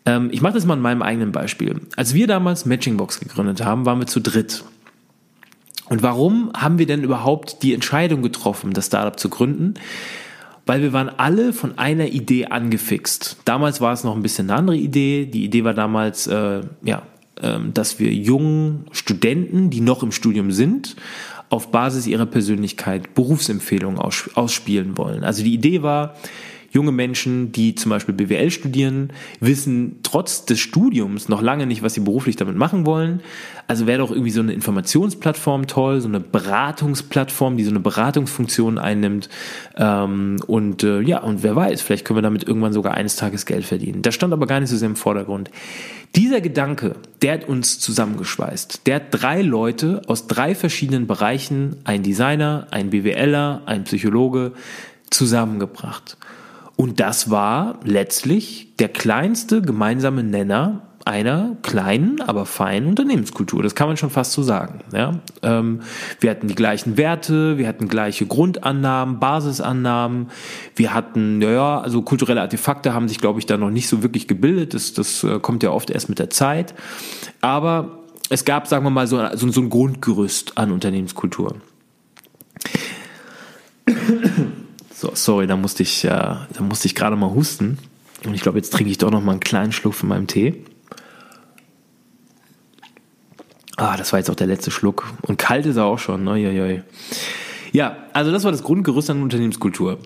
Ähm, 0.05 0.29
ich 0.31 0.41
mache 0.41 0.53
das 0.53 0.65
mal 0.65 0.73
in 0.73 0.81
meinem 0.81 1.01
eigenen 1.01 1.31
Beispiel. 1.31 1.81
Als 1.95 2.13
wir 2.13 2.27
damals 2.27 2.65
Matchingbox 2.65 3.21
gegründet 3.21 3.63
haben, 3.63 3.85
waren 3.85 3.99
wir 3.99 4.07
zu 4.07 4.19
dritt. 4.19 4.65
Und 5.89 6.03
warum 6.03 6.51
haben 6.55 6.77
wir 6.77 6.85
denn 6.85 7.03
überhaupt 7.03 7.63
die 7.63 7.73
Entscheidung 7.73 8.21
getroffen, 8.21 8.73
das 8.73 8.87
Startup 8.87 9.17
zu 9.17 9.29
gründen? 9.29 9.75
Weil 10.65 10.81
wir 10.81 10.91
waren 10.91 11.07
alle 11.07 11.53
von 11.53 11.77
einer 11.77 12.07
Idee 12.07 12.47
angefixt. 12.47 13.37
Damals 13.45 13.79
war 13.79 13.93
es 13.93 14.03
noch 14.03 14.13
ein 14.13 14.21
bisschen 14.21 14.49
eine 14.49 14.59
andere 14.59 14.75
Idee. 14.75 15.25
Die 15.25 15.45
Idee 15.45 15.63
war 15.63 15.73
damals, 15.73 16.27
äh, 16.27 16.61
ja, 16.83 17.03
äh, 17.41 17.59
dass 17.73 17.99
wir 17.99 18.11
jungen 18.13 18.87
Studenten, 18.91 19.69
die 19.69 19.79
noch 19.79 20.03
im 20.03 20.11
Studium 20.11 20.51
sind, 20.51 20.97
auf 21.49 21.71
Basis 21.71 22.07
ihrer 22.07 22.25
Persönlichkeit 22.25 23.13
Berufsempfehlungen 23.13 23.99
ausspielen 23.99 24.97
wollen. 24.97 25.23
Also 25.23 25.43
die 25.43 25.53
Idee 25.53 25.81
war, 25.81 26.15
junge 26.71 26.91
Menschen, 26.91 27.51
die 27.51 27.75
zum 27.75 27.89
Beispiel 27.89 28.13
BWL 28.13 28.51
studieren, 28.51 29.11
wissen 29.39 29.99
trotz 30.03 30.45
des 30.45 30.59
Studiums 30.59 31.29
noch 31.29 31.41
lange 31.41 31.65
nicht, 31.65 31.83
was 31.83 31.93
sie 31.93 32.01
beruflich 32.01 32.35
damit 32.35 32.55
machen 32.55 32.85
wollen. 32.85 33.21
Also 33.67 33.87
wäre 33.87 33.99
doch 33.99 34.11
irgendwie 34.11 34.31
so 34.31 34.41
eine 34.41 34.53
Informationsplattform 34.53 35.67
toll, 35.67 35.99
so 36.01 36.07
eine 36.07 36.19
Beratungsplattform, 36.19 37.57
die 37.57 37.63
so 37.63 37.71
eine 37.71 37.79
Beratungsfunktion 37.79 38.77
einnimmt. 38.77 39.29
Ähm, 39.75 40.37
und 40.47 40.83
äh, 40.83 41.01
ja, 41.01 41.21
und 41.21 41.43
wer 41.43 41.55
weiß, 41.55 41.81
vielleicht 41.81 42.05
können 42.05 42.17
wir 42.17 42.21
damit 42.23 42.47
irgendwann 42.47 42.73
sogar 42.73 42.93
eines 42.93 43.15
Tages 43.15 43.45
Geld 43.45 43.65
verdienen. 43.65 44.01
Das 44.01 44.15
stand 44.15 44.33
aber 44.33 44.47
gar 44.47 44.59
nicht 44.59 44.69
so 44.69 44.77
sehr 44.77 44.89
im 44.89 44.95
Vordergrund. 44.95 45.51
Dieser 46.15 46.41
Gedanke, 46.41 46.95
der 47.21 47.33
hat 47.33 47.47
uns 47.47 47.79
zusammengeschweißt. 47.79 48.87
Der 48.87 48.95
hat 48.95 49.03
drei 49.11 49.41
Leute 49.41 50.01
aus 50.07 50.27
drei 50.27 50.55
verschiedenen 50.55 51.05
Bereichen, 51.05 51.77
ein 51.83 52.03
Designer, 52.03 52.67
ein 52.71 52.89
BWLer, 52.89 53.61
ein 53.65 53.83
Psychologe, 53.83 54.53
zusammengebracht. 55.09 56.17
Und 56.77 56.99
das 56.99 57.29
war 57.29 57.79
letztlich 57.83 58.75
der 58.77 58.87
kleinste 58.87 59.61
gemeinsame 59.61 60.23
Nenner 60.23 60.83
einer 61.07 61.55
kleinen, 61.63 62.21
aber 62.21 62.45
feinen 62.45 62.89
Unternehmenskultur. 62.89 63.63
Das 63.63 63.75
kann 63.75 63.87
man 63.87 63.97
schon 63.97 64.09
fast 64.09 64.33
so 64.33 64.43
sagen. 64.43 64.81
Ja? 64.93 65.19
Ähm, 65.41 65.81
wir 66.19 66.29
hatten 66.29 66.47
die 66.47 66.55
gleichen 66.55 66.97
Werte, 66.97 67.57
wir 67.57 67.67
hatten 67.67 67.87
gleiche 67.87 68.25
Grundannahmen, 68.25 69.19
Basisannahmen, 69.19 70.29
wir 70.75 70.93
hatten, 70.93 71.39
naja, 71.39 71.79
also 71.79 72.01
kulturelle 72.01 72.41
Artefakte 72.41 72.93
haben 72.93 73.07
sich, 73.07 73.19
glaube 73.19 73.39
ich, 73.39 73.45
da 73.45 73.57
noch 73.57 73.71
nicht 73.71 73.87
so 73.87 74.03
wirklich 74.03 74.27
gebildet. 74.27 74.73
Das, 74.73 74.93
das 74.93 75.23
äh, 75.23 75.39
kommt 75.39 75.63
ja 75.63 75.71
oft 75.71 75.89
erst 75.89 76.09
mit 76.09 76.19
der 76.19 76.29
Zeit. 76.29 76.75
Aber 77.41 77.99
es 78.29 78.43
gab, 78.45 78.67
sagen 78.67 78.85
wir 78.85 78.89
mal, 78.89 79.07
so, 79.07 79.25
so, 79.33 79.49
so 79.49 79.61
ein 79.61 79.69
Grundgerüst 79.69 80.57
an 80.57 80.71
Unternehmenskultur. 80.71 81.55
So, 84.99 85.11
sorry, 85.13 85.45
da 85.45 85.55
musste 85.55 85.83
ich, 85.83 86.05
äh, 86.05 86.09
da 86.09 86.61
musste 86.61 86.87
ich 86.87 86.95
gerade 86.95 87.15
mal 87.15 87.29
husten. 87.29 87.77
Und 88.25 88.33
ich 88.33 88.41
glaube, 88.41 88.57
jetzt 88.57 88.73
trinke 88.73 88.89
ich 88.89 88.97
doch 88.97 89.11
noch 89.11 89.21
mal 89.21 89.33
einen 89.33 89.39
kleinen 89.39 89.71
Schluck 89.71 89.93
von 89.93 90.09
meinem 90.09 90.25
Tee. 90.25 90.63
Ah, 93.75 93.95
das 93.95 94.11
war 94.11 94.17
jetzt 94.17 94.31
auch 94.31 94.35
der 94.35 94.47
letzte 94.47 94.71
Schluck. 94.71 95.13
Und 95.21 95.37
kalt 95.37 95.67
ist 95.67 95.75
er 95.75 95.85
auch 95.85 95.99
schon. 95.99 96.23
Ne? 96.23 96.83
Ja, 97.73 97.95
also 98.13 98.31
das 98.31 98.43
war 98.43 98.51
das 98.51 98.63
Grundgerüst 98.63 99.11
an 99.11 99.21
Unternehmenskultur. 99.21 99.99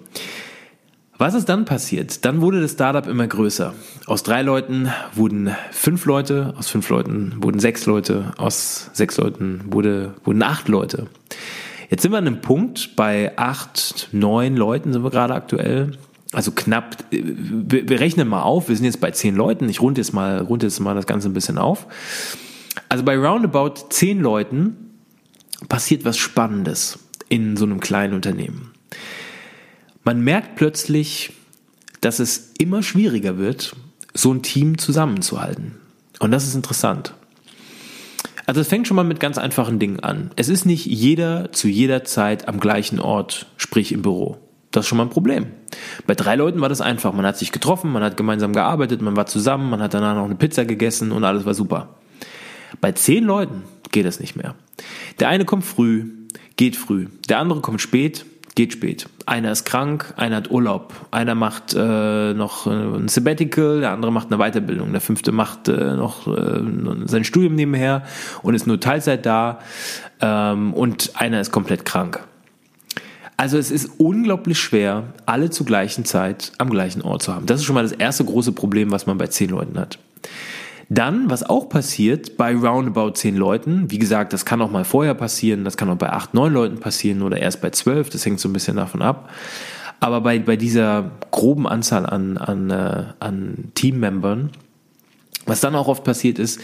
Was 1.17 1.35
ist 1.35 1.47
dann 1.47 1.63
passiert? 1.63 2.25
Dann 2.25 2.41
wurde 2.41 2.59
das 2.59 2.73
Startup 2.73 3.07
immer 3.07 3.27
größer. 3.27 3.73
Aus 4.07 4.23
drei 4.23 4.41
Leuten 4.41 4.91
wurden 5.13 5.55
fünf 5.71 6.03
Leute, 6.03 6.53
aus 6.57 6.67
fünf 6.67 6.89
Leuten 6.89 7.35
wurden 7.37 7.59
sechs 7.61 7.85
Leute, 7.85 8.33
aus 8.35 8.89
sechs 8.91 9.15
Leuten 9.15 9.61
wurde, 9.67 10.15
wurden 10.25 10.43
acht 10.43 10.67
Leute. 10.67 11.07
Jetzt 11.91 12.03
sind 12.03 12.11
wir 12.11 12.19
an 12.19 12.25
einem 12.25 12.39
Punkt, 12.39 12.95
bei 12.95 13.37
acht, 13.37 14.07
neun 14.13 14.55
Leuten 14.55 14.93
sind 14.93 15.03
wir 15.03 15.11
gerade 15.11 15.33
aktuell. 15.35 15.97
Also 16.31 16.51
knapp, 16.51 16.95
wir, 17.11 17.89
wir 17.89 17.99
rechnen 17.99 18.29
mal 18.29 18.43
auf, 18.43 18.69
wir 18.69 18.77
sind 18.77 18.85
jetzt 18.85 19.01
bei 19.01 19.11
zehn 19.11 19.35
Leuten. 19.35 19.67
Ich 19.67 19.81
runde 19.81 19.99
jetzt 19.99 20.13
mal, 20.13 20.39
runde 20.39 20.67
jetzt 20.67 20.79
mal 20.79 20.95
das 20.95 21.05
Ganze 21.05 21.27
ein 21.27 21.33
bisschen 21.33 21.57
auf. 21.57 21.87
Also 22.87 23.03
bei 23.03 23.17
roundabout 23.17 23.89
zehn 23.89 24.21
Leuten 24.21 24.77
passiert 25.67 26.05
was 26.05 26.17
Spannendes 26.17 26.97
in 27.27 27.57
so 27.57 27.65
einem 27.65 27.81
kleinen 27.81 28.13
Unternehmen. 28.13 28.71
Man 30.05 30.21
merkt 30.21 30.55
plötzlich, 30.55 31.33
dass 31.99 32.19
es 32.19 32.53
immer 32.57 32.83
schwieriger 32.83 33.37
wird, 33.37 33.75
so 34.13 34.33
ein 34.33 34.41
Team 34.41 34.77
zusammenzuhalten. 34.77 35.75
Und 36.19 36.31
das 36.31 36.47
ist 36.47 36.55
interessant. 36.55 37.13
Also 38.45 38.61
es 38.61 38.67
fängt 38.67 38.87
schon 38.87 38.95
mal 38.95 39.03
mit 39.03 39.19
ganz 39.19 39.37
einfachen 39.37 39.79
Dingen 39.79 39.99
an. 39.99 40.31
Es 40.35 40.49
ist 40.49 40.65
nicht 40.65 40.85
jeder 40.85 41.51
zu 41.51 41.67
jeder 41.67 42.03
Zeit 42.03 42.47
am 42.47 42.59
gleichen 42.59 42.99
Ort, 42.99 43.47
sprich 43.57 43.91
im 43.91 44.01
Büro. 44.01 44.37
Das 44.71 44.85
ist 44.85 44.89
schon 44.89 44.97
mal 44.97 45.05
ein 45.05 45.09
Problem. 45.09 45.47
Bei 46.07 46.15
drei 46.15 46.35
Leuten 46.35 46.61
war 46.61 46.69
das 46.69 46.81
einfach. 46.81 47.13
Man 47.13 47.25
hat 47.25 47.37
sich 47.37 47.51
getroffen, 47.51 47.91
man 47.91 48.03
hat 48.03 48.17
gemeinsam 48.17 48.53
gearbeitet, 48.53 49.01
man 49.01 49.17
war 49.17 49.25
zusammen, 49.25 49.69
man 49.69 49.81
hat 49.81 49.93
danach 49.93 50.15
noch 50.15 50.25
eine 50.25 50.35
Pizza 50.35 50.65
gegessen 50.65 51.11
und 51.11 51.23
alles 51.23 51.45
war 51.45 51.53
super. 51.53 51.95
Bei 52.79 52.93
zehn 52.93 53.25
Leuten 53.25 53.63
geht 53.91 54.05
das 54.05 54.19
nicht 54.19 54.35
mehr. 54.35 54.55
Der 55.19 55.27
eine 55.27 55.43
kommt 55.43 55.65
früh, 55.65 56.05
geht 56.55 56.77
früh. 56.77 57.07
Der 57.27 57.39
andere 57.39 57.59
kommt 57.59 57.81
spät, 57.81 58.25
geht 58.55 58.73
spät. 58.73 59.07
Einer 59.25 59.51
ist 59.51 59.65
krank, 59.65 60.13
einer 60.17 60.37
hat 60.37 60.51
Urlaub, 60.51 60.93
einer 61.11 61.35
macht 61.35 61.73
äh, 61.73 62.33
noch 62.33 62.67
äh, 62.67 62.69
ein 62.69 63.07
Sabbatical, 63.07 63.79
der 63.79 63.91
andere 63.91 64.11
macht 64.11 64.31
eine 64.31 64.41
Weiterbildung, 64.43 64.91
der 64.91 65.01
fünfte 65.01 65.31
macht 65.31 65.67
äh, 65.67 65.95
noch 65.95 66.27
äh, 66.27 66.61
sein 67.05 67.23
Studium 67.23 67.55
nebenher 67.55 68.03
und 68.41 68.53
ist 68.53 68.67
nur 68.67 68.79
Teilzeit 68.79 69.25
da 69.25 69.59
ähm, 70.19 70.73
und 70.73 71.11
einer 71.15 71.39
ist 71.39 71.51
komplett 71.51 71.85
krank. 71.85 72.19
Also 73.37 73.57
es 73.57 73.71
ist 73.71 73.93
unglaublich 73.97 74.59
schwer, 74.59 75.05
alle 75.25 75.49
zur 75.49 75.65
gleichen 75.65 76.05
Zeit 76.05 76.51
am 76.59 76.69
gleichen 76.69 77.01
Ort 77.01 77.23
zu 77.23 77.33
haben. 77.33 77.47
Das 77.47 77.59
ist 77.59 77.65
schon 77.65 77.73
mal 77.73 77.83
das 77.83 77.93
erste 77.93 78.23
große 78.23 78.51
Problem, 78.51 78.91
was 78.91 79.07
man 79.07 79.17
bei 79.17 79.27
zehn 79.27 79.49
Leuten 79.49 79.79
hat. 79.79 79.97
Dann, 80.93 81.29
was 81.29 81.43
auch 81.43 81.69
passiert 81.69 82.35
bei 82.35 82.53
roundabout 82.53 83.11
zehn 83.11 83.37
Leuten, 83.37 83.89
wie 83.89 83.97
gesagt, 83.97 84.33
das 84.33 84.43
kann 84.43 84.61
auch 84.61 84.69
mal 84.69 84.83
vorher 84.83 85.13
passieren, 85.13 85.63
das 85.63 85.77
kann 85.77 85.89
auch 85.89 85.95
bei 85.95 86.09
acht, 86.09 86.33
neun 86.33 86.51
Leuten 86.51 86.81
passieren 86.81 87.21
oder 87.21 87.37
erst 87.37 87.61
bei 87.61 87.69
zwölf, 87.69 88.09
das 88.09 88.25
hängt 88.25 88.41
so 88.41 88.49
ein 88.49 88.53
bisschen 88.53 88.75
davon 88.75 89.01
ab. 89.01 89.29
Aber 90.01 90.19
bei, 90.19 90.37
bei 90.39 90.57
dieser 90.57 91.11
groben 91.31 91.65
Anzahl 91.65 92.05
an, 92.05 92.37
an, 92.37 92.69
äh, 92.71 93.05
an 93.19 93.71
Teammembern, 93.73 94.49
was 95.45 95.61
dann 95.61 95.75
auch 95.75 95.87
oft 95.87 96.03
passiert 96.03 96.39
ist, 96.39 96.59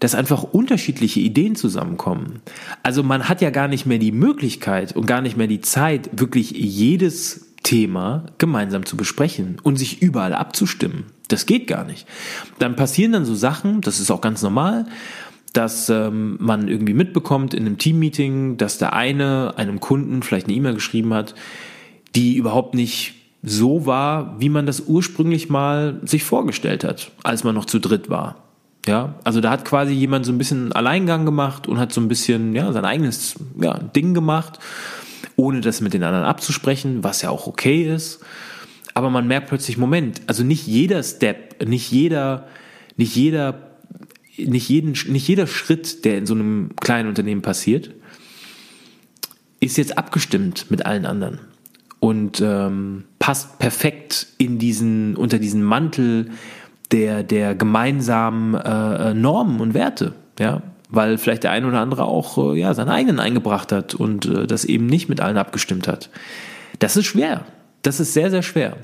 dass 0.00 0.14
einfach 0.14 0.44
unterschiedliche 0.44 1.20
Ideen 1.20 1.54
zusammenkommen. 1.54 2.40
Also 2.82 3.02
man 3.02 3.28
hat 3.28 3.42
ja 3.42 3.50
gar 3.50 3.68
nicht 3.68 3.84
mehr 3.84 3.98
die 3.98 4.12
Möglichkeit 4.12 4.96
und 4.96 5.04
gar 5.04 5.20
nicht 5.20 5.36
mehr 5.36 5.46
die 5.46 5.60
Zeit, 5.60 6.08
wirklich 6.18 6.52
jedes 6.52 7.52
Thema 7.64 8.24
gemeinsam 8.38 8.86
zu 8.86 8.96
besprechen 8.96 9.58
und 9.62 9.76
sich 9.76 10.00
überall 10.00 10.32
abzustimmen. 10.32 11.17
Das 11.28 11.46
geht 11.46 11.66
gar 11.66 11.84
nicht. 11.84 12.06
Dann 12.58 12.76
passieren 12.76 13.12
dann 13.12 13.24
so 13.24 13.34
Sachen, 13.34 13.80
das 13.80 14.00
ist 14.00 14.10
auch 14.10 14.20
ganz 14.20 14.42
normal, 14.42 14.86
dass 15.52 15.88
ähm, 15.88 16.36
man 16.40 16.68
irgendwie 16.68 16.94
mitbekommt 16.94 17.54
in 17.54 17.66
einem 17.66 17.78
Teammeeting, 17.78 18.56
dass 18.56 18.78
der 18.78 18.92
eine 18.92 19.54
einem 19.56 19.80
Kunden 19.80 20.22
vielleicht 20.22 20.46
eine 20.46 20.56
E-Mail 20.56 20.74
geschrieben 20.74 21.14
hat, 21.14 21.34
die 22.14 22.36
überhaupt 22.36 22.74
nicht 22.74 23.14
so 23.42 23.86
war, 23.86 24.40
wie 24.40 24.48
man 24.48 24.66
das 24.66 24.80
ursprünglich 24.80 25.48
mal 25.48 26.00
sich 26.04 26.24
vorgestellt 26.24 26.84
hat, 26.84 27.12
als 27.22 27.44
man 27.44 27.54
noch 27.54 27.66
zu 27.66 27.78
dritt 27.78 28.10
war. 28.10 28.36
Ja, 28.86 29.14
also 29.22 29.40
da 29.40 29.50
hat 29.50 29.64
quasi 29.64 29.92
jemand 29.92 30.24
so 30.24 30.32
ein 30.32 30.38
bisschen 30.38 30.72
Alleingang 30.72 31.24
gemacht 31.24 31.66
und 31.68 31.78
hat 31.78 31.92
so 31.92 32.00
ein 32.00 32.08
bisschen 32.08 32.54
ja 32.54 32.72
sein 32.72 32.84
eigenes 32.84 33.36
ja, 33.60 33.78
Ding 33.78 34.14
gemacht 34.14 34.58
ohne 35.38 35.60
das 35.60 35.80
mit 35.80 35.94
den 35.94 36.02
anderen 36.02 36.26
abzusprechen, 36.26 37.04
was 37.04 37.22
ja 37.22 37.30
auch 37.30 37.46
okay 37.46 37.84
ist. 37.84 38.20
Aber 38.98 39.10
man 39.10 39.28
merkt 39.28 39.46
plötzlich, 39.46 39.78
Moment, 39.78 40.22
also 40.26 40.42
nicht 40.42 40.66
jeder 40.66 41.04
Step, 41.04 41.64
nicht 41.64 41.88
jeder, 41.92 42.48
nicht 42.96 43.14
jeder, 43.14 43.76
nicht 44.36 44.68
jeden, 44.68 44.96
nicht 45.12 45.28
jeder 45.28 45.46
Schritt, 45.46 46.04
der 46.04 46.18
in 46.18 46.26
so 46.26 46.34
einem 46.34 46.70
kleinen 46.80 47.08
Unternehmen 47.08 47.40
passiert, 47.40 47.92
ist 49.60 49.76
jetzt 49.76 49.96
abgestimmt 49.96 50.68
mit 50.72 50.84
allen 50.84 51.06
anderen 51.06 51.38
und 52.00 52.40
ähm, 52.40 53.04
passt 53.20 53.60
perfekt 53.60 54.26
in 54.36 54.58
diesen 54.58 55.14
unter 55.14 55.38
diesen 55.38 55.62
Mantel 55.62 56.30
der 56.90 57.22
der 57.22 57.54
gemeinsamen 57.54 58.54
äh, 58.54 59.14
Normen 59.14 59.60
und 59.60 59.74
Werte. 59.74 60.14
Ja, 60.40 60.62
weil 60.88 61.18
vielleicht 61.18 61.44
der 61.44 61.52
eine 61.52 61.68
oder 61.68 61.78
andere 61.78 62.06
auch 62.06 62.52
äh, 62.52 62.58
ja, 62.58 62.74
seinen 62.74 62.88
eigenen 62.88 63.20
eingebracht 63.20 63.70
hat 63.70 63.94
und 63.94 64.26
äh, 64.26 64.48
das 64.48 64.64
eben 64.64 64.86
nicht 64.86 65.08
mit 65.08 65.20
allen 65.20 65.36
abgestimmt 65.36 65.86
hat. 65.86 66.10
Das 66.80 66.96
ist 66.96 67.06
schwer. 67.06 67.44
Das 67.82 68.00
ist 68.00 68.14
sehr, 68.14 68.30
sehr 68.30 68.42
schwer. 68.42 68.76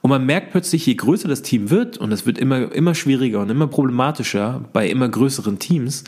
Und 0.00 0.10
man 0.10 0.24
merkt 0.24 0.52
plötzlich, 0.52 0.86
je 0.86 0.94
größer 0.94 1.28
das 1.28 1.42
Team 1.42 1.70
wird, 1.70 1.98
und 1.98 2.12
es 2.12 2.24
wird 2.24 2.38
immer, 2.38 2.72
immer 2.72 2.94
schwieriger 2.94 3.40
und 3.40 3.50
immer 3.50 3.66
problematischer 3.66 4.64
bei 4.72 4.88
immer 4.88 5.08
größeren 5.08 5.58
Teams, 5.58 6.04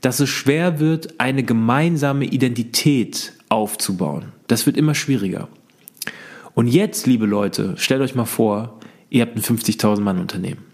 dass 0.00 0.20
es 0.20 0.28
schwer 0.28 0.80
wird, 0.80 1.18
eine 1.20 1.42
gemeinsame 1.42 2.26
Identität 2.26 3.32
aufzubauen. 3.48 4.32
Das 4.48 4.66
wird 4.66 4.76
immer 4.76 4.94
schwieriger. 4.94 5.48
Und 6.54 6.66
jetzt, 6.66 7.06
liebe 7.06 7.24
Leute, 7.24 7.74
stellt 7.78 8.02
euch 8.02 8.14
mal 8.14 8.26
vor, 8.26 8.78
ihr 9.08 9.22
habt 9.22 9.36
ein 9.36 9.42
50.000 9.42 10.00
Mann 10.00 10.18
Unternehmen. 10.18 10.64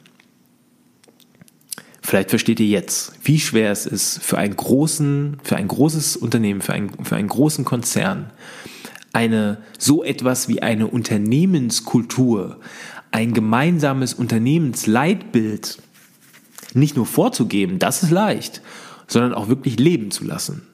Vielleicht 2.03 2.31
versteht 2.31 2.59
ihr 2.59 2.67
jetzt, 2.67 3.13
wie 3.23 3.39
schwer 3.39 3.71
es 3.71 3.85
ist 3.85 4.23
für 4.23 4.39
einen 4.39 4.57
großen, 4.57 5.37
für 5.43 5.57
ein 5.57 5.69
großes 5.69 6.17
Unternehmen, 6.17 6.63
für 6.63 6.73
einen, 6.73 7.05
für 7.05 7.17
einen 7.17 7.29
großen 7.29 7.67
Konzern, 7.67 8.33
eine, 9.13 9.59
so 9.79 10.05
etwas 10.05 10.49
wie 10.49 10.63
eine 10.63 10.87
Unternehmenskultur, 10.87 12.59
ein 13.11 13.33
gemeinsames 13.33 14.15
Unternehmensleitbild 14.15 15.79
nicht 16.75 16.97
nur 16.97 17.07
vorzugeben, 17.07 17.79
das 17.79 18.03
ist 18.03 18.11
leicht, 18.11 18.61
sondern 19.07 19.35
auch 19.35 19.49
wirklich 19.49 19.79
leben 19.79 20.11
zu 20.11 20.25
lassen. 20.25 20.67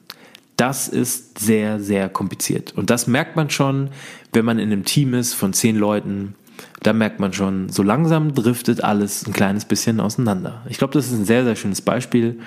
Das 0.57 0.87
ist 0.87 1.39
sehr, 1.39 1.79
sehr 1.79 2.09
kompliziert. 2.09 2.73
Und 2.75 2.89
das 2.89 3.07
merkt 3.07 3.35
man 3.35 3.49
schon, 3.49 3.89
wenn 4.31 4.45
man 4.45 4.59
in 4.59 4.71
einem 4.71 4.85
Team 4.85 5.13
ist 5.13 5.33
von 5.33 5.53
zehn 5.53 5.75
Leuten, 5.75 6.35
da 6.81 6.93
merkt 6.93 7.19
man 7.19 7.33
schon, 7.33 7.69
so 7.69 7.83
langsam 7.83 8.33
driftet 8.33 8.83
alles 8.83 9.25
ein 9.25 9.33
kleines 9.33 9.65
bisschen 9.65 9.99
auseinander. 9.99 10.61
Ich 10.69 10.77
glaube, 10.77 10.93
das 10.93 11.07
ist 11.07 11.13
ein 11.13 11.25
sehr, 11.25 11.43
sehr 11.43 11.55
schönes 11.55 11.81
Beispiel, 11.81 12.39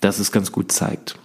das 0.00 0.18
es 0.18 0.32
ganz 0.32 0.52
gut 0.52 0.72
zeigt. 0.72 1.18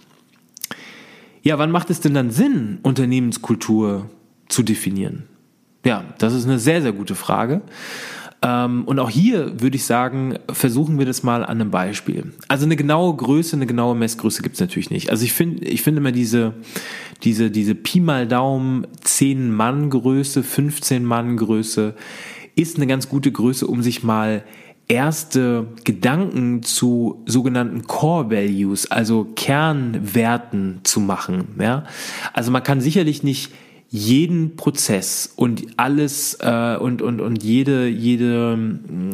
Ja, 1.42 1.58
wann 1.58 1.70
macht 1.70 1.90
es 1.90 2.00
denn 2.00 2.14
dann 2.14 2.30
Sinn, 2.30 2.78
Unternehmenskultur 2.82 4.08
zu 4.48 4.62
definieren? 4.62 5.24
Ja, 5.84 6.04
das 6.18 6.34
ist 6.34 6.44
eine 6.44 6.58
sehr, 6.58 6.82
sehr 6.82 6.92
gute 6.92 7.14
Frage. 7.14 7.62
Ähm, 8.42 8.84
und 8.84 8.98
auch 8.98 9.10
hier 9.10 9.60
würde 9.60 9.76
ich 9.76 9.84
sagen, 9.84 10.38
versuchen 10.50 10.98
wir 10.98 11.06
das 11.06 11.22
mal 11.22 11.44
an 11.44 11.60
einem 11.60 11.70
Beispiel. 11.70 12.32
Also 12.48 12.64
eine 12.66 12.76
genaue 12.76 13.16
Größe, 13.16 13.56
eine 13.56 13.66
genaue 13.66 13.94
Messgröße 13.94 14.42
gibt 14.42 14.54
es 14.54 14.60
natürlich 14.60 14.90
nicht. 14.90 15.10
Also 15.10 15.24
ich 15.24 15.32
finde, 15.32 15.64
ich 15.64 15.82
finde 15.82 16.00
immer 16.00 16.12
diese, 16.12 16.54
diese, 17.22 17.50
diese 17.50 17.74
Pi 17.74 18.00
mal 18.00 18.26
Daumen 18.26 18.86
10 19.00 19.52
Mann 19.52 19.90
Größe, 19.90 20.42
15 20.42 21.04
Mann 21.04 21.36
Größe 21.36 21.94
ist 22.54 22.76
eine 22.76 22.86
ganz 22.86 23.08
gute 23.08 23.32
Größe, 23.32 23.66
um 23.66 23.82
sich 23.82 24.02
mal 24.02 24.44
erste 24.92 25.68
Gedanken 25.84 26.62
zu 26.62 27.22
sogenannten 27.24 27.86
Core 27.86 28.30
Values, 28.30 28.90
also 28.90 29.24
Kernwerten 29.34 30.80
zu 30.84 31.00
machen. 31.00 31.56
Ja? 31.58 31.84
Also 32.34 32.50
man 32.50 32.62
kann 32.62 32.82
sicherlich 32.82 33.22
nicht 33.22 33.52
jeden 33.88 34.56
Prozess 34.56 35.32
und 35.34 35.66
alles 35.78 36.38
äh, 36.40 36.76
und, 36.76 37.00
und, 37.00 37.20
und 37.20 37.42
jede, 37.42 37.88
jede, 37.88 38.58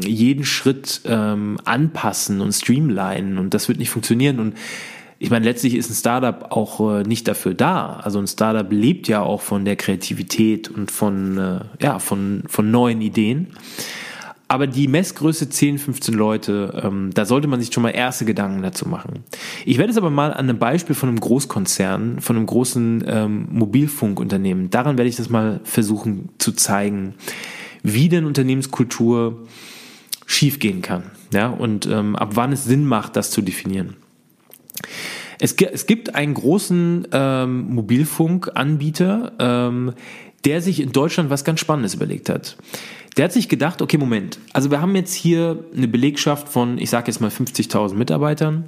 jeden 0.04 0.44
Schritt 0.44 1.00
ähm, 1.04 1.58
anpassen 1.64 2.40
und 2.40 2.52
streamlinen 2.52 3.38
und 3.38 3.54
das 3.54 3.68
wird 3.68 3.78
nicht 3.78 3.90
funktionieren 3.90 4.40
und 4.40 4.54
ich 5.20 5.30
meine, 5.30 5.44
letztlich 5.44 5.74
ist 5.74 5.90
ein 5.90 5.94
Startup 5.94 6.52
auch 6.52 7.00
äh, 7.00 7.02
nicht 7.02 7.26
dafür 7.26 7.52
da. 7.52 7.98
Also 8.04 8.20
ein 8.20 8.28
Startup 8.28 8.70
lebt 8.70 9.08
ja 9.08 9.20
auch 9.20 9.40
von 9.40 9.64
der 9.64 9.74
Kreativität 9.74 10.68
und 10.68 10.92
von, 10.92 11.38
äh, 11.38 11.60
ja, 11.82 11.98
von, 11.98 12.44
von 12.46 12.70
neuen 12.70 13.00
Ideen. 13.00 13.48
Aber 14.48 14.66
die 14.66 14.88
Messgröße 14.88 15.50
10, 15.50 15.78
15 15.78 16.14
Leute, 16.14 16.80
ähm, 16.82 17.10
da 17.12 17.26
sollte 17.26 17.46
man 17.46 17.60
sich 17.60 17.72
schon 17.72 17.82
mal 17.82 17.90
erste 17.90 18.24
Gedanken 18.24 18.62
dazu 18.62 18.88
machen. 18.88 19.24
Ich 19.66 19.76
werde 19.76 19.90
es 19.90 19.98
aber 19.98 20.08
mal 20.08 20.32
an 20.32 20.48
einem 20.48 20.58
Beispiel 20.58 20.94
von 20.94 21.10
einem 21.10 21.20
Großkonzern, 21.20 22.20
von 22.20 22.36
einem 22.36 22.46
großen 22.46 23.04
ähm, 23.06 23.48
Mobilfunkunternehmen, 23.50 24.70
daran 24.70 24.96
werde 24.96 25.10
ich 25.10 25.16
das 25.16 25.28
mal 25.28 25.60
versuchen 25.64 26.30
zu 26.38 26.52
zeigen, 26.52 27.14
wie 27.82 28.08
denn 28.08 28.24
Unternehmenskultur 28.24 29.46
schiefgehen 30.24 30.80
kann. 30.80 31.04
Ja, 31.32 31.48
und 31.48 31.86
ähm, 31.86 32.16
ab 32.16 32.30
wann 32.34 32.52
es 32.52 32.64
Sinn 32.64 32.86
macht, 32.86 33.16
das 33.16 33.30
zu 33.30 33.42
definieren. 33.42 33.96
Es, 35.40 35.52
es 35.52 35.86
gibt 35.86 36.14
einen 36.14 36.34
großen 36.34 37.08
ähm, 37.12 37.74
Mobilfunkanbieter, 37.74 39.32
ähm, 39.38 39.92
der 40.44 40.62
sich 40.62 40.80
in 40.80 40.92
Deutschland 40.92 41.30
was 41.30 41.44
ganz 41.44 41.60
Spannendes 41.60 41.94
überlegt 41.94 42.28
hat. 42.28 42.56
Der 43.18 43.24
hat 43.24 43.32
sich 43.32 43.48
gedacht, 43.48 43.82
okay, 43.82 43.98
Moment, 43.98 44.38
also 44.52 44.70
wir 44.70 44.80
haben 44.80 44.94
jetzt 44.94 45.12
hier 45.12 45.64
eine 45.76 45.88
Belegschaft 45.88 46.48
von, 46.48 46.78
ich 46.78 46.88
sage 46.88 47.08
jetzt 47.08 47.20
mal 47.20 47.30
50.000 47.30 47.94
Mitarbeitern. 47.94 48.64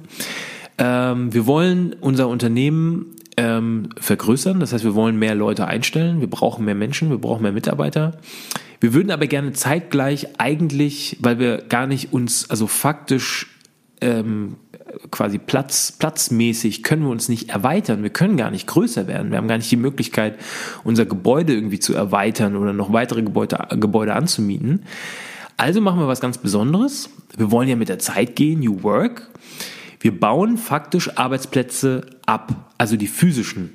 Ähm, 0.77 1.33
wir 1.33 1.47
wollen 1.47 1.95
unser 2.01 2.27
Unternehmen 2.27 3.15
ähm, 3.37 3.89
vergrößern, 3.97 4.59
das 4.59 4.73
heißt, 4.73 4.83
wir 4.83 4.93
wollen 4.93 5.17
mehr 5.17 5.35
Leute 5.35 5.67
einstellen, 5.67 6.19
wir 6.19 6.29
brauchen 6.29 6.65
mehr 6.65 6.75
Menschen, 6.75 7.09
wir 7.09 7.17
brauchen 7.17 7.43
mehr 7.43 7.53
Mitarbeiter. 7.53 8.19
Wir 8.81 8.93
würden 8.93 9.11
aber 9.11 9.27
gerne 9.27 9.53
zeitgleich 9.53 10.27
eigentlich, 10.37 11.15
weil 11.21 11.39
wir 11.39 11.59
gar 11.59 11.87
nicht 11.87 12.11
uns, 12.11 12.49
also 12.49 12.67
faktisch 12.67 13.47
ähm, 14.01 14.57
quasi 15.11 15.37
Platz, 15.37 15.91
platzmäßig 15.91 16.83
können 16.83 17.03
wir 17.03 17.09
uns 17.09 17.29
nicht 17.29 17.49
erweitern. 17.49 18.03
Wir 18.03 18.09
können 18.09 18.37
gar 18.37 18.51
nicht 18.51 18.67
größer 18.67 19.07
werden. 19.07 19.31
Wir 19.31 19.37
haben 19.37 19.47
gar 19.47 19.57
nicht 19.57 19.71
die 19.71 19.77
Möglichkeit, 19.77 20.37
unser 20.83 21.05
Gebäude 21.05 21.53
irgendwie 21.53 21.79
zu 21.79 21.93
erweitern 21.93 22.55
oder 22.55 22.73
noch 22.73 22.93
weitere 22.93 23.21
Gebäude, 23.21 23.57
Gebäude 23.71 24.13
anzumieten. 24.13 24.83
Also 25.57 25.81
machen 25.81 25.99
wir 25.99 26.07
was 26.07 26.21
ganz 26.21 26.37
Besonderes. 26.37 27.09
Wir 27.37 27.51
wollen 27.51 27.69
ja 27.69 27.75
mit 27.75 27.89
der 27.89 27.99
Zeit 27.99 28.35
gehen, 28.35 28.61
New 28.61 28.83
Work. 28.83 29.29
Wir 29.99 30.19
bauen 30.19 30.57
faktisch 30.57 31.17
Arbeitsplätze 31.17 32.07
ab, 32.25 32.71
also 32.77 32.97
die 32.97 33.07
physischen 33.07 33.71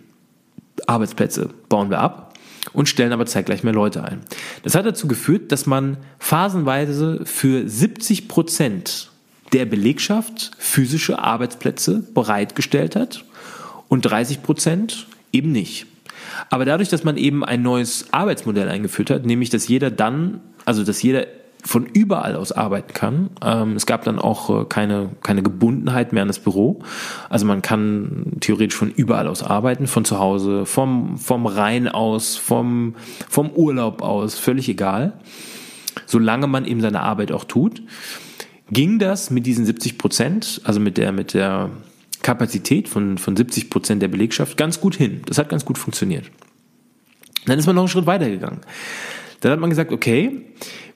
Arbeitsplätze 0.87 1.51
bauen 1.69 1.91
wir 1.91 2.01
ab 2.01 2.35
und 2.73 2.89
stellen 2.89 3.12
aber 3.12 3.27
zeitgleich 3.27 3.62
mehr 3.62 3.73
Leute 3.73 4.05
ein. 4.05 4.21
Das 4.62 4.75
hat 4.75 4.87
dazu 4.87 5.07
geführt, 5.09 5.53
dass 5.53 5.67
man 5.67 5.99
phasenweise 6.19 7.21
für 7.25 7.69
70 7.69 8.29
Prozent 8.29 9.11
der 9.57 9.65
Belegschaft 9.65 10.51
physische 10.59 11.19
Arbeitsplätze 11.19 12.05
bereitgestellt 12.13 12.95
hat 12.95 13.25
und 13.89 14.03
30 14.03 14.43
Prozent 14.43 15.07
eben 15.33 15.51
nicht. 15.51 15.87
Aber 16.51 16.67
dadurch, 16.67 16.91
dass 16.91 17.05
man 17.05 17.17
eben 17.17 17.43
ein 17.43 17.63
neues 17.63 18.13
Arbeitsmodell 18.13 18.69
eingeführt 18.69 19.09
hat, 19.09 19.25
nämlich 19.25 19.49
dass 19.49 19.67
jeder 19.67 19.91
dann, 19.91 20.41
also 20.67 20.85
dass 20.85 21.03
jeder 21.03 21.27
von 21.65 21.87
überall 21.87 22.37
aus 22.37 22.53
arbeiten 22.53 22.93
kann. 22.93 23.31
Ähm, 23.43 23.73
es 23.77 23.87
gab 23.87 24.05
dann 24.05 24.19
auch 24.19 24.51
äh, 24.51 24.65
keine, 24.67 25.09
keine 25.23 25.43
Gebundenheit 25.43 26.13
mehr 26.13 26.23
an 26.23 26.29
das 26.29 26.39
Büro. 26.39 26.83
Also 27.31 27.47
man 27.47 27.63
kann 27.63 28.35
theoretisch 28.41 28.77
von 28.77 28.91
überall 28.91 29.27
aus 29.27 29.43
arbeiten, 29.43 29.87
von 29.87 30.05
zu 30.05 30.21
Hause, 30.21 30.67
vom, 30.67 31.17
vom 31.17 31.47
Rhein 31.47 31.89
aus, 31.89 32.37
vom, 32.37 32.95
vom 33.29 33.51
Urlaub 33.51 34.03
aus, 34.03 34.39
völlig 34.39 34.69
egal. 34.69 35.15
Solange 36.05 36.47
man 36.47 36.67
eben 36.67 36.83
seine 36.83 37.01
Arbeit 37.01 37.33
auch 37.33 37.45
tut 37.45 37.83
ging 38.71 38.99
das 38.99 39.31
mit 39.31 39.47
diesen 39.47 39.64
70 39.64 39.99
Prozent, 39.99 40.61
also 40.64 40.81
mit 40.81 40.97
der, 40.97 41.12
mit 41.12 41.35
der 41.35 41.71
Kapazität 42.23 42.89
von, 42.89 43.19
von 43.19 43.37
70 43.37 43.71
Prozent 43.71 44.03
der 44.03 44.09
Belegschaft 44.09 44.57
ganz 44.57 44.81
gut 44.81 44.97
hin. 44.97 45.23
Das 45.27 45.39
hat 45.39 45.49
ganz 45.49 45.64
gut 45.64 45.79
funktioniert. 45.79 46.31
Dann 47.47 47.59
ist 47.59 47.67
man 47.67 47.77
noch 47.77 47.83
einen 47.83 47.89
Schritt 47.89 48.07
weiter 48.07 48.29
gegangen. 48.29 48.61
Dann 49.41 49.53
hat 49.53 49.61
man 49.61 49.71
gesagt, 49.71 49.93
okay, 49.93 50.43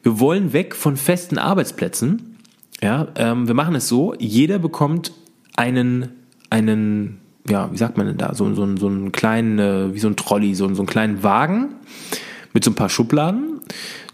wir 0.03 0.19
wollen 0.19 0.53
weg 0.53 0.75
von 0.75 0.97
festen 0.97 1.39
Arbeitsplätzen. 1.39 2.39
Ja, 2.83 3.09
ähm, 3.15 3.47
wir 3.47 3.55
machen 3.55 3.75
es 3.75 3.89
so, 3.89 4.15
jeder 4.19 4.59
bekommt 4.59 5.13
einen, 5.55 6.09
einen, 6.49 7.19
ja, 7.49 7.71
wie 7.71 7.77
sagt 7.77 7.99
man 7.99 8.07
denn 8.07 8.17
da, 8.17 8.35
so, 8.35 8.53
so, 8.55 8.77
so 8.77 8.87
einen 8.89 9.13
kleinen, 9.13 9.59
äh, 9.59 9.95
wie 9.95 9.99
so 9.99 10.09
ein 10.09 10.17
Trolley, 10.17 10.55
so, 10.55 10.73
so 10.75 10.81
einen 10.81 10.89
kleinen 10.89 11.23
Wagen 11.23 11.75
mit 12.53 12.65
so 12.65 12.71
ein 12.71 12.75
paar 12.75 12.89
Schubladen. 12.89 13.61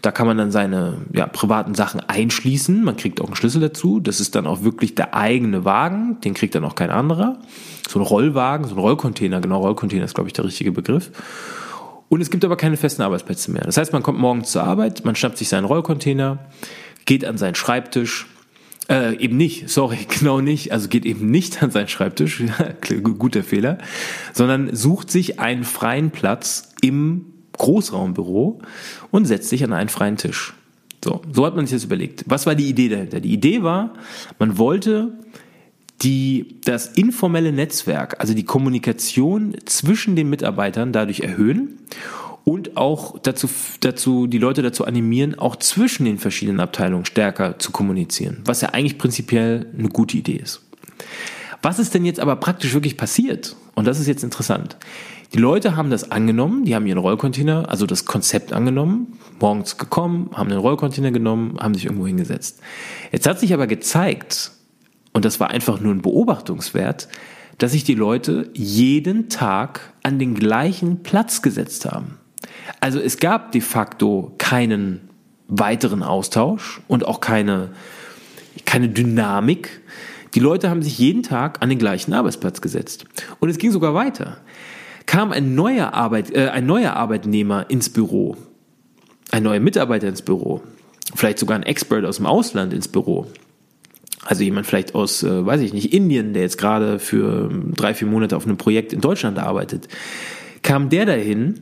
Da 0.01 0.11
kann 0.11 0.27
man 0.27 0.37
dann 0.37 0.51
seine 0.51 0.99
ja, 1.13 1.25
privaten 1.25 1.73
Sachen 1.73 2.01
einschließen. 2.01 2.83
Man 2.83 2.97
kriegt 2.97 3.19
auch 3.19 3.25
einen 3.25 3.35
Schlüssel 3.35 3.61
dazu. 3.61 3.99
Das 3.99 4.19
ist 4.19 4.35
dann 4.35 4.45
auch 4.45 4.63
wirklich 4.63 4.95
der 4.95 5.15
eigene 5.15 5.65
Wagen. 5.65 6.21
Den 6.21 6.33
kriegt 6.33 6.53
dann 6.55 6.63
auch 6.65 6.75
kein 6.75 6.91
anderer. 6.91 7.39
So 7.89 7.99
ein 7.99 8.05
Rollwagen, 8.05 8.67
so 8.67 8.75
ein 8.75 8.79
Rollcontainer. 8.79 9.41
Genau, 9.41 9.59
Rollcontainer 9.59 10.05
ist, 10.05 10.13
glaube 10.13 10.29
ich, 10.29 10.33
der 10.33 10.45
richtige 10.45 10.71
Begriff. 10.71 11.11
Und 12.09 12.21
es 12.21 12.29
gibt 12.29 12.45
aber 12.45 12.55
keine 12.55 12.77
festen 12.77 13.01
Arbeitsplätze 13.01 13.51
mehr. 13.51 13.63
Das 13.63 13.77
heißt, 13.77 13.91
man 13.91 14.03
kommt 14.03 14.19
morgens 14.19 14.51
zur 14.51 14.63
Arbeit, 14.63 15.03
man 15.03 15.15
schnappt 15.15 15.37
sich 15.37 15.49
seinen 15.49 15.65
Rollcontainer, 15.65 16.39
geht 17.05 17.25
an 17.25 17.37
seinen 17.37 17.55
Schreibtisch, 17.55 18.27
äh, 18.89 19.17
eben 19.17 19.35
nicht, 19.35 19.69
sorry, 19.69 19.99
genau 20.19 20.39
nicht, 20.39 20.71
also 20.71 20.87
geht 20.87 21.05
eben 21.05 21.29
nicht 21.29 21.61
an 21.61 21.71
seinen 21.71 21.87
Schreibtisch, 21.87 22.43
guter 23.17 23.43
Fehler, 23.43 23.77
sondern 24.33 24.73
sucht 24.75 25.11
sich 25.11 25.39
einen 25.39 25.63
freien 25.63 26.11
Platz 26.11 26.71
im 26.81 27.33
Großraumbüro 27.57 28.59
und 29.11 29.25
setzt 29.25 29.49
sich 29.49 29.63
an 29.63 29.73
einen 29.73 29.89
freien 29.89 30.17
Tisch. 30.17 30.53
So, 31.03 31.21
so 31.31 31.45
hat 31.45 31.55
man 31.55 31.65
sich 31.65 31.75
das 31.75 31.83
überlegt. 31.83 32.23
Was 32.27 32.45
war 32.45 32.55
die 32.55 32.67
Idee 32.67 32.89
dahinter? 32.89 33.19
Die 33.19 33.33
Idee 33.33 33.63
war, 33.63 33.93
man 34.39 34.57
wollte 34.57 35.13
die, 36.01 36.59
das 36.63 36.87
informelle 36.87 37.51
Netzwerk, 37.51 38.19
also 38.19 38.33
die 38.33 38.43
Kommunikation 38.43 39.55
zwischen 39.65 40.15
den 40.15 40.29
Mitarbeitern 40.29 40.91
dadurch 40.91 41.21
erhöhen 41.21 41.79
und 42.43 42.77
auch 42.77 43.19
dazu, 43.19 43.49
dazu, 43.81 44.27
die 44.27 44.37
Leute 44.37 44.61
dazu 44.61 44.85
animieren, 44.85 45.37
auch 45.37 45.55
zwischen 45.55 46.05
den 46.05 46.17
verschiedenen 46.17 46.59
Abteilungen 46.59 47.05
stärker 47.05 47.59
zu 47.59 47.71
kommunizieren, 47.71 48.41
was 48.45 48.61
ja 48.61 48.69
eigentlich 48.69 48.97
prinzipiell 48.97 49.67
eine 49.77 49.89
gute 49.89 50.17
Idee 50.17 50.37
ist. 50.37 50.61
Was 51.61 51.79
ist 51.79 51.93
denn 51.93 52.05
jetzt 52.05 52.19
aber 52.19 52.35
praktisch 52.35 52.73
wirklich 52.73 52.97
passiert? 52.97 53.55
Und 53.75 53.85
das 53.85 53.99
ist 53.99 54.07
jetzt 54.07 54.23
interessant. 54.23 54.77
Die 55.33 55.39
Leute 55.39 55.75
haben 55.75 55.89
das 55.89 56.11
angenommen, 56.11 56.63
die 56.63 56.73
haben 56.73 56.85
ihren 56.85 56.99
Rollcontainer, 56.99 57.69
also 57.69 57.85
das 57.85 58.05
Konzept 58.05 58.53
angenommen, 58.53 59.19
morgens 59.39 59.77
gekommen, 59.77 60.29
haben 60.33 60.49
den 60.49 60.57
Rollcontainer 60.57 61.11
genommen, 61.11 61.57
haben 61.59 61.73
sich 61.73 61.85
irgendwo 61.85 62.07
hingesetzt. 62.07 62.61
Jetzt 63.11 63.27
hat 63.27 63.39
sich 63.39 63.53
aber 63.53 63.67
gezeigt, 63.67 64.51
und 65.11 65.25
das 65.25 65.39
war 65.39 65.49
einfach 65.49 65.81
nur 65.81 65.93
ein 65.93 66.01
Beobachtungswert, 66.01 67.09
dass 67.57 67.71
sich 67.71 67.83
die 67.83 67.95
Leute 67.95 68.49
jeden 68.53 69.29
Tag 69.29 69.93
an 70.03 70.19
den 70.19 70.35
gleichen 70.35 71.03
Platz 71.03 71.41
gesetzt 71.41 71.85
haben. 71.85 72.17
Also 72.79 72.99
es 72.99 73.17
gab 73.17 73.51
de 73.51 73.61
facto 73.61 74.33
keinen 74.37 75.09
weiteren 75.47 76.03
Austausch 76.03 76.81
und 76.87 77.05
auch 77.05 77.19
keine, 77.19 77.71
keine 78.65 78.89
Dynamik. 78.89 79.81
Die 80.35 80.39
Leute 80.39 80.69
haben 80.69 80.83
sich 80.83 80.99
jeden 80.99 81.23
Tag 81.23 81.61
an 81.61 81.69
den 81.69 81.79
gleichen 81.79 82.13
Arbeitsplatz 82.13 82.61
gesetzt. 82.61 83.05
Und 83.39 83.49
es 83.49 83.57
ging 83.57 83.71
sogar 83.71 83.93
weiter 83.93 84.37
kam 85.07 85.31
ein 85.31 85.55
neuer, 85.55 85.95
Arbeit, 85.95 86.35
äh, 86.35 86.49
ein 86.49 86.67
neuer 86.67 86.93
Arbeitnehmer 86.93 87.69
ins 87.69 87.89
Büro, 87.89 88.37
ein 89.31 89.41
neuer 89.41 89.59
Mitarbeiter 89.59 90.07
ins 90.07 90.21
Büro, 90.21 90.61
vielleicht 91.15 91.39
sogar 91.39 91.57
ein 91.57 91.63
Expert 91.63 92.05
aus 92.05 92.17
dem 92.17 92.27
Ausland 92.27 92.73
ins 92.73 92.87
Büro. 92.87 93.25
Also 94.23 94.43
jemand 94.43 94.67
vielleicht 94.67 94.93
aus, 94.93 95.23
äh, 95.23 95.45
weiß 95.45 95.61
ich 95.61 95.73
nicht, 95.73 95.93
Indien, 95.93 96.33
der 96.33 96.43
jetzt 96.43 96.57
gerade 96.57 96.99
für 96.99 97.49
drei, 97.75 97.93
vier 97.93 98.07
Monate 98.07 98.35
auf 98.35 98.45
einem 98.45 98.57
Projekt 98.57 98.93
in 98.93 99.01
Deutschland 99.01 99.39
arbeitet. 99.39 99.87
Kam 100.61 100.89
der 100.89 101.05
dahin, 101.05 101.61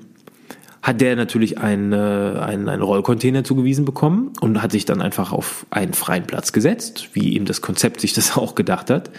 hat 0.82 1.00
der 1.02 1.16
natürlich 1.16 1.60
einen, 1.60 1.94
äh, 1.94 2.40
einen, 2.40 2.68
einen 2.70 2.82
Rollcontainer 2.82 3.44
zugewiesen 3.44 3.86
bekommen 3.86 4.34
und 4.42 4.62
hat 4.64 4.72
sich 4.72 4.86
dann 4.86 5.02
einfach 5.02 5.32
auf 5.32 5.68
einen 5.70 5.94
freien 5.94 6.26
Platz 6.26 6.54
gesetzt, 6.54 7.10
wie 7.14 7.36
ihm 7.36 7.46
das 7.46 7.62
Konzept 7.62 8.02
sich 8.02 8.14
das 8.14 8.36
auch 8.38 8.56
gedacht 8.56 8.90
hat. 8.90 9.12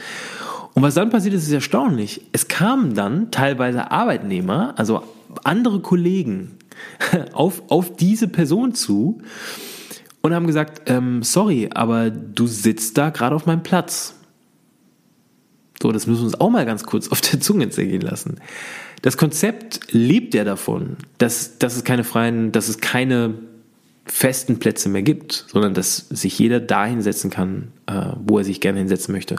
Und 0.77 0.83
was 0.83 0.93
dann 0.93 1.09
passiert 1.09 1.33
ist, 1.33 1.45
ist 1.45 1.53
erstaunlich. 1.53 2.21
Es 2.33 2.49
kamen 2.49 2.95
dann 2.95 3.31
teilweise 3.31 3.91
Arbeitnehmer, 3.91 4.75
also 4.77 5.03
andere 5.43 5.81
Kollegen, 5.81 6.59
auf, 7.33 7.63
auf 7.69 7.97
diese 7.97 8.29
Person 8.29 8.75
zu 8.75 9.23
und 10.21 10.35
haben 10.35 10.47
gesagt, 10.47 10.83
ähm, 10.91 11.23
sorry, 11.23 11.71
aber 11.73 12.11
du 12.11 12.47
sitzt 12.47 12.99
da 12.99 13.09
gerade 13.09 13.35
auf 13.35 13.47
meinem 13.47 13.63
Platz. 13.63 14.17
So, 15.81 15.93
das 15.93 16.07
müssen 16.07 16.21
wir 16.21 16.27
uns 16.27 16.39
auch 16.39 16.51
mal 16.51 16.67
ganz 16.67 16.85
kurz 16.85 17.09
auf 17.11 17.23
der 17.23 17.41
Zunge 17.41 17.71
zergehen 17.71 18.03
lassen. 18.03 18.37
Das 19.01 19.17
Konzept 19.17 19.95
lebt 19.95 20.35
ja 20.35 20.45
davon, 20.45 20.99
dass, 21.17 21.57
dass 21.57 21.75
es 21.75 21.85
keine 21.85 22.05
freien, 22.05 22.53
dass 22.53 22.69
es 22.69 22.81
keine 22.81 23.33
festen 24.05 24.59
Plätze 24.59 24.91
mehr 24.91 25.03
gibt, 25.03 25.47
sondern 25.49 25.73
dass 25.73 25.97
sich 26.11 26.39
jeder 26.39 26.61
dahin 26.61 27.01
setzen 27.01 27.31
kann, 27.31 27.73
äh, 27.87 28.11
wo 28.27 28.37
er 28.37 28.45
sich 28.45 28.61
gerne 28.61 28.81
hinsetzen 28.81 29.15
möchte. 29.15 29.37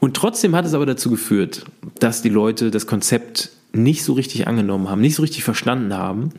Und 0.00 0.16
trotzdem 0.16 0.54
hat 0.54 0.64
es 0.64 0.74
aber 0.74 0.86
dazu 0.86 1.10
geführt, 1.10 1.64
dass 1.98 2.22
die 2.22 2.28
Leute 2.28 2.70
das 2.70 2.86
Konzept 2.86 3.50
nicht 3.72 4.04
so 4.04 4.12
richtig 4.12 4.46
angenommen 4.46 4.88
haben, 4.88 5.00
nicht 5.00 5.14
so 5.14 5.22
richtig 5.22 5.44
verstanden 5.44 5.94
haben 5.94 6.30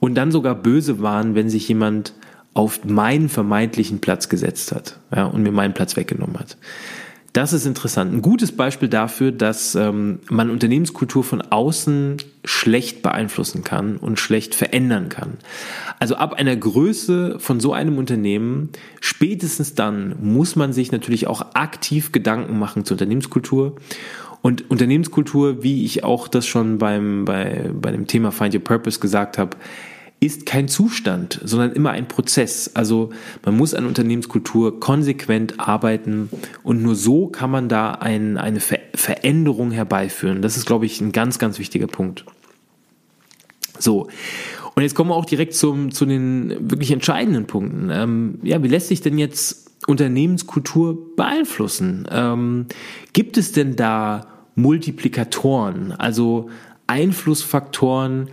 und 0.00 0.14
dann 0.14 0.32
sogar 0.32 0.54
böse 0.54 1.00
waren, 1.00 1.34
wenn 1.34 1.50
sich 1.50 1.68
jemand 1.68 2.14
auf 2.54 2.84
meinen 2.84 3.28
vermeintlichen 3.28 4.00
Platz 4.00 4.28
gesetzt 4.28 4.72
hat 4.72 4.98
ja, 5.14 5.26
und 5.26 5.42
mir 5.42 5.52
meinen 5.52 5.74
Platz 5.74 5.96
weggenommen 5.96 6.38
hat. 6.38 6.56
Das 7.36 7.52
ist 7.52 7.66
interessant. 7.66 8.14
Ein 8.14 8.22
gutes 8.22 8.50
Beispiel 8.50 8.88
dafür, 8.88 9.30
dass 9.30 9.74
ähm, 9.74 10.20
man 10.30 10.48
Unternehmenskultur 10.48 11.22
von 11.22 11.42
außen 11.42 12.16
schlecht 12.46 13.02
beeinflussen 13.02 13.62
kann 13.62 13.98
und 13.98 14.18
schlecht 14.18 14.54
verändern 14.54 15.10
kann. 15.10 15.36
Also 15.98 16.14
ab 16.14 16.32
einer 16.32 16.56
Größe 16.56 17.38
von 17.38 17.60
so 17.60 17.74
einem 17.74 17.98
Unternehmen, 17.98 18.70
spätestens 19.02 19.74
dann 19.74 20.16
muss 20.22 20.56
man 20.56 20.72
sich 20.72 20.92
natürlich 20.92 21.26
auch 21.26 21.52
aktiv 21.52 22.10
Gedanken 22.10 22.58
machen 22.58 22.86
zur 22.86 22.94
Unternehmenskultur. 22.94 23.76
Und 24.40 24.70
Unternehmenskultur, 24.70 25.62
wie 25.62 25.84
ich 25.84 26.04
auch 26.04 26.28
das 26.28 26.46
schon 26.46 26.78
beim, 26.78 27.26
bei, 27.26 27.70
bei 27.70 27.90
dem 27.90 28.06
Thema 28.06 28.32
Find 28.32 28.54
Your 28.54 28.64
Purpose 28.64 28.98
gesagt 28.98 29.36
habe, 29.36 29.58
ist 30.18 30.46
kein 30.46 30.66
Zustand, 30.68 31.40
sondern 31.44 31.72
immer 31.72 31.90
ein 31.90 32.08
Prozess. 32.08 32.70
Also 32.74 33.10
man 33.44 33.56
muss 33.56 33.74
an 33.74 33.86
Unternehmenskultur 33.86 34.80
konsequent 34.80 35.60
arbeiten 35.60 36.30
und 36.62 36.82
nur 36.82 36.94
so 36.94 37.26
kann 37.26 37.50
man 37.50 37.68
da 37.68 37.92
ein, 37.92 38.38
eine 38.38 38.60
Ver 38.60 38.78
Veränderung 38.94 39.72
herbeiführen. 39.72 40.40
Das 40.40 40.56
ist, 40.56 40.64
glaube 40.64 40.86
ich, 40.86 41.02
ein 41.02 41.12
ganz, 41.12 41.38
ganz 41.38 41.58
wichtiger 41.58 41.86
Punkt. 41.86 42.24
So. 43.78 44.08
Und 44.74 44.82
jetzt 44.82 44.94
kommen 44.94 45.10
wir 45.10 45.14
auch 45.14 45.26
direkt 45.26 45.54
zum, 45.54 45.90
zu 45.90 46.06
den 46.06 46.70
wirklich 46.70 46.90
entscheidenden 46.92 47.46
Punkten. 47.46 47.90
Ähm, 47.90 48.38
ja, 48.42 48.62
wie 48.62 48.68
lässt 48.68 48.88
sich 48.88 49.02
denn 49.02 49.18
jetzt 49.18 49.70
Unternehmenskultur 49.86 51.14
beeinflussen? 51.14 52.06
Ähm, 52.10 52.66
gibt 53.12 53.36
es 53.36 53.52
denn 53.52 53.76
da 53.76 54.26
Multiplikatoren, 54.54 55.92
also 55.92 56.48
Einflussfaktoren, 56.86 58.30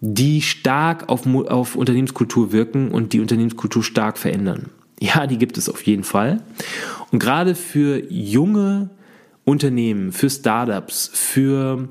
die 0.00 0.42
stark 0.42 1.08
auf, 1.08 1.26
auf 1.26 1.74
Unternehmenskultur 1.74 2.52
wirken 2.52 2.90
und 2.90 3.12
die 3.12 3.20
Unternehmenskultur 3.20 3.82
stark 3.82 4.18
verändern. 4.18 4.70
Ja, 5.00 5.26
die 5.26 5.38
gibt 5.38 5.58
es 5.58 5.68
auf 5.68 5.82
jeden 5.82 6.04
Fall. 6.04 6.42
Und 7.10 7.18
gerade 7.18 7.54
für 7.54 8.02
junge 8.10 8.90
Unternehmen, 9.44 10.12
für 10.12 10.28
Startups, 10.28 11.10
für 11.12 11.88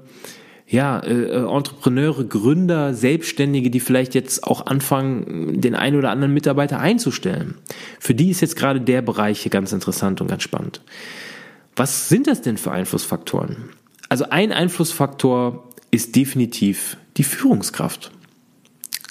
ja, 0.67 0.99
äh, 0.99 1.45
Entrepreneure, 1.45 2.25
Gründer, 2.25 2.93
Selbstständige, 2.93 3.69
die 3.69 3.79
vielleicht 3.79 4.13
jetzt 4.15 4.43
auch 4.43 4.65
anfangen, 4.65 5.61
den 5.61 5.75
einen 5.75 5.97
oder 5.97 6.11
anderen 6.11 6.33
Mitarbeiter 6.33 6.79
einzustellen. 6.79 7.55
Für 7.99 8.13
die 8.13 8.29
ist 8.29 8.41
jetzt 8.41 8.57
gerade 8.57 8.81
der 8.81 9.01
Bereich 9.01 9.41
hier 9.41 9.49
ganz 9.49 9.71
interessant 9.71 10.19
und 10.19 10.27
ganz 10.27 10.43
spannend. 10.43 10.81
Was 11.75 12.09
sind 12.09 12.27
das 12.27 12.41
denn 12.41 12.57
für 12.57 12.71
Einflussfaktoren? 12.71 13.69
Also 14.09 14.29
ein 14.29 14.51
Einflussfaktor 14.51 15.69
ist 15.89 16.15
definitiv 16.15 16.97
die 17.17 17.23
Führungskraft. 17.23 18.11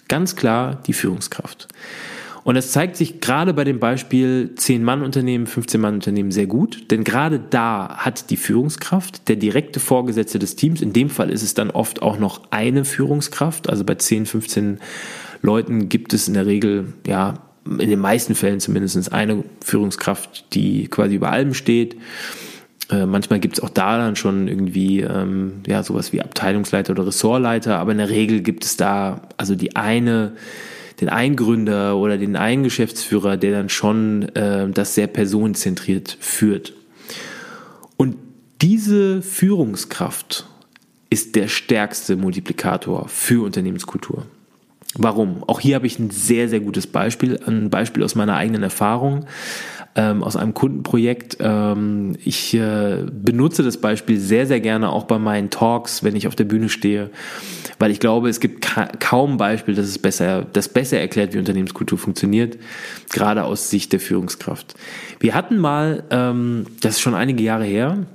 Ganz 0.08 0.36
klar 0.36 0.80
die 0.86 0.92
Führungskraft. 0.92 1.68
Und 2.44 2.54
das 2.54 2.70
zeigt 2.70 2.96
sich 2.96 3.20
gerade 3.20 3.52
bei 3.54 3.64
dem 3.64 3.80
Beispiel 3.80 4.52
10-Mann-Unternehmen, 4.56 5.48
15-Mann-Unternehmen 5.48 6.30
sehr 6.30 6.46
gut, 6.46 6.92
denn 6.92 7.02
gerade 7.02 7.40
da 7.40 7.96
hat 7.96 8.30
die 8.30 8.36
Führungskraft, 8.36 9.26
der 9.26 9.34
direkte 9.34 9.80
Vorgesetzte 9.80 10.38
des 10.38 10.54
Teams, 10.54 10.80
in 10.80 10.92
dem 10.92 11.10
Fall 11.10 11.30
ist 11.30 11.42
es 11.42 11.54
dann 11.54 11.72
oft 11.72 12.02
auch 12.02 12.20
noch 12.20 12.52
eine 12.52 12.84
Führungskraft, 12.84 13.68
also 13.68 13.82
bei 13.82 13.96
10, 13.96 14.26
15 14.26 14.78
Leuten 15.42 15.88
gibt 15.88 16.14
es 16.14 16.28
in 16.28 16.34
der 16.34 16.46
Regel, 16.46 16.92
ja, 17.04 17.34
in 17.64 17.90
den 17.90 17.98
meisten 17.98 18.36
Fällen 18.36 18.60
zumindest 18.60 19.12
eine 19.12 19.42
Führungskraft, 19.64 20.54
die 20.54 20.86
quasi 20.86 21.16
über 21.16 21.32
allem 21.32 21.52
steht 21.52 21.96
äh, 22.90 23.06
manchmal 23.06 23.40
gibt 23.40 23.58
es 23.58 23.64
auch 23.64 23.70
da 23.70 23.98
dann 23.98 24.16
schon 24.16 24.46
irgendwie 24.46 25.00
ähm, 25.00 25.62
ja 25.66 25.82
sowas 25.82 26.12
wie 26.12 26.22
Abteilungsleiter 26.22 26.92
oder 26.92 27.06
Ressortleiter, 27.06 27.78
aber 27.78 27.92
in 27.92 27.98
der 27.98 28.10
Regel 28.10 28.40
gibt 28.42 28.64
es 28.64 28.76
da 28.76 29.22
also 29.36 29.54
die 29.54 29.74
eine, 29.74 30.32
den 31.00 31.08
einen 31.08 31.36
Gründer 31.36 31.96
oder 31.96 32.16
den 32.16 32.36
einen 32.36 32.62
Geschäftsführer, 32.62 33.36
der 33.36 33.52
dann 33.52 33.68
schon 33.68 34.22
äh, 34.34 34.68
das 34.70 34.94
sehr 34.94 35.08
personenzentriert 35.08 36.16
führt. 36.20 36.74
Und 37.96 38.16
diese 38.62 39.20
Führungskraft 39.20 40.46
ist 41.10 41.34
der 41.34 41.48
stärkste 41.48 42.16
Multiplikator 42.16 43.08
für 43.08 43.44
Unternehmenskultur. 43.44 44.26
Warum? 44.98 45.44
Auch 45.46 45.60
hier 45.60 45.74
habe 45.74 45.86
ich 45.86 45.98
ein 45.98 46.10
sehr, 46.10 46.48
sehr 46.48 46.60
gutes 46.60 46.86
Beispiel, 46.86 47.38
ein 47.46 47.70
Beispiel 47.70 48.02
aus 48.02 48.14
meiner 48.14 48.36
eigenen 48.36 48.62
Erfahrung 48.62 49.26
ähm, 49.96 50.22
aus 50.22 50.36
einem 50.36 50.54
Kundenprojekt. 50.54 51.38
Ähm, 51.40 52.16
ich 52.22 52.54
äh, 52.54 53.04
benutze 53.10 53.62
das 53.62 53.78
Beispiel 53.78 54.20
sehr, 54.20 54.46
sehr 54.46 54.60
gerne 54.60 54.90
auch 54.90 55.04
bei 55.04 55.18
meinen 55.18 55.50
Talks, 55.50 56.04
wenn 56.04 56.14
ich 56.14 56.28
auf 56.28 56.36
der 56.36 56.44
Bühne 56.44 56.68
stehe, 56.68 57.10
weil 57.78 57.90
ich 57.90 57.98
glaube, 57.98 58.28
es 58.28 58.38
gibt 58.38 58.60
ka 58.60 58.86
kaum 59.00 59.38
Beispiel, 59.38 59.74
das 59.74 59.86
es 59.86 59.98
besser, 59.98 60.46
das 60.52 60.68
besser 60.68 61.00
erklärt, 61.00 61.34
wie 61.34 61.38
Unternehmenskultur 61.38 61.98
funktioniert, 61.98 62.58
gerade 63.10 63.44
aus 63.44 63.70
Sicht 63.70 63.92
der 63.92 64.00
Führungskraft. 64.00 64.74
Wir 65.18 65.34
hatten 65.34 65.56
mal, 65.56 66.04
ähm, 66.10 66.66
das 66.80 66.96
ist 66.96 67.00
schon 67.00 67.14
einige 67.14 67.42
Jahre 67.42 67.64
her, 67.64 68.06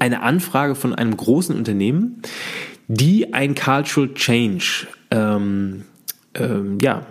eine 0.00 0.22
Anfrage 0.22 0.74
von 0.74 0.94
einem 0.94 1.16
großen 1.16 1.56
Unternehmen, 1.56 2.22
die 2.88 3.32
ein 3.32 3.54
Cultural 3.54 4.12
Change 4.14 4.86
ähm, 5.10 5.84
ähm, 6.38 6.78
ja, 6.80 7.06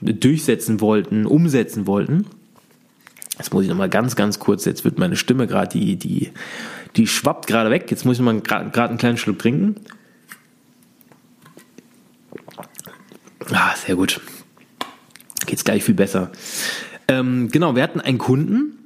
durchsetzen 0.00 0.80
wollten, 0.80 1.26
umsetzen 1.26 1.86
wollten. 1.86 2.26
Jetzt 3.38 3.52
muss 3.52 3.64
ich 3.64 3.68
nochmal 3.68 3.88
ganz, 3.88 4.14
ganz 4.16 4.38
kurz, 4.38 4.64
jetzt 4.64 4.84
wird 4.84 4.98
meine 4.98 5.16
Stimme 5.16 5.46
gerade, 5.46 5.78
die, 5.78 5.96
die, 5.96 6.30
die 6.96 7.06
schwappt 7.06 7.46
gerade 7.46 7.70
weg. 7.70 7.90
Jetzt 7.90 8.04
muss 8.04 8.18
ich 8.18 8.22
mal 8.22 8.40
gerade 8.40 8.88
einen 8.88 8.98
kleinen 8.98 9.16
Schluck 9.16 9.38
trinken. 9.38 9.76
Ah, 13.50 13.74
sehr 13.76 13.96
gut. 13.96 14.20
Geht's 15.46 15.64
gleich 15.64 15.82
viel 15.82 15.94
besser. 15.94 16.30
Ähm, 17.08 17.48
genau, 17.50 17.74
wir 17.74 17.82
hatten 17.82 18.00
einen 18.00 18.18
Kunden, 18.18 18.81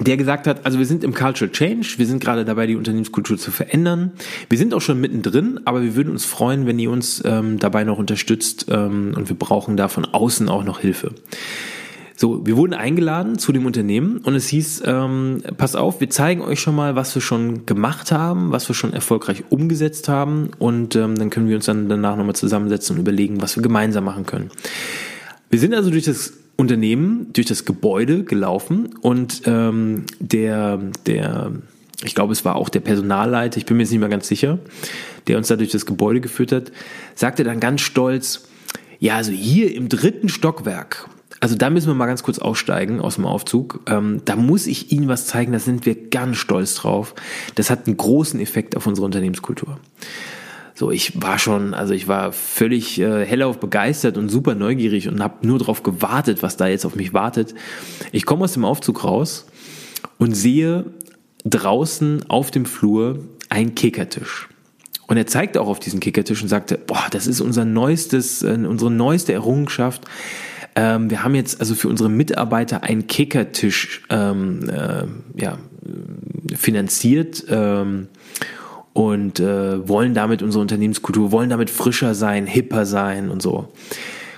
der 0.00 0.16
gesagt 0.16 0.46
hat, 0.46 0.64
also 0.64 0.78
wir 0.78 0.86
sind 0.86 1.04
im 1.04 1.14
Cultural 1.14 1.52
Change, 1.52 1.94
wir 1.98 2.06
sind 2.06 2.20
gerade 2.20 2.44
dabei, 2.44 2.66
die 2.66 2.76
Unternehmenskultur 2.76 3.36
zu 3.36 3.50
verändern. 3.50 4.12
Wir 4.48 4.58
sind 4.58 4.72
auch 4.72 4.80
schon 4.80 5.00
mittendrin, 5.00 5.60
aber 5.66 5.82
wir 5.82 5.94
würden 5.94 6.10
uns 6.10 6.24
freuen, 6.24 6.66
wenn 6.66 6.78
ihr 6.78 6.90
uns 6.90 7.22
ähm, 7.24 7.58
dabei 7.58 7.84
noch 7.84 7.98
unterstützt 7.98 8.66
ähm, 8.70 9.12
und 9.16 9.28
wir 9.28 9.36
brauchen 9.36 9.76
da 9.76 9.88
von 9.88 10.06
außen 10.06 10.48
auch 10.48 10.64
noch 10.64 10.80
Hilfe. 10.80 11.12
So, 12.16 12.46
wir 12.46 12.56
wurden 12.56 12.74
eingeladen 12.74 13.38
zu 13.38 13.50
dem 13.50 13.64
Unternehmen 13.64 14.18
und 14.18 14.34
es 14.34 14.48
hieß, 14.48 14.82
ähm, 14.84 15.42
pass 15.56 15.74
auf, 15.74 16.00
wir 16.00 16.10
zeigen 16.10 16.42
euch 16.42 16.60
schon 16.60 16.76
mal, 16.76 16.94
was 16.94 17.14
wir 17.14 17.22
schon 17.22 17.64
gemacht 17.64 18.12
haben, 18.12 18.52
was 18.52 18.68
wir 18.68 18.74
schon 18.74 18.92
erfolgreich 18.92 19.44
umgesetzt 19.48 20.08
haben 20.08 20.50
und 20.58 20.96
ähm, 20.96 21.16
dann 21.16 21.30
können 21.30 21.48
wir 21.48 21.56
uns 21.56 21.64
dann 21.64 21.88
danach 21.88 22.16
nochmal 22.16 22.34
zusammensetzen 22.34 22.96
und 22.96 23.00
überlegen, 23.00 23.40
was 23.40 23.56
wir 23.56 23.62
gemeinsam 23.62 24.04
machen 24.04 24.26
können. 24.26 24.50
Wir 25.48 25.58
sind 25.58 25.72
also 25.72 25.90
durch 25.90 26.04
das 26.04 26.34
Unternehmen, 26.60 27.32
durch 27.32 27.46
das 27.46 27.64
Gebäude 27.64 28.24
gelaufen 28.24 28.90
und 29.00 29.42
ähm, 29.46 30.04
der, 30.18 30.78
der, 31.06 31.52
ich 32.04 32.14
glaube, 32.14 32.32
es 32.32 32.44
war 32.44 32.56
auch 32.56 32.68
der 32.68 32.80
Personalleiter, 32.80 33.56
ich 33.56 33.66
bin 33.66 33.76
mir 33.76 33.82
jetzt 33.82 33.90
nicht 33.90 34.00
mehr 34.00 34.08
ganz 34.08 34.28
sicher, 34.28 34.58
der 35.26 35.38
uns 35.38 35.48
da 35.48 35.56
durch 35.56 35.70
das 35.70 35.86
Gebäude 35.86 36.20
geführt 36.20 36.52
hat, 36.52 36.72
sagte 37.14 37.44
dann 37.44 37.60
ganz 37.60 37.80
stolz, 37.80 38.48
ja, 38.98 39.16
also 39.16 39.32
hier 39.32 39.74
im 39.74 39.88
dritten 39.88 40.28
Stockwerk, 40.28 41.08
also 41.40 41.56
da 41.56 41.70
müssen 41.70 41.88
wir 41.88 41.94
mal 41.94 42.06
ganz 42.06 42.22
kurz 42.22 42.38
aussteigen 42.38 43.00
aus 43.00 43.14
dem 43.14 43.24
Aufzug. 43.24 43.80
Ähm, 43.86 44.20
da 44.26 44.36
muss 44.36 44.66
ich 44.66 44.92
Ihnen 44.92 45.08
was 45.08 45.24
zeigen, 45.24 45.52
da 45.52 45.58
sind 45.58 45.86
wir 45.86 46.10
ganz 46.10 46.36
stolz 46.36 46.74
drauf. 46.74 47.14
Das 47.54 47.70
hat 47.70 47.86
einen 47.86 47.96
großen 47.96 48.38
Effekt 48.40 48.76
auf 48.76 48.86
unsere 48.86 49.06
Unternehmenskultur. 49.06 49.78
So, 50.80 50.90
ich 50.90 51.20
war 51.20 51.38
schon, 51.38 51.74
also 51.74 51.92
ich 51.92 52.08
war 52.08 52.32
völlig 52.32 52.98
äh, 52.98 53.26
hellauf 53.26 53.60
begeistert 53.60 54.16
und 54.16 54.30
super 54.30 54.54
neugierig 54.54 55.08
und 55.08 55.22
habe 55.22 55.46
nur 55.46 55.58
darauf 55.58 55.82
gewartet, 55.82 56.42
was 56.42 56.56
da 56.56 56.68
jetzt 56.68 56.86
auf 56.86 56.96
mich 56.96 57.12
wartet. 57.12 57.54
Ich 58.12 58.24
komme 58.24 58.44
aus 58.44 58.54
dem 58.54 58.64
Aufzug 58.64 59.04
raus 59.04 59.44
und 60.16 60.32
sehe 60.32 60.86
draußen 61.44 62.30
auf 62.30 62.50
dem 62.50 62.64
Flur 62.64 63.18
einen 63.50 63.74
Kickertisch. 63.74 64.48
Und 65.06 65.18
er 65.18 65.26
zeigte 65.26 65.60
auch 65.60 65.68
auf 65.68 65.80
diesen 65.80 66.00
Kickertisch 66.00 66.40
und 66.40 66.48
sagte, 66.48 66.78
boah, 66.78 67.08
das 67.10 67.26
ist 67.26 67.42
unser 67.42 67.66
neuestes, 67.66 68.42
äh, 68.42 68.52
unsere 68.66 68.90
neueste 68.90 69.34
Errungenschaft. 69.34 70.06
Ähm, 70.76 71.10
wir 71.10 71.22
haben 71.22 71.34
jetzt 71.34 71.60
also 71.60 71.74
für 71.74 71.88
unsere 71.88 72.08
Mitarbeiter 72.08 72.84
einen 72.84 73.06
Kickertisch 73.06 74.00
ähm, 74.08 74.66
äh, 74.70 75.04
ja, 75.38 75.58
finanziert 76.56 77.44
ähm, 77.50 78.08
und 78.92 79.40
äh, 79.40 79.88
wollen 79.88 80.14
damit 80.14 80.42
unsere 80.42 80.62
Unternehmenskultur, 80.62 81.32
wollen 81.32 81.50
damit 81.50 81.70
frischer 81.70 82.14
sein, 82.14 82.46
hipper 82.46 82.86
sein 82.86 83.30
und 83.30 83.40
so. 83.40 83.68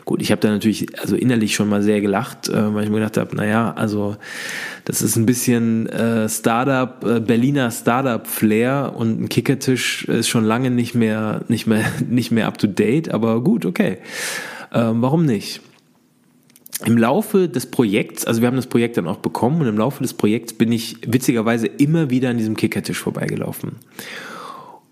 Gut, 0.05 0.21
ich 0.21 0.33
habe 0.33 0.41
da 0.41 0.51
natürlich 0.51 0.99
also 0.99 1.15
innerlich 1.15 1.55
schon 1.55 1.69
mal 1.69 1.83
sehr 1.83 2.01
gelacht, 2.01 2.49
äh, 2.49 2.75
weil 2.75 2.85
ich 2.85 2.91
mir 2.91 2.97
gedacht 2.97 3.17
habe, 3.17 3.37
naja, 3.37 3.73
also 3.77 4.17
das 4.85 5.01
ist 5.01 5.17
ein 5.17 5.27
bisschen 5.27 5.87
äh, 5.89 6.29
Startup, 6.29 7.05
äh, 7.05 7.21
Berliner 7.21 7.71
Startup-Flair 7.71 8.95
und 8.97 9.23
ein 9.23 9.29
Kickertisch 9.29 10.05
ist 10.07 10.29
schon 10.29 10.45
lange 10.45 10.71
nicht 10.71 10.95
mehr, 10.95 11.45
nicht 11.49 11.67
mehr, 11.67 11.85
nicht 12.09 12.33
mehr 12.33 12.47
up 12.47 12.59
to 12.59 12.67
date, 12.67 13.11
aber 13.11 13.43
gut, 13.43 13.65
okay. 13.65 13.99
Ähm, 14.73 15.03
warum 15.03 15.25
nicht? 15.25 15.61
im 16.85 16.99
Laufe 16.99 17.49
des 17.49 17.67
Projekts, 17.67 18.25
also 18.25 18.41
wir 18.41 18.49
haben 18.49 18.57
das 18.57 18.67
Projekt 18.67 18.97
dann 18.97 19.07
auch 19.07 19.19
bekommen 19.19 19.61
und 19.61 19.69
im 19.69 19.79
Laufe 19.79 20.03
des 20.03 20.15
Projekts 20.15 20.53
bin 20.53 20.73
ich 20.73 20.97
witzigerweise 21.07 21.67
immer 21.67 22.11
wieder 22.11 22.31
an 22.31 22.39
diesem 22.39 22.57
Kickertisch 22.57 22.99
vorbeigelaufen. 22.99 23.77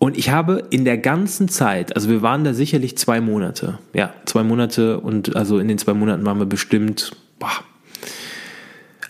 Und 0.01 0.17
ich 0.17 0.31
habe 0.31 0.65
in 0.71 0.85
der 0.87 0.97
ganzen 0.97 1.51
Zeit, 1.51 1.95
also 1.95 2.09
wir 2.09 2.23
waren 2.23 2.43
da 2.43 2.55
sicherlich 2.55 2.97
zwei 2.97 3.21
Monate, 3.21 3.79
ja, 3.93 4.15
zwei 4.25 4.43
Monate 4.43 4.99
und 4.99 5.37
also 5.37 5.59
in 5.59 5.69
den 5.69 5.77
zwei 5.77 5.93
Monaten 5.93 6.25
waren 6.25 6.39
wir 6.39 6.47
bestimmt, 6.47 7.13
boah, 7.39 7.53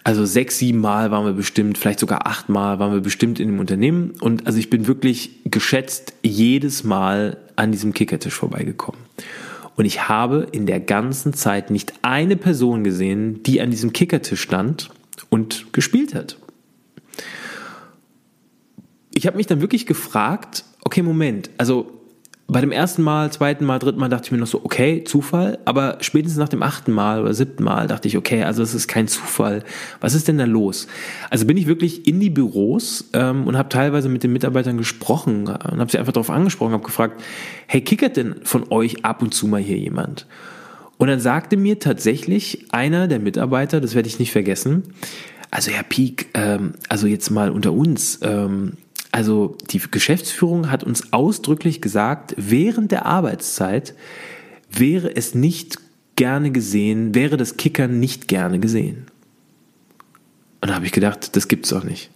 Also 0.03 0.25
sechs, 0.27 0.59
sieben 0.59 0.81
Mal 0.81 1.13
waren 1.13 1.25
wir 1.25 1.35
bestimmt, 1.35 1.79
vielleicht 1.79 2.01
sogar 2.01 2.27
acht 2.27 2.49
Mal 2.49 2.81
waren 2.81 2.93
wir 2.93 3.01
bestimmt 3.01 3.39
in 3.39 3.47
dem 3.47 3.61
Unternehmen. 3.61 4.15
Und 4.21 4.47
also 4.47 4.59
ich 4.59 4.69
bin 4.69 4.89
wirklich 4.89 5.31
geschätzt 5.45 6.15
jedes 6.23 6.83
Mal 6.83 7.37
an 7.55 7.71
diesem 7.71 7.93
Kickertisch 7.93 8.35
vorbeigekommen. 8.35 9.01
Und 9.77 9.85
ich 9.85 10.09
habe 10.09 10.49
in 10.51 10.67
der 10.67 10.81
ganzen 10.81 11.35
Zeit 11.35 11.71
nicht 11.71 11.93
eine 12.03 12.37
Person 12.37 12.83
gesehen, 12.83 13.45
die 13.45 13.61
an 13.61 13.71
diesem 13.71 13.93
Kickertisch 13.93 14.41
stand 14.41 14.91
und 15.29 15.73
gespielt 15.73 16.17
hat. 16.17 16.37
Ich 19.15 19.29
habe 19.29 19.37
mich 19.37 19.47
dann 19.47 19.61
wirklich 19.61 19.87
gefragt, 19.87 20.65
okay, 20.91 21.03
Moment, 21.03 21.51
also 21.57 21.89
bei 22.49 22.61
dem 22.61 22.73
ersten 22.73 23.03
Mal, 23.03 23.31
zweiten 23.31 23.65
Mal, 23.65 23.79
dritten 23.79 24.01
Mal 24.01 24.09
dachte 24.09 24.25
ich 24.25 24.33
mir 24.33 24.39
noch 24.39 24.49
so, 24.49 24.65
okay, 24.65 25.05
Zufall. 25.05 25.61
Aber 25.67 25.99
spätestens 26.01 26.37
nach 26.37 26.49
dem 26.49 26.65
achten 26.65 26.91
Mal 26.91 27.23
oder 27.23 27.33
siebten 27.33 27.63
Mal 27.63 27.87
dachte 27.87 28.09
ich, 28.09 28.17
okay, 28.17 28.43
also 28.43 28.61
es 28.65 28.75
ist 28.75 28.89
kein 28.89 29.07
Zufall. 29.07 29.63
Was 30.01 30.15
ist 30.15 30.27
denn 30.27 30.37
da 30.37 30.47
los? 30.47 30.89
Also 31.31 31.47
bin 31.47 31.57
ich 31.57 31.69
wirklich 31.69 32.09
in 32.09 32.19
die 32.19 32.29
Büros 32.29 33.09
ähm, 33.13 33.47
und 33.47 33.57
habe 33.57 33.69
teilweise 33.69 34.09
mit 34.09 34.25
den 34.25 34.33
Mitarbeitern 34.33 34.79
gesprochen 34.79 35.47
und 35.47 35.79
habe 35.79 35.89
sie 35.89 35.99
einfach 35.99 36.13
darauf 36.13 36.29
angesprochen, 36.29 36.73
habe 36.73 36.83
gefragt, 36.83 37.23
hey, 37.69 37.83
kickert 37.83 38.17
denn 38.17 38.35
von 38.43 38.73
euch 38.73 39.05
ab 39.05 39.23
und 39.23 39.33
zu 39.33 39.47
mal 39.47 39.61
hier 39.61 39.79
jemand? 39.79 40.27
Und 40.99 41.07
dann 41.07 41.21
sagte 41.21 41.57
mir 41.57 41.79
tatsächlich 41.79 42.67
einer 42.73 43.07
der 43.07 43.21
Mitarbeiter, 43.21 43.81
das 43.81 43.95
werde 43.95 44.09
ich 44.09 44.19
nicht 44.19 44.33
vergessen, 44.33 44.93
also 45.53 45.71
Herr 45.71 45.85
Pieck, 45.85 46.31
ähm, 46.35 46.73
also 46.89 47.07
jetzt 47.07 47.31
mal 47.31 47.51
unter 47.51 47.73
uns, 47.73 48.19
ähm, 48.23 48.73
also 49.13 49.57
die 49.71 49.81
Geschäftsführung 49.91 50.71
hat 50.71 50.85
uns 50.85 51.13
ausdrücklich 51.13 51.81
gesagt, 51.81 52.35
während 52.37 52.93
der 52.93 53.07
Arbeitszeit 53.07 53.95
wäre 54.71 55.15
es 55.15 55.35
nicht 55.35 55.79
gerne 56.17 56.51
gesehen, 56.51 57.15
wäre 57.15 57.37
das 57.37 57.57
Kickern 57.57 57.99
nicht 57.99 58.29
gerne 58.29 58.61
gesehen. 58.61 59.07
Und 60.61 60.69
da 60.69 60.75
habe 60.75 60.87
ich 60.87 60.93
gedacht, 60.93 61.35
das 61.37 61.49
gibt's 61.49 61.71
doch 61.71 61.85
nicht. 61.85 62.11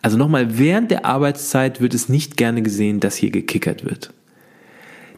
Also 0.00 0.16
nochmal, 0.16 0.58
während 0.58 0.90
der 0.90 1.04
Arbeitszeit 1.04 1.80
wird 1.80 1.94
es 1.94 2.08
nicht 2.08 2.36
gerne 2.36 2.62
gesehen, 2.62 3.00
dass 3.00 3.16
hier 3.16 3.30
gekickert 3.30 3.84
wird. 3.84 4.12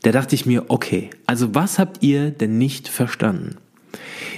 Da 0.03 0.13
dachte 0.13 0.35
ich 0.35 0.47
mir, 0.47 0.65
okay, 0.69 1.11
also 1.27 1.55
was 1.55 1.79
habt 1.79 2.03
ihr 2.03 2.31
denn 2.31 2.59
nicht 2.59 2.89
verstanden? 2.89 3.57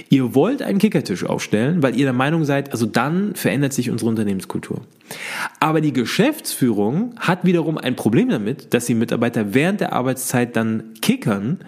Ihr 0.09 0.35
wollt 0.35 0.61
einen 0.61 0.79
Kickertisch 0.79 1.25
aufstellen, 1.25 1.81
weil 1.81 1.95
ihr 1.95 2.05
der 2.05 2.13
Meinung 2.13 2.45
seid, 2.45 2.71
also 2.71 2.85
dann 2.85 3.35
verändert 3.35 3.73
sich 3.73 3.89
unsere 3.89 4.09
Unternehmenskultur. 4.09 4.81
Aber 5.59 5.81
die 5.81 5.93
Geschäftsführung 5.93 7.15
hat 7.19 7.45
wiederum 7.45 7.77
ein 7.77 7.95
Problem 7.95 8.29
damit, 8.29 8.73
dass 8.73 8.85
die 8.85 8.95
Mitarbeiter 8.95 9.53
während 9.53 9.81
der 9.81 9.93
Arbeitszeit 9.93 10.55
dann 10.55 10.93
kickern, 11.01 11.59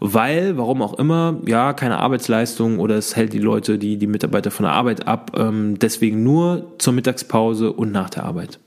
weil, 0.00 0.56
warum 0.56 0.80
auch 0.82 0.98
immer, 0.98 1.40
ja, 1.46 1.72
keine 1.72 1.98
Arbeitsleistung 1.98 2.78
oder 2.78 2.96
es 2.96 3.16
hält 3.16 3.32
die 3.32 3.38
Leute, 3.38 3.78
die, 3.78 3.96
die 3.96 4.06
Mitarbeiter 4.06 4.50
von 4.50 4.64
der 4.64 4.72
Arbeit 4.72 5.08
ab, 5.08 5.32
ähm, 5.36 5.78
deswegen 5.78 6.22
nur 6.22 6.74
zur 6.78 6.92
Mittagspause 6.92 7.72
und 7.72 7.90
nach 7.90 8.10
der 8.10 8.24
Arbeit. 8.24 8.60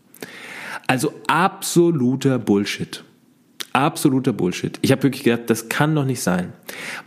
Also 0.87 1.13
absoluter 1.27 2.37
Bullshit. 2.37 3.03
Absoluter 3.73 4.33
Bullshit. 4.33 4.77
Ich 4.81 4.91
habe 4.91 5.03
wirklich 5.03 5.23
gedacht, 5.23 5.49
das 5.49 5.69
kann 5.69 5.95
doch 5.95 6.05
nicht 6.05 6.21
sein. 6.21 6.51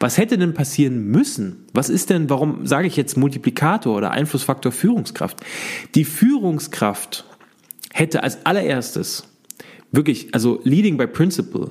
Was 0.01 0.17
hätte 0.17 0.39
denn 0.39 0.55
passieren 0.55 1.07
müssen? 1.09 1.67
Was 1.75 1.91
ist 1.91 2.11
denn, 2.11 2.31
warum 2.31 2.67
sage 2.67 2.87
ich 2.87 2.97
jetzt 2.97 3.17
Multiplikator 3.17 3.95
oder 3.95 4.13
Einflussfaktor 4.13 4.73
Führungskraft? 4.73 5.41
Die 5.95 6.05
Führungskraft 6.05 7.25
hätte 7.93 8.23
als 8.23 8.47
allererstes 8.47 9.25
wirklich, 9.93 10.35
also 10.35 10.61
leading 10.65 10.97
by 10.97 11.07
principle, 11.07 11.71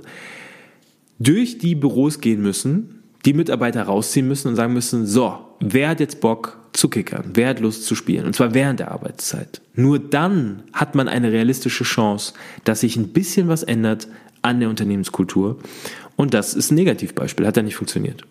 durch 1.20 1.58
die 1.58 1.76
Büros 1.76 2.22
gehen 2.22 2.42
müssen, 2.42 3.04
die 3.26 3.34
Mitarbeiter 3.34 3.84
rausziehen 3.84 4.28
müssen 4.28 4.50
und 4.50 4.56
sagen 4.56 4.74
müssen, 4.74 5.06
so, 5.06 5.38
wer 5.60 5.90
hat 5.90 6.00
jetzt 6.00 6.22
Bock 6.22 6.60
zu 6.74 6.90
kickern? 6.90 7.32
Wer 7.34 7.50
hat 7.50 7.60
Lust 7.60 7.86
zu 7.86 7.96
spielen? 7.96 8.26
Und 8.26 8.36
zwar 8.36 8.54
während 8.54 8.80
der 8.80 8.92
Arbeitszeit. 8.92 9.62
Nur 9.76 10.00
dann 10.00 10.64
hat 10.74 10.96
man 10.96 11.08
eine 11.08 11.32
realistische 11.32 11.84
Chance, 11.84 12.34
dass 12.64 12.82
sich 12.82 12.98
ein 12.98 13.10
bisschen 13.10 13.48
was 13.48 13.64
ändert 13.64 14.08
an 14.44 14.60
der 14.60 14.70
Unternehmenskultur. 14.70 15.60
Und 16.16 16.34
das 16.34 16.54
ist 16.54 16.72
ein 16.72 16.76
Negativbeispiel, 16.76 17.48
hat 17.48 17.58
ja 17.58 17.64
nicht 17.64 17.76
funktioniert. 17.76 18.26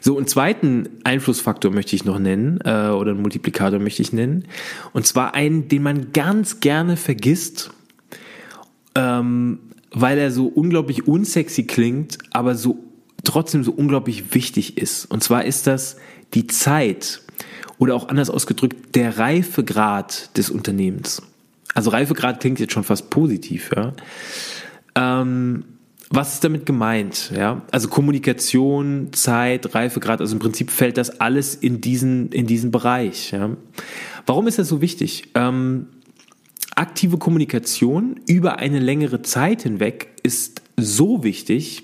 So, 0.00 0.16
einen 0.16 0.26
zweiten 0.26 0.88
Einflussfaktor 1.04 1.70
möchte 1.72 1.96
ich 1.96 2.04
noch 2.04 2.18
nennen, 2.18 2.60
äh, 2.64 2.90
oder 2.90 3.12
einen 3.12 3.22
Multiplikator 3.22 3.80
möchte 3.80 4.02
ich 4.02 4.12
nennen. 4.12 4.44
Und 4.92 5.06
zwar 5.06 5.34
einen, 5.34 5.68
den 5.68 5.82
man 5.82 6.12
ganz 6.12 6.60
gerne 6.60 6.96
vergisst, 6.96 7.70
ähm, 8.94 9.58
weil 9.90 10.18
er 10.18 10.30
so 10.30 10.46
unglaublich 10.46 11.08
unsexy 11.08 11.64
klingt, 11.64 12.18
aber 12.32 12.54
so 12.54 12.84
trotzdem 13.24 13.64
so 13.64 13.72
unglaublich 13.72 14.34
wichtig 14.34 14.78
ist. 14.78 15.06
Und 15.06 15.24
zwar 15.24 15.44
ist 15.44 15.66
das 15.66 15.96
die 16.34 16.46
Zeit 16.46 17.22
oder 17.78 17.94
auch 17.94 18.08
anders 18.08 18.30
ausgedrückt 18.30 18.94
der 18.94 19.18
Reifegrad 19.18 20.36
des 20.36 20.50
Unternehmens. 20.50 21.22
Also 21.76 21.90
Reifegrad 21.90 22.40
klingt 22.40 22.58
jetzt 22.58 22.72
schon 22.72 22.84
fast 22.84 23.10
positiv, 23.10 23.70
ja. 23.76 23.92
Ähm, 24.94 25.64
was 26.08 26.34
ist 26.34 26.44
damit 26.44 26.64
gemeint? 26.64 27.30
Ja, 27.36 27.60
also 27.70 27.88
Kommunikation, 27.88 29.12
Zeit, 29.12 29.74
Reifegrad, 29.74 30.22
also 30.22 30.34
im 30.36 30.38
Prinzip 30.38 30.70
fällt 30.70 30.96
das 30.96 31.20
alles 31.20 31.54
in 31.54 31.82
diesen, 31.82 32.32
in 32.32 32.46
diesen 32.46 32.70
Bereich. 32.70 33.32
Ja. 33.32 33.50
Warum 34.24 34.46
ist 34.46 34.58
das 34.58 34.68
so 34.68 34.80
wichtig? 34.80 35.24
Ähm, 35.34 35.88
aktive 36.74 37.18
Kommunikation 37.18 38.20
über 38.26 38.58
eine 38.58 38.78
längere 38.78 39.20
Zeit 39.20 39.62
hinweg 39.62 40.08
ist 40.22 40.62
so 40.78 41.24
wichtig, 41.24 41.82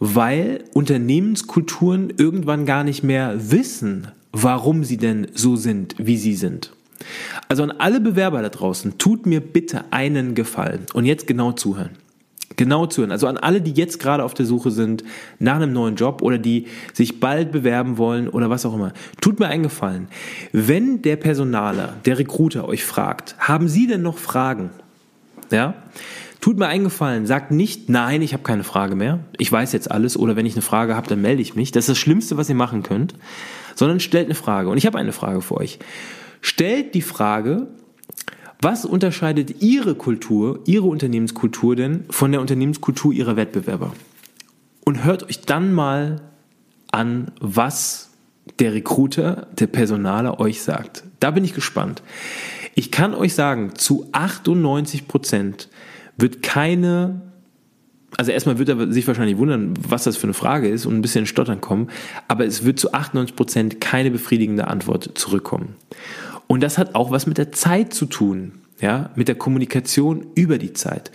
weil 0.00 0.64
Unternehmenskulturen 0.74 2.12
irgendwann 2.16 2.66
gar 2.66 2.82
nicht 2.82 3.04
mehr 3.04 3.52
wissen, 3.52 4.08
warum 4.32 4.82
sie 4.82 4.96
denn 4.96 5.28
so 5.32 5.54
sind, 5.54 5.94
wie 5.96 6.16
sie 6.16 6.34
sind. 6.34 6.72
Also 7.48 7.62
an 7.62 7.70
alle 7.70 8.00
Bewerber 8.00 8.42
da 8.42 8.48
draußen, 8.48 8.98
tut 8.98 9.26
mir 9.26 9.40
bitte 9.40 9.84
einen 9.90 10.34
Gefallen 10.34 10.86
und 10.94 11.04
jetzt 11.04 11.26
genau 11.26 11.52
zuhören. 11.52 11.90
Genau 12.56 12.86
zuhören. 12.86 13.10
Also 13.10 13.26
an 13.26 13.36
alle, 13.36 13.60
die 13.60 13.72
jetzt 13.72 13.98
gerade 13.98 14.24
auf 14.24 14.32
der 14.32 14.46
Suche 14.46 14.70
sind 14.70 15.04
nach 15.38 15.56
einem 15.56 15.72
neuen 15.72 15.96
Job 15.96 16.22
oder 16.22 16.38
die 16.38 16.66
sich 16.94 17.20
bald 17.20 17.52
bewerben 17.52 17.98
wollen 17.98 18.28
oder 18.28 18.48
was 18.48 18.64
auch 18.64 18.74
immer. 18.74 18.92
Tut 19.20 19.40
mir 19.40 19.48
einen 19.48 19.64
Gefallen. 19.64 20.08
Wenn 20.52 21.02
der 21.02 21.16
Personaler, 21.16 21.94
der 22.06 22.18
Recruiter 22.18 22.66
euch 22.66 22.84
fragt, 22.84 23.36
haben 23.38 23.68
Sie 23.68 23.86
denn 23.86 24.02
noch 24.02 24.16
Fragen? 24.16 24.70
Ja? 25.50 25.74
Tut 26.40 26.58
mir 26.58 26.68
einen 26.68 26.84
Gefallen, 26.84 27.26
sagt 27.26 27.50
nicht, 27.50 27.88
nein, 27.88 28.22
ich 28.22 28.32
habe 28.32 28.44
keine 28.44 28.62
Frage 28.62 28.94
mehr, 28.94 29.18
ich 29.36 29.50
weiß 29.50 29.72
jetzt 29.72 29.90
alles 29.90 30.16
oder 30.16 30.36
wenn 30.36 30.46
ich 30.46 30.54
eine 30.54 30.62
Frage 30.62 30.94
habe, 30.94 31.08
dann 31.08 31.20
melde 31.20 31.42
ich 31.42 31.56
mich. 31.56 31.72
Das 31.72 31.84
ist 31.84 31.88
das 31.88 31.98
Schlimmste, 31.98 32.36
was 32.36 32.48
ihr 32.48 32.54
machen 32.54 32.84
könnt, 32.84 33.14
sondern 33.74 34.00
stellt 34.00 34.26
eine 34.26 34.36
Frage. 34.36 34.68
Und 34.68 34.78
ich 34.78 34.86
habe 34.86 34.98
eine 34.98 35.12
Frage 35.12 35.42
für 35.42 35.56
euch 35.56 35.78
stellt 36.46 36.94
die 36.94 37.02
Frage, 37.02 37.66
was 38.60 38.84
unterscheidet 38.84 39.62
Ihre 39.62 39.96
Kultur, 39.96 40.60
Ihre 40.64 40.86
Unternehmenskultur 40.86 41.74
denn 41.74 42.04
von 42.08 42.30
der 42.30 42.40
Unternehmenskultur 42.40 43.12
Ihrer 43.12 43.36
Wettbewerber? 43.36 43.92
Und 44.84 45.04
hört 45.04 45.24
euch 45.24 45.40
dann 45.40 45.74
mal 45.74 46.22
an, 46.92 47.32
was 47.40 48.10
der 48.60 48.72
Recruiter, 48.74 49.48
der 49.58 49.66
Personaler 49.66 50.38
euch 50.38 50.62
sagt. 50.62 51.02
Da 51.18 51.32
bin 51.32 51.44
ich 51.44 51.52
gespannt. 51.52 52.02
Ich 52.76 52.92
kann 52.92 53.14
euch 53.14 53.34
sagen, 53.34 53.74
zu 53.74 54.08
98 54.12 55.08
Prozent 55.08 55.68
wird 56.16 56.44
keine, 56.44 57.22
also 58.16 58.30
erstmal 58.30 58.58
wird 58.58 58.68
er 58.68 58.92
sich 58.92 59.06
wahrscheinlich 59.08 59.38
wundern, 59.38 59.74
was 59.76 60.04
das 60.04 60.16
für 60.16 60.24
eine 60.24 60.34
Frage 60.34 60.68
ist 60.68 60.86
und 60.86 60.94
ein 60.94 61.02
bisschen 61.02 61.26
stottern 61.26 61.60
kommen, 61.60 61.90
aber 62.28 62.46
es 62.46 62.64
wird 62.64 62.78
zu 62.78 62.92
98 62.92 63.34
Prozent 63.34 63.80
keine 63.80 64.12
befriedigende 64.12 64.68
Antwort 64.68 65.10
zurückkommen. 65.18 65.74
Und 66.46 66.62
das 66.62 66.78
hat 66.78 66.94
auch 66.94 67.10
was 67.10 67.26
mit 67.26 67.38
der 67.38 67.52
Zeit 67.52 67.92
zu 67.92 68.06
tun, 68.06 68.52
ja, 68.80 69.10
mit 69.16 69.28
der 69.28 69.34
Kommunikation 69.34 70.26
über 70.34 70.58
die 70.58 70.72
Zeit. 70.72 71.10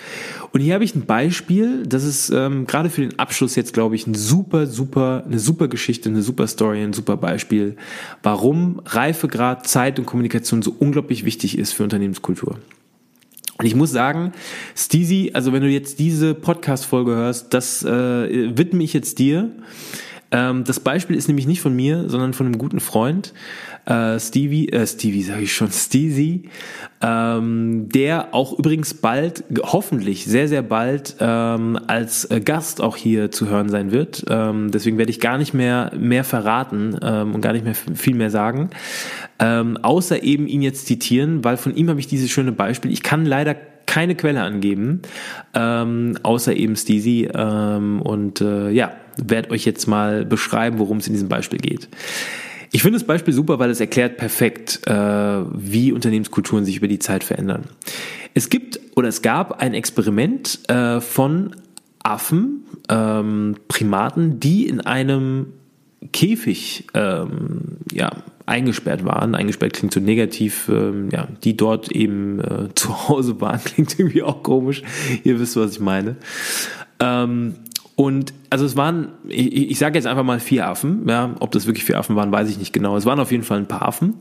Und 0.52 0.62
hier 0.62 0.74
habe 0.74 0.84
ich 0.84 0.96
ein 0.96 1.06
Beispiel, 1.06 1.86
das 1.86 2.04
ist 2.04 2.30
ähm, 2.30 2.66
gerade 2.68 2.90
für 2.90 3.02
den 3.02 3.18
Abschluss 3.20 3.56
jetzt, 3.56 3.74
glaube 3.74 3.96
ich, 3.96 4.08
ein 4.08 4.16
super, 4.16 4.68
super, 4.68 5.24
eine 5.26 5.40
super 5.40 5.68
Geschichte, 5.68 6.10
eine 6.10 6.22
super 6.22 6.48
Story, 6.48 6.84
ein 6.84 6.94
super 6.94 7.18
Beispiel, 7.18 7.78
warum 8.24 8.82
Reifegrad, 8.86 9.68
Zeit 9.68 10.00
und 10.00 10.06
Kommunikation 10.06 10.62
so 10.62 10.76
unglaublich 10.78 11.24
wichtig 11.24 11.58
ist 11.58 11.72
für 11.74 11.84
Unternehmenskultur. 11.84 12.58
Und 13.62 13.68
ich 13.68 13.76
muss 13.76 13.92
sagen, 13.92 14.32
Steezy, 14.76 15.32
also 15.36 15.54
wenn 15.54 15.62
du 15.62 15.70
jetzt 15.70 16.00
diese 16.00 16.34
Podcast-Folge 16.34 17.12
hörst, 17.12 17.54
das 17.54 17.84
äh, 17.84 18.58
widme 18.58 18.84
ich 18.84 18.92
jetzt 18.94 19.20
dir. 19.20 19.52
Ähm, 20.32 20.64
das 20.64 20.80
Beispiel 20.80 21.16
ist 21.16 21.28
nämlich 21.28 21.48
nicht 21.48 21.62
von 21.62 21.76
mir, 21.76 22.10
sondern 22.10 22.34
von 22.34 22.46
einem 22.46 22.58
guten 22.58 22.80
Freund 22.80 23.34
äh, 23.86 24.20
Stevie, 24.20 24.70
äh, 24.70 24.86
Stevie 24.86 25.24
sage 25.24 25.42
ich 25.42 25.54
schon, 25.54 25.72
Steezy, 25.72 26.50
ähm, 27.02 27.90
der 27.90 28.34
auch 28.34 28.58
übrigens 28.58 28.94
bald, 28.94 29.44
hoffentlich 29.64 30.26
sehr, 30.26 30.48
sehr 30.48 30.62
bald 30.62 31.16
ähm, 31.20 31.80
als 31.88 32.26
äh, 32.26 32.40
Gast 32.42 32.82
auch 32.82 32.96
hier 32.96 33.32
zu 33.32 33.48
hören 33.48 33.70
sein 33.70 33.92
wird. 33.92 34.26
Ähm, 34.30 34.72
deswegen 34.72 34.98
werde 34.98 35.12
ich 35.12 35.20
gar 35.20 35.38
nicht 35.38 35.54
mehr 35.54 35.92
mehr 35.98 36.24
verraten 36.24 36.98
ähm, 37.02 37.34
und 37.34 37.42
gar 37.42 37.54
nicht 37.54 37.66
mehr 37.66 37.76
viel 37.76 38.16
mehr 38.16 38.30
sagen, 38.30 38.70
ähm, 39.40 39.78
außer 39.78 40.22
eben 40.22 40.48
ihn 40.48 40.62
jetzt 40.62 40.86
zitieren, 40.86 41.44
weil 41.44 41.58
von 41.58 41.76
ihm 41.76 41.90
habe 41.90 42.00
ich 42.00 42.08
dieses 42.08 42.30
schöne 42.30 42.52
Beispiel. 42.52 42.92
Ich 42.92 43.04
kann 43.04 43.26
leider 43.26 43.56
keine 43.88 44.16
Quelle 44.16 44.42
angeben, 44.42 45.02
ähm, 45.54 46.18
außer 46.24 46.56
eben 46.56 46.76
Steezy 46.76 47.30
ähm, 47.34 48.02
und 48.02 48.40
äh, 48.40 48.70
ja, 48.70 48.94
werde 49.30 49.52
euch 49.52 49.66
jetzt 49.66 49.88
mal 49.88 50.26
beschreiben, 50.26 50.80
worum 50.80 50.98
es 50.98 51.08
in 51.08 51.14
diesem 51.14 51.30
Beispiel 51.30 51.60
geht. 51.60 51.88
Ich 52.72 52.82
finde 52.82 52.98
das 52.98 53.06
Beispiel 53.06 53.34
super, 53.34 53.60
weil 53.60 53.70
es 53.70 53.80
erklärt 53.80 54.18
perfekt, 54.18 54.82
äh, 54.88 54.94
wie 54.94 55.92
Unternehmenskulturen 55.92 56.64
sich 56.64 56.78
über 56.78 56.88
die 56.88 57.00
Zeit 57.00 57.24
verändern. 57.24 57.66
Es 58.34 58.50
gibt 58.50 58.80
oder 58.96 59.10
es 59.10 59.22
gab 59.22 59.62
ein 59.62 59.74
Experiment 59.74 60.60
äh, 60.70 61.02
von 61.02 61.56
Affen, 62.04 62.64
ähm, 62.90 63.56
Primaten, 63.68 64.40
die 64.40 64.68
in 64.68 64.82
einem 64.82 65.48
Käfig 66.14 66.88
ähm, 66.94 67.78
ja, 67.92 68.12
eingesperrt 68.46 69.06
waren. 69.06 69.36
Eingesperrt 69.36 69.74
klingt 69.74 69.94
so 69.94 70.00
negativ, 70.00 70.68
ähm, 70.70 71.10
ja, 71.12 71.28
die 71.44 71.56
dort 71.56 71.92
eben 71.92 72.40
äh, 72.40 72.70
zu 72.76 73.10
Hause 73.10 73.40
waren, 73.42 73.62
klingt 73.64 74.00
irgendwie 74.00 74.24
auch 74.24 74.44
komisch. 74.44 74.82
Ihr 75.24 75.40
wisst, 75.40 75.58
was 75.58 75.74
ich 75.74 75.80
meine. 75.80 76.16
Ähm, 77.00 77.56
und 78.02 78.34
also 78.50 78.66
es 78.66 78.76
waren, 78.76 79.10
ich, 79.28 79.70
ich 79.70 79.78
sage 79.78 79.96
jetzt 80.00 80.08
einfach 80.08 80.24
mal 80.24 80.40
vier 80.40 80.68
Affen, 80.68 81.08
ja, 81.08 81.36
ob 81.40 81.52
das 81.52 81.68
wirklich 81.68 81.84
vier 81.84 82.00
Affen 82.00 82.16
waren, 82.16 82.32
weiß 82.32 82.50
ich 82.50 82.58
nicht 82.58 82.74
genau. 82.74 82.98
Es 82.98 83.06
waren 83.06 83.20
auf 83.20 83.30
jeden 83.30 83.44
Fall 83.44 83.60
ein 83.60 83.68
paar 83.68 83.84
Affen. 83.84 84.16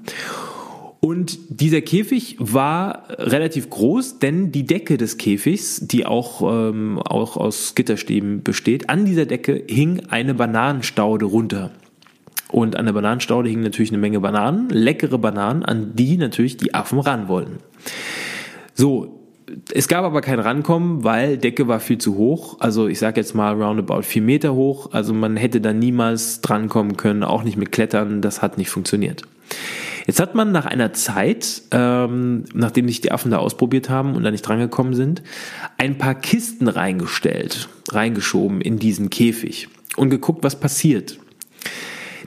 Und 1.00 1.38
dieser 1.48 1.80
Käfig 1.80 2.36
war 2.38 3.04
relativ 3.08 3.70
groß, 3.70 4.18
denn 4.18 4.52
die 4.52 4.66
Decke 4.66 4.98
des 4.98 5.16
Käfigs, 5.16 5.80
die 5.80 6.04
auch, 6.04 6.42
ähm, 6.42 6.98
auch 6.98 7.38
aus 7.38 7.74
Gitterstäben 7.74 8.42
besteht, 8.42 8.90
an 8.90 9.06
dieser 9.06 9.24
Decke 9.24 9.64
hing 9.66 10.02
eine 10.10 10.34
Bananenstaude 10.34 11.24
runter. 11.24 11.70
Und 12.50 12.76
an 12.76 12.84
der 12.84 12.92
Bananenstaude 12.92 13.48
hingen 13.48 13.62
natürlich 13.62 13.92
eine 13.92 13.98
Menge 13.98 14.20
Bananen, 14.20 14.68
leckere 14.68 15.16
Bananen, 15.16 15.64
an 15.64 15.96
die 15.96 16.18
natürlich 16.18 16.58
die 16.58 16.74
Affen 16.74 16.98
ran 16.98 17.28
wollten. 17.28 17.60
So, 18.74 19.19
es 19.72 19.88
gab 19.88 20.05
aber 20.05 20.20
kein 20.20 20.38
Rankommen, 20.38 21.05
weil 21.05 21.38
Decke 21.38 21.68
war 21.68 21.80
viel 21.80 21.98
zu 21.98 22.16
hoch. 22.16 22.57
Also 22.61 22.88
ich 22.88 22.98
sage 22.98 23.20
jetzt 23.20 23.34
mal 23.34 23.61
roundabout 23.61 24.03
vier 24.03 24.22
Meter 24.22 24.55
hoch. 24.55 24.90
Also 24.92 25.14
man 25.14 25.36
hätte 25.36 25.61
da 25.61 25.72
niemals 25.72 26.40
drankommen 26.40 26.96
können, 26.96 27.22
auch 27.24 27.42
nicht 27.42 27.57
mit 27.57 27.72
Klettern. 27.72 28.22
Das 28.22 28.42
hat 28.42 28.59
nicht 28.59 28.70
funktioniert. 28.70 29.22
Jetzt 30.07 30.20
hat 30.20 30.34
man 30.34 30.51
nach 30.53 30.66
einer 30.66 30.92
Zeit, 30.92 31.62
ähm, 31.70 32.44
nachdem 32.55 32.88
sich 32.88 33.01
die 33.01 33.12
Affen 33.12 33.30
da 33.30 33.38
ausprobiert 33.38 33.90
haben 33.90 34.16
und 34.16 34.24
da 34.24 34.30
nicht 34.30 34.42
drangekommen 34.42 34.94
sind, 34.94 35.22
ein 35.76 35.98
paar 35.98 36.14
Kisten 36.14 36.68
reingestellt, 36.68 37.68
reingeschoben 37.90 38.61
in 38.61 38.78
diesen 38.78 39.11
Käfig 39.11 39.68
und 39.96 40.11
geguckt, 40.11 40.42
was 40.42 40.59
passiert. 40.59 41.18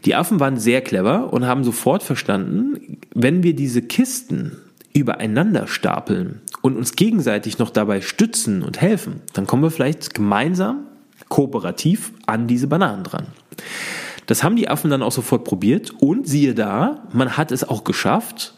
Die 0.06 0.16
Affen 0.16 0.40
waren 0.40 0.58
sehr 0.58 0.82
clever 0.82 1.32
und 1.32 1.46
haben 1.46 1.64
sofort 1.64 2.04
verstanden, 2.04 3.00
wenn 3.14 3.44
wir 3.44 3.56
diese 3.56 3.82
Kisten 3.82 4.58
übereinander 4.94 5.68
stapeln 5.68 6.42
und 6.62 6.78
uns 6.78 6.96
gegenseitig 6.96 7.58
noch 7.58 7.70
dabei 7.70 8.02
stützen 8.02 8.64
und 8.64 8.80
helfen, 8.80 9.22
dann 9.34 9.48
kommen 9.48 9.64
wir 9.64 9.72
vielleicht 9.72 10.14
gemeinsam, 10.14 10.88
kooperativ 11.30 12.12
an 12.26 12.48
diese 12.48 12.68
Bananen 12.68 13.04
dran. 13.04 13.28
Das 14.26 14.44
haben 14.44 14.56
die 14.56 14.70
Affen 14.70 14.90
dann 14.90 15.04
auch 15.04 15.12
sofort 15.12 15.44
probiert 15.44 15.92
und 16.00 16.28
siehe 16.28 16.54
da, 16.54 17.04
man 17.12 17.38
hat 17.38 17.52
es 17.52 17.68
auch 17.68 17.84
geschafft. 17.84 18.54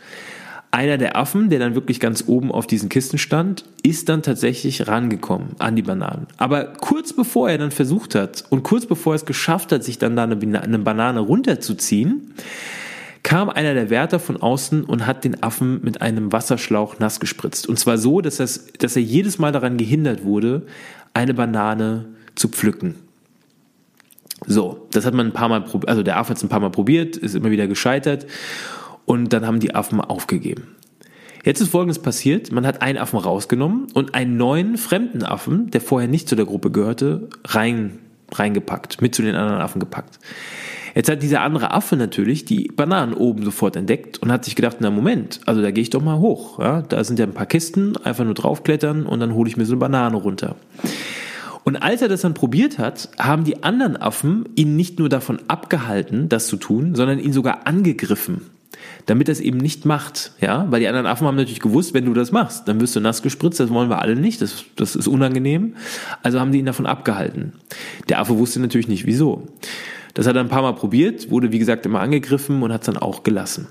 Einer 0.71 0.97
der 0.97 1.15
Affen, 1.15 1.49
der 1.49 1.59
dann 1.59 1.73
wirklich 1.73 2.01
ganz 2.01 2.25
oben 2.27 2.51
auf 2.51 2.67
diesen 2.67 2.89
Kisten 2.89 3.17
stand, 3.17 3.63
ist 3.81 4.09
dann 4.09 4.23
tatsächlich 4.23 4.87
rangekommen 4.87 5.51
an 5.57 5.75
die 5.77 5.81
Bananen. 5.81 6.27
Aber 6.37 6.65
kurz 6.65 7.13
bevor 7.13 7.49
er 7.49 7.57
dann 7.57 7.71
versucht 7.71 8.13
hat 8.13 8.43
und 8.49 8.63
kurz 8.63 8.85
bevor 8.85 9.13
er 9.13 9.15
es 9.15 9.25
geschafft 9.25 9.71
hat, 9.71 9.83
sich 9.83 9.99
dann 9.99 10.17
da 10.17 10.23
eine, 10.23 10.35
Banane 10.35 11.21
runterzuziehen, 11.21 12.33
kam 13.25 13.49
einer 13.49 13.73
der 13.73 13.89
Wärter 13.89 14.19
von 14.19 14.37
außen 14.37 14.83
und 14.83 15.07
hat 15.07 15.23
den 15.23 15.41
Affen 15.41 15.81
mit 15.83 15.99
einem 15.99 16.31
Wasserschlauch 16.31 16.99
nass 16.99 17.19
gespritzt. 17.19 17.67
Und 17.67 17.79
zwar 17.79 17.97
so, 17.97 18.21
dass, 18.21 18.37
das, 18.37 18.67
dass 18.77 18.95
er 18.95 19.01
jedes 19.01 19.39
Mal 19.39 19.51
daran 19.51 19.77
gehindert 19.77 20.23
wurde, 20.23 20.67
eine 21.15 21.33
Banane 21.33 22.05
zu 22.35 22.49
pflücken. 22.49 22.93
So, 24.45 24.87
das 24.91 25.07
hat 25.07 25.15
man 25.15 25.25
ein 25.25 25.33
paar 25.33 25.49
Mal 25.49 25.61
probiert, 25.61 25.89
also 25.89 26.03
der 26.03 26.17
Affe 26.17 26.29
hat 26.29 26.37
es 26.37 26.43
ein 26.43 26.49
paar 26.49 26.59
Mal 26.59 26.69
probiert, 26.69 27.17
ist 27.17 27.33
immer 27.33 27.49
wieder 27.49 27.65
gescheitert 27.65 28.27
und 29.05 29.33
dann 29.33 29.47
haben 29.47 29.59
die 29.59 29.73
Affen 29.73 30.01
aufgegeben. 30.01 30.75
Jetzt 31.43 31.61
ist 31.61 31.69
Folgendes 31.69 31.97
passiert, 31.97 32.51
man 32.51 32.67
hat 32.67 32.83
einen 32.83 32.99
Affen 32.99 33.17
rausgenommen 33.17 33.87
und 33.95 34.13
einen 34.13 34.37
neuen 34.37 34.77
fremden 34.77 35.23
Affen, 35.23 35.71
der 35.71 35.81
vorher 35.81 36.07
nicht 36.07 36.29
zu 36.29 36.35
der 36.35 36.45
Gruppe 36.45 36.69
gehörte, 36.69 37.27
rein, 37.43 37.97
reingepackt, 38.31 39.01
mit 39.01 39.15
zu 39.15 39.23
den 39.23 39.33
anderen 39.33 39.61
Affen 39.61 39.79
gepackt. 39.79 40.19
Jetzt 40.95 41.09
hat 41.09 41.21
dieser 41.21 41.41
andere 41.41 41.71
Affe 41.71 41.97
natürlich 41.97 42.45
die 42.45 42.69
Bananen 42.73 43.13
oben 43.13 43.43
sofort 43.43 43.75
entdeckt 43.75 44.17
und 44.19 44.31
hat 44.31 44.45
sich 44.45 44.55
gedacht, 44.55 44.77
na 44.79 44.89
Moment, 44.89 45.41
also 45.45 45.61
da 45.61 45.71
gehe 45.71 45.81
ich 45.81 45.89
doch 45.89 46.01
mal 46.01 46.19
hoch. 46.19 46.57
Ja? 46.59 46.83
Da 46.83 47.03
sind 47.03 47.19
ja 47.19 47.25
ein 47.25 47.33
paar 47.33 47.45
Kisten, 47.45 47.97
einfach 47.97 48.23
nur 48.23 48.33
draufklettern 48.33 49.05
und 49.05 49.19
dann 49.19 49.33
hole 49.33 49.49
ich 49.49 49.57
mir 49.57 49.65
so 49.65 49.73
eine 49.73 49.79
Banane 49.81 50.15
runter. 50.15 50.55
Und 51.65 51.75
als 51.75 52.01
er 52.01 52.07
das 52.07 52.21
dann 52.21 52.33
probiert 52.33 52.77
hat, 52.77 53.09
haben 53.19 53.43
die 53.43 53.63
anderen 53.63 53.97
Affen 53.97 54.47
ihn 54.55 54.77
nicht 54.77 54.97
nur 54.97 55.09
davon 55.09 55.39
abgehalten, 55.47 56.29
das 56.29 56.47
zu 56.47 56.55
tun, 56.55 56.95
sondern 56.95 57.19
ihn 57.19 57.33
sogar 57.33 57.67
angegriffen, 57.67 58.41
damit 59.05 59.27
er 59.27 59.33
es 59.33 59.41
eben 59.41 59.57
nicht 59.57 59.83
macht. 59.83 60.31
Ja, 60.39 60.67
weil 60.69 60.79
die 60.79 60.87
anderen 60.87 61.07
Affen 61.07 61.27
haben 61.27 61.35
natürlich 61.35 61.59
gewusst, 61.59 61.93
wenn 61.93 62.05
du 62.05 62.13
das 62.13 62.31
machst, 62.31 62.69
dann 62.69 62.79
wirst 62.79 62.95
du 62.95 63.01
nass 63.01 63.21
gespritzt, 63.21 63.59
das 63.59 63.69
wollen 63.69 63.89
wir 63.89 63.99
alle 63.99 64.15
nicht, 64.15 64.41
das, 64.41 64.63
das 64.77 64.95
ist 64.95 65.07
unangenehm. 65.07 65.75
Also 66.23 66.39
haben 66.39 66.53
die 66.53 66.59
ihn 66.59 66.65
davon 66.65 66.85
abgehalten. 66.85 67.51
Der 68.07 68.19
Affe 68.19 68.37
wusste 68.37 68.61
natürlich 68.61 68.87
nicht, 68.87 69.05
wieso. 69.05 69.47
Das 70.15 70.25
hat 70.25 70.35
er 70.35 70.41
ein 70.41 70.49
paar 70.49 70.63
Mal 70.63 70.73
probiert, 70.73 71.29
wurde 71.29 71.51
wie 71.51 71.59
gesagt 71.59 71.85
immer 71.85 71.99
angegriffen 71.99 72.63
und 72.63 72.73
hat 72.73 72.81
es 72.81 72.85
dann 72.87 72.97
auch 72.97 73.23
gelassen. 73.23 73.67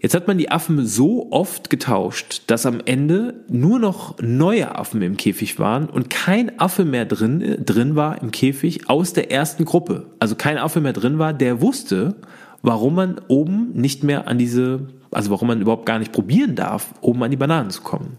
Jetzt 0.00 0.14
hat 0.14 0.26
man 0.26 0.38
die 0.38 0.50
Affen 0.50 0.86
so 0.86 1.28
oft 1.30 1.68
getauscht, 1.68 2.42
dass 2.46 2.64
am 2.64 2.80
Ende 2.84 3.34
nur 3.48 3.78
noch 3.78 4.20
neue 4.20 4.74
Affen 4.74 5.02
im 5.02 5.16
Käfig 5.16 5.58
waren 5.58 5.88
und 5.88 6.10
kein 6.10 6.58
Affe 6.58 6.84
mehr 6.84 7.04
drin, 7.04 7.58
drin 7.64 7.94
war 7.94 8.20
im 8.22 8.30
Käfig 8.30 8.88
aus 8.88 9.12
der 9.12 9.30
ersten 9.30 9.64
Gruppe. 9.64 10.06
Also 10.18 10.34
kein 10.34 10.58
Affe 10.58 10.80
mehr 10.80 10.92
drin 10.92 11.18
war, 11.18 11.32
der 11.32 11.60
wusste, 11.60 12.16
warum 12.62 12.94
man 12.94 13.20
oben 13.28 13.72
nicht 13.74 14.02
mehr 14.02 14.26
an 14.26 14.38
diese, 14.38 14.88
also 15.10 15.30
warum 15.30 15.48
man 15.48 15.60
überhaupt 15.60 15.86
gar 15.86 15.98
nicht 15.98 16.12
probieren 16.12 16.54
darf, 16.56 16.94
oben 17.00 17.22
an 17.22 17.30
die 17.30 17.36
Bananen 17.36 17.70
zu 17.70 17.82
kommen. 17.82 18.18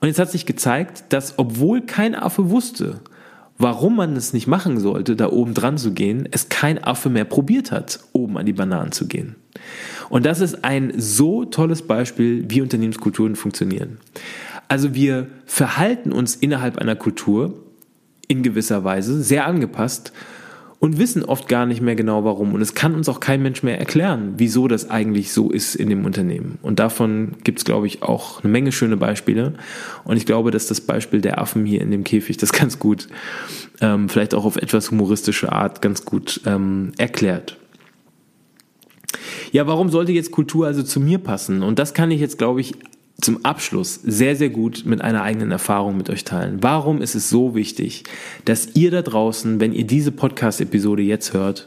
Und 0.00 0.06
jetzt 0.06 0.18
hat 0.18 0.30
sich 0.30 0.46
gezeigt, 0.46 1.04
dass 1.10 1.38
obwohl 1.38 1.80
kein 1.80 2.14
Affe 2.14 2.50
wusste, 2.50 3.00
warum 3.58 3.96
man 3.96 4.16
es 4.16 4.32
nicht 4.32 4.46
machen 4.46 4.78
sollte, 4.78 5.16
da 5.16 5.28
oben 5.30 5.54
dran 5.54 5.78
zu 5.78 5.92
gehen, 5.92 6.28
es 6.30 6.48
kein 6.48 6.82
Affe 6.82 7.10
mehr 7.10 7.24
probiert 7.24 7.72
hat, 7.72 8.00
oben 8.12 8.38
an 8.38 8.46
die 8.46 8.52
Bananen 8.52 8.92
zu 8.92 9.06
gehen. 9.06 9.36
Und 10.08 10.24
das 10.24 10.40
ist 10.40 10.64
ein 10.64 10.92
so 10.96 11.44
tolles 11.44 11.82
Beispiel, 11.82 12.44
wie 12.48 12.62
Unternehmenskulturen 12.62 13.36
funktionieren. 13.36 13.98
Also 14.68 14.94
wir 14.94 15.26
verhalten 15.46 16.12
uns 16.12 16.36
innerhalb 16.36 16.78
einer 16.78 16.96
Kultur 16.96 17.54
in 18.28 18.42
gewisser 18.42 18.84
Weise 18.84 19.22
sehr 19.22 19.46
angepasst 19.46 20.12
und 20.80 20.98
wissen 20.98 21.24
oft 21.24 21.48
gar 21.48 21.66
nicht 21.66 21.80
mehr 21.80 21.96
genau 21.96 22.24
warum. 22.24 22.54
Und 22.54 22.60
es 22.60 22.74
kann 22.74 22.94
uns 22.94 23.08
auch 23.08 23.20
kein 23.20 23.42
Mensch 23.42 23.62
mehr 23.62 23.78
erklären, 23.78 24.34
wieso 24.36 24.68
das 24.68 24.90
eigentlich 24.90 25.32
so 25.32 25.50
ist 25.50 25.74
in 25.74 25.88
dem 25.88 26.04
Unternehmen. 26.04 26.58
Und 26.62 26.78
davon 26.78 27.32
gibt 27.42 27.58
es, 27.58 27.64
glaube 27.64 27.86
ich, 27.86 28.02
auch 28.02 28.42
eine 28.42 28.52
Menge 28.52 28.70
schöne 28.70 28.96
Beispiele. 28.96 29.54
Und 30.04 30.16
ich 30.16 30.26
glaube, 30.26 30.50
dass 30.50 30.66
das 30.66 30.80
Beispiel 30.80 31.20
der 31.20 31.40
Affen 31.40 31.64
hier 31.66 31.80
in 31.80 31.90
dem 31.90 32.04
Käfig 32.04 32.36
das 32.36 32.52
ganz 32.52 32.78
gut, 32.78 33.08
ähm, 33.80 34.08
vielleicht 34.08 34.34
auch 34.34 34.44
auf 34.44 34.56
etwas 34.56 34.90
humoristische 34.90 35.50
Art, 35.50 35.82
ganz 35.82 36.04
gut 36.04 36.40
ähm, 36.46 36.92
erklärt. 36.96 37.56
Ja, 39.50 39.66
warum 39.66 39.88
sollte 39.88 40.12
jetzt 40.12 40.30
Kultur 40.30 40.66
also 40.66 40.82
zu 40.82 41.00
mir 41.00 41.18
passen? 41.18 41.62
Und 41.62 41.78
das 41.78 41.94
kann 41.94 42.10
ich 42.10 42.20
jetzt, 42.20 42.38
glaube 42.38 42.60
ich, 42.60 42.74
zum 43.20 43.44
Abschluss 43.44 43.94
sehr, 44.04 44.36
sehr 44.36 44.48
gut 44.48 44.84
mit 44.86 45.00
einer 45.00 45.22
eigenen 45.22 45.50
Erfahrung 45.50 45.96
mit 45.96 46.08
euch 46.08 46.22
teilen. 46.22 46.58
Warum 46.62 47.02
ist 47.02 47.16
es 47.16 47.28
so 47.28 47.54
wichtig, 47.56 48.04
dass 48.44 48.76
ihr 48.76 48.92
da 48.92 49.02
draußen, 49.02 49.58
wenn 49.58 49.72
ihr 49.72 49.84
diese 49.84 50.12
Podcast-Episode 50.12 51.02
jetzt 51.02 51.32
hört, 51.32 51.66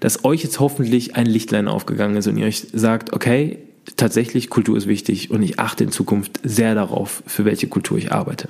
dass 0.00 0.24
euch 0.24 0.42
jetzt 0.42 0.58
hoffentlich 0.58 1.14
ein 1.14 1.26
Lichtlein 1.26 1.68
aufgegangen 1.68 2.16
ist 2.16 2.26
und 2.26 2.36
ihr 2.36 2.46
euch 2.46 2.66
sagt, 2.72 3.12
okay, 3.12 3.58
tatsächlich 3.96 4.50
Kultur 4.50 4.76
ist 4.76 4.88
wichtig 4.88 5.30
und 5.30 5.42
ich 5.42 5.60
achte 5.60 5.84
in 5.84 5.92
Zukunft 5.92 6.40
sehr 6.42 6.74
darauf, 6.74 7.22
für 7.26 7.44
welche 7.44 7.68
Kultur 7.68 7.96
ich 7.96 8.10
arbeite. 8.10 8.48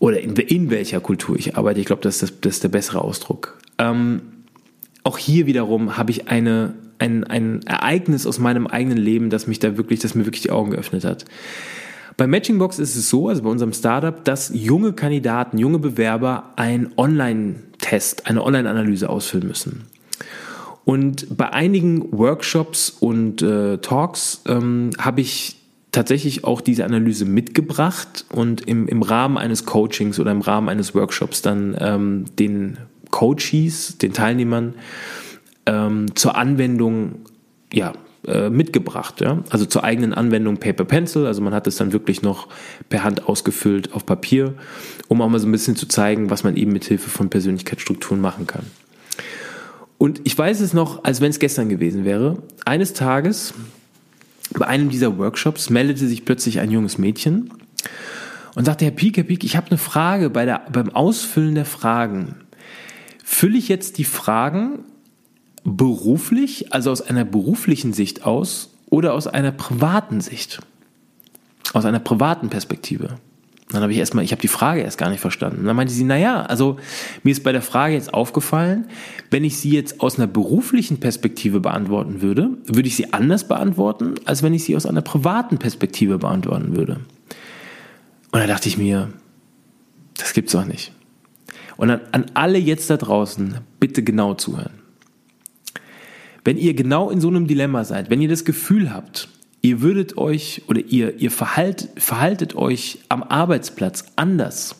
Oder 0.00 0.20
in, 0.20 0.34
in 0.34 0.70
welcher 0.70 1.00
Kultur 1.00 1.36
ich 1.36 1.56
arbeite. 1.56 1.78
Ich 1.78 1.86
glaube, 1.86 2.02
das, 2.02 2.18
das, 2.18 2.40
das 2.40 2.54
ist 2.54 2.64
der 2.64 2.70
bessere 2.70 3.02
Ausdruck. 3.02 3.58
Ähm, 3.78 4.22
auch 5.04 5.16
hier 5.16 5.46
wiederum 5.46 5.96
habe 5.96 6.10
ich 6.10 6.26
eine 6.26 6.74
ein, 7.02 7.24
ein 7.24 7.60
Ereignis 7.66 8.26
aus 8.26 8.38
meinem 8.38 8.66
eigenen 8.66 8.98
Leben, 8.98 9.28
das 9.28 9.46
mich 9.46 9.58
da 9.58 9.76
wirklich, 9.76 10.00
das 10.00 10.14
mir 10.14 10.24
wirklich 10.24 10.42
die 10.42 10.50
Augen 10.50 10.70
geöffnet 10.70 11.04
hat. 11.04 11.24
Bei 12.16 12.26
Matchingbox 12.26 12.78
ist 12.78 12.94
es 12.94 13.08
so, 13.10 13.28
also 13.28 13.42
bei 13.42 13.50
unserem 13.50 13.72
Startup, 13.72 14.24
dass 14.24 14.52
junge 14.54 14.92
Kandidaten, 14.92 15.58
junge 15.58 15.78
Bewerber 15.78 16.52
einen 16.56 16.92
Online-Test, 16.96 18.26
eine 18.26 18.44
Online-Analyse 18.44 19.08
ausfüllen 19.08 19.48
müssen. 19.48 19.86
Und 20.84 21.36
bei 21.36 21.52
einigen 21.52 22.12
Workshops 22.12 22.90
und 22.90 23.42
äh, 23.42 23.78
Talks 23.78 24.42
ähm, 24.46 24.90
habe 24.98 25.20
ich 25.20 25.56
tatsächlich 25.90 26.44
auch 26.44 26.60
diese 26.60 26.84
Analyse 26.84 27.24
mitgebracht 27.24 28.24
und 28.30 28.62
im, 28.62 28.88
im 28.88 29.02
Rahmen 29.02 29.38
eines 29.38 29.64
Coachings 29.66 30.18
oder 30.18 30.30
im 30.30 30.40
Rahmen 30.40 30.68
eines 30.68 30.94
Workshops 30.94 31.42
dann 31.42 31.76
ähm, 31.78 32.24
den 32.38 32.78
Coaches, 33.10 33.98
den 33.98 34.12
Teilnehmern 34.12 34.74
ähm, 35.66 36.14
zur 36.14 36.36
Anwendung 36.36 37.26
ja, 37.72 37.92
äh, 38.26 38.50
mitgebracht. 38.50 39.20
Ja? 39.20 39.42
Also 39.50 39.66
zur 39.66 39.84
eigenen 39.84 40.14
Anwendung 40.14 40.58
Paper 40.58 40.84
Pencil. 40.84 41.26
Also 41.26 41.42
man 41.42 41.54
hat 41.54 41.66
es 41.66 41.76
dann 41.76 41.92
wirklich 41.92 42.22
noch 42.22 42.48
per 42.88 43.02
Hand 43.04 43.28
ausgefüllt 43.28 43.94
auf 43.94 44.06
Papier, 44.06 44.54
um 45.08 45.20
auch 45.22 45.28
mal 45.28 45.38
so 45.38 45.48
ein 45.48 45.52
bisschen 45.52 45.76
zu 45.76 45.86
zeigen, 45.86 46.30
was 46.30 46.44
man 46.44 46.56
eben 46.56 46.72
mit 46.72 46.84
Hilfe 46.84 47.10
von 47.10 47.30
Persönlichkeitsstrukturen 47.30 48.20
machen 48.20 48.46
kann. 48.46 48.64
Und 49.98 50.20
ich 50.24 50.36
weiß 50.36 50.60
es 50.60 50.72
noch, 50.72 51.04
als 51.04 51.20
wenn 51.20 51.30
es 51.30 51.38
gestern 51.38 51.68
gewesen 51.68 52.04
wäre. 52.04 52.38
Eines 52.64 52.92
Tages 52.92 53.54
bei 54.52 54.66
einem 54.66 54.90
dieser 54.90 55.18
Workshops 55.18 55.70
meldete 55.70 56.06
sich 56.06 56.24
plötzlich 56.24 56.60
ein 56.60 56.70
junges 56.70 56.98
Mädchen 56.98 57.50
und 58.54 58.64
sagte, 58.64 58.84
Herr 58.84 58.92
Pieck, 58.92 59.16
Herr 59.16 59.24
Pieck, 59.24 59.44
ich 59.44 59.56
habe 59.56 59.68
eine 59.68 59.78
Frage 59.78 60.30
bei 60.30 60.44
der, 60.44 60.62
beim 60.72 60.90
Ausfüllen 60.90 61.54
der 61.54 61.64
Fragen. 61.64 62.36
Fülle 63.24 63.56
ich 63.56 63.68
jetzt 63.68 63.98
die 63.98 64.04
Fragen 64.04 64.80
beruflich, 65.64 66.72
also 66.72 66.90
aus 66.90 67.02
einer 67.02 67.24
beruflichen 67.24 67.92
Sicht 67.92 68.24
aus 68.24 68.70
oder 68.90 69.14
aus 69.14 69.26
einer 69.26 69.52
privaten 69.52 70.20
Sicht? 70.20 70.60
Aus 71.72 71.84
einer 71.84 72.00
privaten 72.00 72.50
Perspektive. 72.50 73.16
Dann 73.70 73.82
habe 73.82 73.92
ich 73.92 73.98
erstmal, 73.98 74.24
ich 74.24 74.32
habe 74.32 74.42
die 74.42 74.48
Frage 74.48 74.82
erst 74.82 74.98
gar 74.98 75.08
nicht 75.08 75.20
verstanden. 75.20 75.64
Dann 75.64 75.74
meinte 75.74 75.92
sie, 75.92 76.04
naja, 76.04 76.42
also 76.42 76.76
mir 77.22 77.30
ist 77.30 77.42
bei 77.42 77.52
der 77.52 77.62
Frage 77.62 77.94
jetzt 77.94 78.12
aufgefallen, 78.12 78.86
wenn 79.30 79.44
ich 79.44 79.56
sie 79.56 79.70
jetzt 79.70 80.00
aus 80.00 80.18
einer 80.18 80.26
beruflichen 80.26 81.00
Perspektive 81.00 81.60
beantworten 81.60 82.20
würde, 82.20 82.50
würde 82.66 82.88
ich 82.88 82.96
sie 82.96 83.14
anders 83.14 83.48
beantworten, 83.48 84.16
als 84.26 84.42
wenn 84.42 84.52
ich 84.52 84.64
sie 84.64 84.76
aus 84.76 84.84
einer 84.84 85.00
privaten 85.00 85.58
Perspektive 85.58 86.18
beantworten 86.18 86.76
würde. 86.76 87.00
Und 88.30 88.40
da 88.40 88.46
dachte 88.46 88.68
ich 88.68 88.76
mir, 88.76 89.10
das 90.18 90.34
gibt's 90.34 90.52
doch 90.52 90.66
nicht. 90.66 90.92
Und 91.78 91.90
an, 91.90 92.00
an 92.12 92.26
alle 92.34 92.58
jetzt 92.58 92.90
da 92.90 92.98
draußen, 92.98 93.58
bitte 93.80 94.02
genau 94.02 94.34
zuhören. 94.34 94.81
Wenn 96.44 96.56
ihr 96.56 96.74
genau 96.74 97.10
in 97.10 97.20
so 97.20 97.28
einem 97.28 97.46
Dilemma 97.46 97.84
seid, 97.84 98.10
wenn 98.10 98.20
ihr 98.20 98.28
das 98.28 98.44
Gefühl 98.44 98.92
habt, 98.92 99.28
ihr 99.60 99.80
würdet 99.80 100.18
euch 100.18 100.62
oder 100.66 100.80
ihr, 100.80 101.18
ihr 101.20 101.30
verhalt, 101.30 101.88
verhaltet 101.96 102.56
euch 102.56 102.98
am 103.08 103.22
Arbeitsplatz 103.22 104.04
anders 104.16 104.76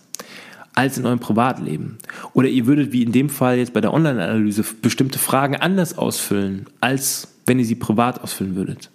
als 0.74 0.98
in 0.98 1.06
eurem 1.06 1.20
Privatleben. 1.20 1.98
Oder 2.32 2.48
ihr 2.48 2.66
würdet 2.66 2.92
wie 2.92 3.02
in 3.02 3.12
dem 3.12 3.28
Fall 3.28 3.58
jetzt 3.58 3.72
bei 3.72 3.80
der 3.80 3.92
Online-Analyse 3.92 4.64
bestimmte 4.80 5.18
Fragen 5.18 5.56
anders 5.56 5.98
ausfüllen, 5.98 6.66
als 6.80 7.28
wenn 7.46 7.58
ihr 7.58 7.64
sie 7.64 7.74
privat 7.74 8.22
ausfüllen 8.22 8.56
würdet. 8.56 8.90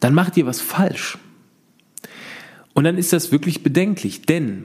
Dann 0.00 0.14
macht 0.14 0.36
ihr 0.36 0.46
was 0.46 0.60
falsch. 0.60 1.18
Und 2.74 2.84
dann 2.84 2.98
ist 2.98 3.12
das 3.12 3.32
wirklich 3.32 3.62
bedenklich, 3.62 4.22
denn 4.22 4.64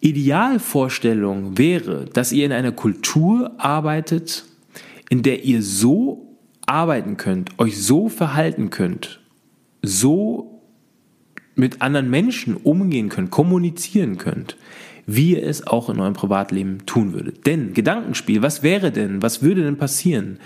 Idealvorstellung 0.00 1.58
wäre, 1.58 2.04
dass 2.04 2.32
ihr 2.32 2.44
in 2.44 2.52
einer 2.52 2.72
Kultur 2.72 3.52
arbeitet, 3.58 4.44
in 5.08 5.22
der 5.22 5.44
ihr 5.44 5.62
so 5.62 6.38
arbeiten 6.66 7.16
könnt, 7.16 7.58
euch 7.58 7.80
so 7.82 8.08
verhalten 8.08 8.70
könnt, 8.70 9.20
so 9.82 10.62
mit 11.54 11.80
anderen 11.80 12.10
Menschen 12.10 12.56
umgehen 12.56 13.08
könnt, 13.08 13.30
kommunizieren 13.30 14.18
könnt, 14.18 14.56
wie 15.06 15.32
ihr 15.32 15.42
es 15.44 15.66
auch 15.66 15.88
in 15.88 16.00
eurem 16.00 16.14
Privatleben 16.14 16.84
tun 16.86 17.12
würdet. 17.12 17.46
Denn 17.46 17.72
Gedankenspiel, 17.72 18.42
was 18.42 18.62
wäre 18.62 18.90
denn, 18.92 19.22
was 19.22 19.42
würde 19.42 19.62
denn 19.62 19.78
passieren, 19.78 20.38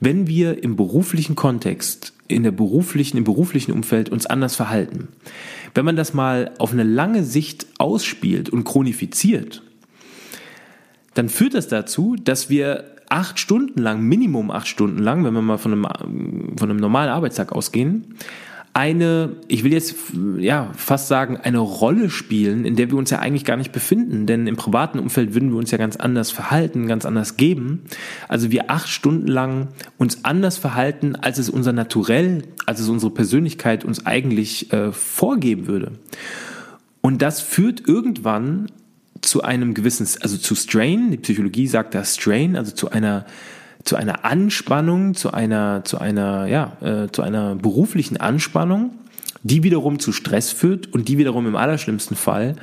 wenn 0.00 0.26
wir 0.26 0.62
im 0.64 0.76
beruflichen 0.76 1.36
Kontext, 1.36 2.14
in 2.26 2.42
der 2.42 2.52
beruflichen, 2.52 3.18
im 3.18 3.24
beruflichen 3.24 3.72
Umfeld 3.72 4.08
uns 4.08 4.26
anders 4.26 4.56
verhalten? 4.56 5.08
Wenn 5.74 5.84
man 5.84 5.96
das 5.96 6.14
mal 6.14 6.52
auf 6.58 6.72
eine 6.72 6.82
lange 6.84 7.22
Sicht 7.22 7.66
ausspielt 7.78 8.48
und 8.48 8.64
chronifiziert, 8.64 9.62
dann 11.14 11.28
führt 11.28 11.54
das 11.54 11.68
dazu, 11.68 12.16
dass 12.16 12.48
wir 12.48 12.96
acht 13.10 13.38
Stunden 13.38 13.80
lang, 13.80 14.00
Minimum 14.02 14.50
acht 14.50 14.68
Stunden 14.68 14.98
lang, 14.98 15.24
wenn 15.24 15.34
wir 15.34 15.42
mal 15.42 15.58
von 15.58 15.72
einem, 15.72 16.56
von 16.56 16.70
einem 16.70 16.78
normalen 16.78 17.10
Arbeitstag 17.10 17.52
ausgehen, 17.52 18.16
eine, 18.72 19.36
ich 19.48 19.64
will 19.64 19.72
jetzt 19.72 19.96
ja 20.38 20.70
fast 20.76 21.08
sagen, 21.08 21.36
eine 21.36 21.58
Rolle 21.58 22.08
spielen, 22.08 22.64
in 22.64 22.76
der 22.76 22.90
wir 22.90 22.98
uns 22.98 23.10
ja 23.10 23.18
eigentlich 23.18 23.44
gar 23.44 23.56
nicht 23.56 23.72
befinden. 23.72 24.26
Denn 24.26 24.46
im 24.46 24.56
privaten 24.56 25.00
Umfeld 25.00 25.34
würden 25.34 25.50
wir 25.50 25.58
uns 25.58 25.72
ja 25.72 25.78
ganz 25.78 25.96
anders 25.96 26.30
verhalten, 26.30 26.86
ganz 26.86 27.04
anders 27.04 27.36
geben. 27.36 27.82
Also 28.28 28.52
wir 28.52 28.70
acht 28.70 28.88
Stunden 28.88 29.26
lang 29.26 29.68
uns 29.98 30.24
anders 30.24 30.56
verhalten, 30.56 31.16
als 31.16 31.38
es 31.38 31.50
unser 31.50 31.72
Naturell, 31.72 32.44
als 32.64 32.78
es 32.78 32.88
unsere 32.88 33.12
Persönlichkeit 33.12 33.84
uns 33.84 34.06
eigentlich 34.06 34.72
äh, 34.72 34.92
vorgeben 34.92 35.66
würde. 35.66 35.92
Und 37.00 37.22
das 37.22 37.40
führt 37.40 37.88
irgendwann 37.88 38.66
zu 39.20 39.42
einem 39.42 39.74
gewissen, 39.74 40.06
also 40.20 40.36
zu 40.36 40.54
Strain, 40.54 41.10
die 41.10 41.18
Psychologie 41.18 41.66
sagt 41.66 41.94
da 41.94 42.04
Strain, 42.04 42.56
also 42.56 42.72
zu 42.72 42.90
einer 42.90 43.26
zu 43.84 43.96
einer 43.96 44.24
Anspannung, 44.24 45.14
zu 45.14 45.32
einer, 45.32 45.84
zu 45.84 45.98
einer, 45.98 46.46
ja, 46.46 46.76
äh, 46.82 47.10
zu 47.10 47.22
einer 47.22 47.54
beruflichen 47.54 48.18
Anspannung, 48.18 48.92
die 49.42 49.62
wiederum 49.62 49.98
zu 49.98 50.12
Stress 50.12 50.52
führt 50.52 50.92
und 50.92 51.08
die 51.08 51.18
wiederum 51.18 51.46
im 51.46 51.56
allerschlimmsten 51.56 52.16
Fall 52.16 52.56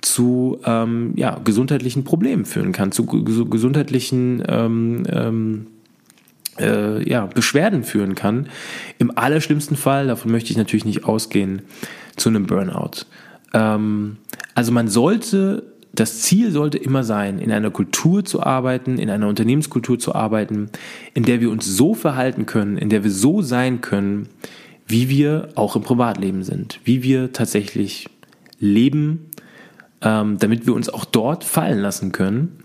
zu 0.00 0.58
ähm, 0.64 1.12
ja, 1.16 1.40
gesundheitlichen 1.42 2.04
Problemen 2.04 2.44
führen 2.44 2.72
kann, 2.72 2.92
zu 2.92 3.06
gesundheitlichen 3.06 4.42
ähm, 4.48 5.04
ähm, 5.08 5.66
äh, 6.58 7.08
ja, 7.08 7.26
Beschwerden 7.26 7.84
führen 7.84 8.14
kann. 8.14 8.48
Im 8.98 9.16
allerschlimmsten 9.16 9.76
Fall, 9.76 10.08
davon 10.08 10.32
möchte 10.32 10.50
ich 10.50 10.56
natürlich 10.56 10.84
nicht 10.84 11.04
ausgehen, 11.04 11.62
zu 12.16 12.28
einem 12.28 12.46
Burnout. 12.46 13.06
Ähm, 13.52 14.16
also 14.54 14.72
man 14.72 14.88
sollte 14.88 15.64
das 15.94 16.20
Ziel 16.20 16.50
sollte 16.50 16.78
immer 16.78 17.04
sein, 17.04 17.38
in 17.38 17.50
einer 17.50 17.70
Kultur 17.70 18.24
zu 18.24 18.42
arbeiten, 18.42 18.98
in 18.98 19.08
einer 19.10 19.28
Unternehmenskultur 19.28 19.98
zu 19.98 20.14
arbeiten, 20.14 20.68
in 21.14 21.22
der 21.22 21.40
wir 21.40 21.50
uns 21.50 21.66
so 21.66 21.94
verhalten 21.94 22.46
können, 22.46 22.76
in 22.76 22.90
der 22.90 23.02
wir 23.02 23.10
so 23.10 23.40
sein 23.42 23.80
können, 23.80 24.28
wie 24.86 25.08
wir 25.08 25.48
auch 25.54 25.74
im 25.76 25.82
Privatleben 25.82 26.42
sind, 26.42 26.80
wie 26.84 27.02
wir 27.02 27.32
tatsächlich 27.32 28.08
leben, 28.58 29.30
ähm, 30.02 30.38
damit 30.38 30.66
wir 30.66 30.74
uns 30.74 30.88
auch 30.88 31.04
dort 31.04 31.44
fallen 31.44 31.78
lassen 31.78 32.12
können 32.12 32.58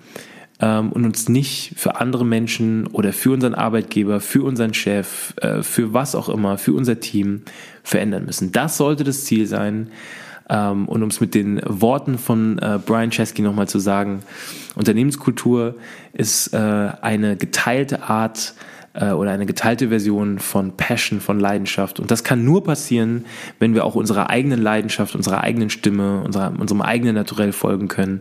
ähm, 0.60 0.92
und 0.92 1.04
uns 1.06 1.28
nicht 1.28 1.74
für 1.76 2.00
andere 2.00 2.26
Menschen 2.26 2.88
oder 2.88 3.14
für 3.14 3.32
unseren 3.32 3.56
Arbeitgeber, 3.56 4.20
für 4.20 4.44
unseren 4.44 4.74
Chef, 4.74 5.34
äh, 5.38 5.64
für 5.64 5.94
was 5.94 6.16
auch 6.16 6.30
immer, 6.30 6.58
für 6.58 6.74
unser 6.74 7.00
Team 7.00 7.42
verändern 7.84 8.26
müssen. 8.26 8.52
Das 8.52 8.78
sollte 8.78 9.04
das 9.04 9.26
Ziel 9.26 9.48
sein. 9.48 9.90
Ähm, 10.52 10.88
und 10.88 11.02
um 11.02 11.10
es 11.10 11.22
mit 11.22 11.34
den 11.34 11.62
Worten 11.66 12.18
von 12.18 12.60
äh, 12.60 12.78
Brian 12.86 13.10
Chesky 13.10 13.42
nochmal 13.42 13.70
zu 13.70 13.80
sagen, 13.80 14.20
Unternehmenskultur 14.76 15.76
ist 16.14 16.54
äh, 16.54 16.58
eine 16.58 17.38
geteilte 17.38 18.04
Art 18.04 18.54
äh, 18.94 19.12
oder 19.12 19.32
eine 19.32 19.46
geteilte 19.46 19.88
Version 19.88 20.40
von 20.40 20.76
Passion, 20.76 21.22
von 21.22 21.40
Leidenschaft. 21.40 22.02
Und 22.02 22.12
das 22.12 22.26
kann 22.26 22.44
nur 22.44 22.66
passieren, 22.66 23.26
wenn 23.60 23.74
wir 23.74 23.86
auch 23.86 23.96
unserer 23.96 24.30
eigenen 24.30 24.62
Leidenschaft, 24.62 25.16
unserer 25.16 25.42
eigenen 25.42 25.70
Stimme, 25.70 26.22
unserer, 26.22 26.52
unserem 26.60 26.82
eigenen 26.82 27.16
Naturell 27.16 27.54
folgen 27.54 27.88
können. 27.88 28.20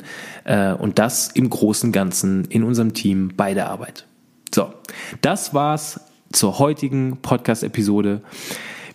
und 0.79 0.99
das 0.99 1.29
im 1.29 1.51
großen 1.51 1.91
Ganzen 1.93 2.45
in 2.47 2.63
unserem 2.63 2.95
Team 2.95 3.33
bei 3.37 3.55
der 3.55 3.69
Arbeit. 3.69 4.07
So, 4.55 4.73
das 5.21 5.55
war's 5.55 6.01
zur 6.33 6.59
heutigen 6.59 7.19
Podcast-Episode. 7.23 8.23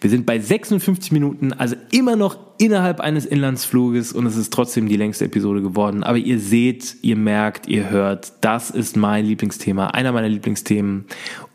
Wir 0.02 0.10
sind 0.10 0.26
bei 0.26 0.40
56 0.40 1.12
Minuten, 1.12 1.54
also 1.54 1.76
immer 1.92 2.16
noch 2.16 2.38
innerhalb 2.58 3.00
eines 3.00 3.26
Inlandsfluges 3.26 4.14
und 4.14 4.26
es 4.26 4.38
ist 4.38 4.52
trotzdem 4.54 4.88
die 4.88 4.98
längste 4.98 5.26
Episode 5.26 5.62
geworden. 5.62 6.04
Aber 6.04 6.18
ihr 6.18 6.40
seht, 6.40 6.98
ihr 7.02 7.16
merkt, 7.16 7.68
ihr 7.68 7.90
hört, 7.90 8.34
das 8.42 8.70
ist 8.70 8.98
mein 8.98 9.26
Lieblingsthema, 9.26 9.88
einer 9.88 10.12
meiner 10.12 10.30
Lieblingsthemen, 10.30 11.06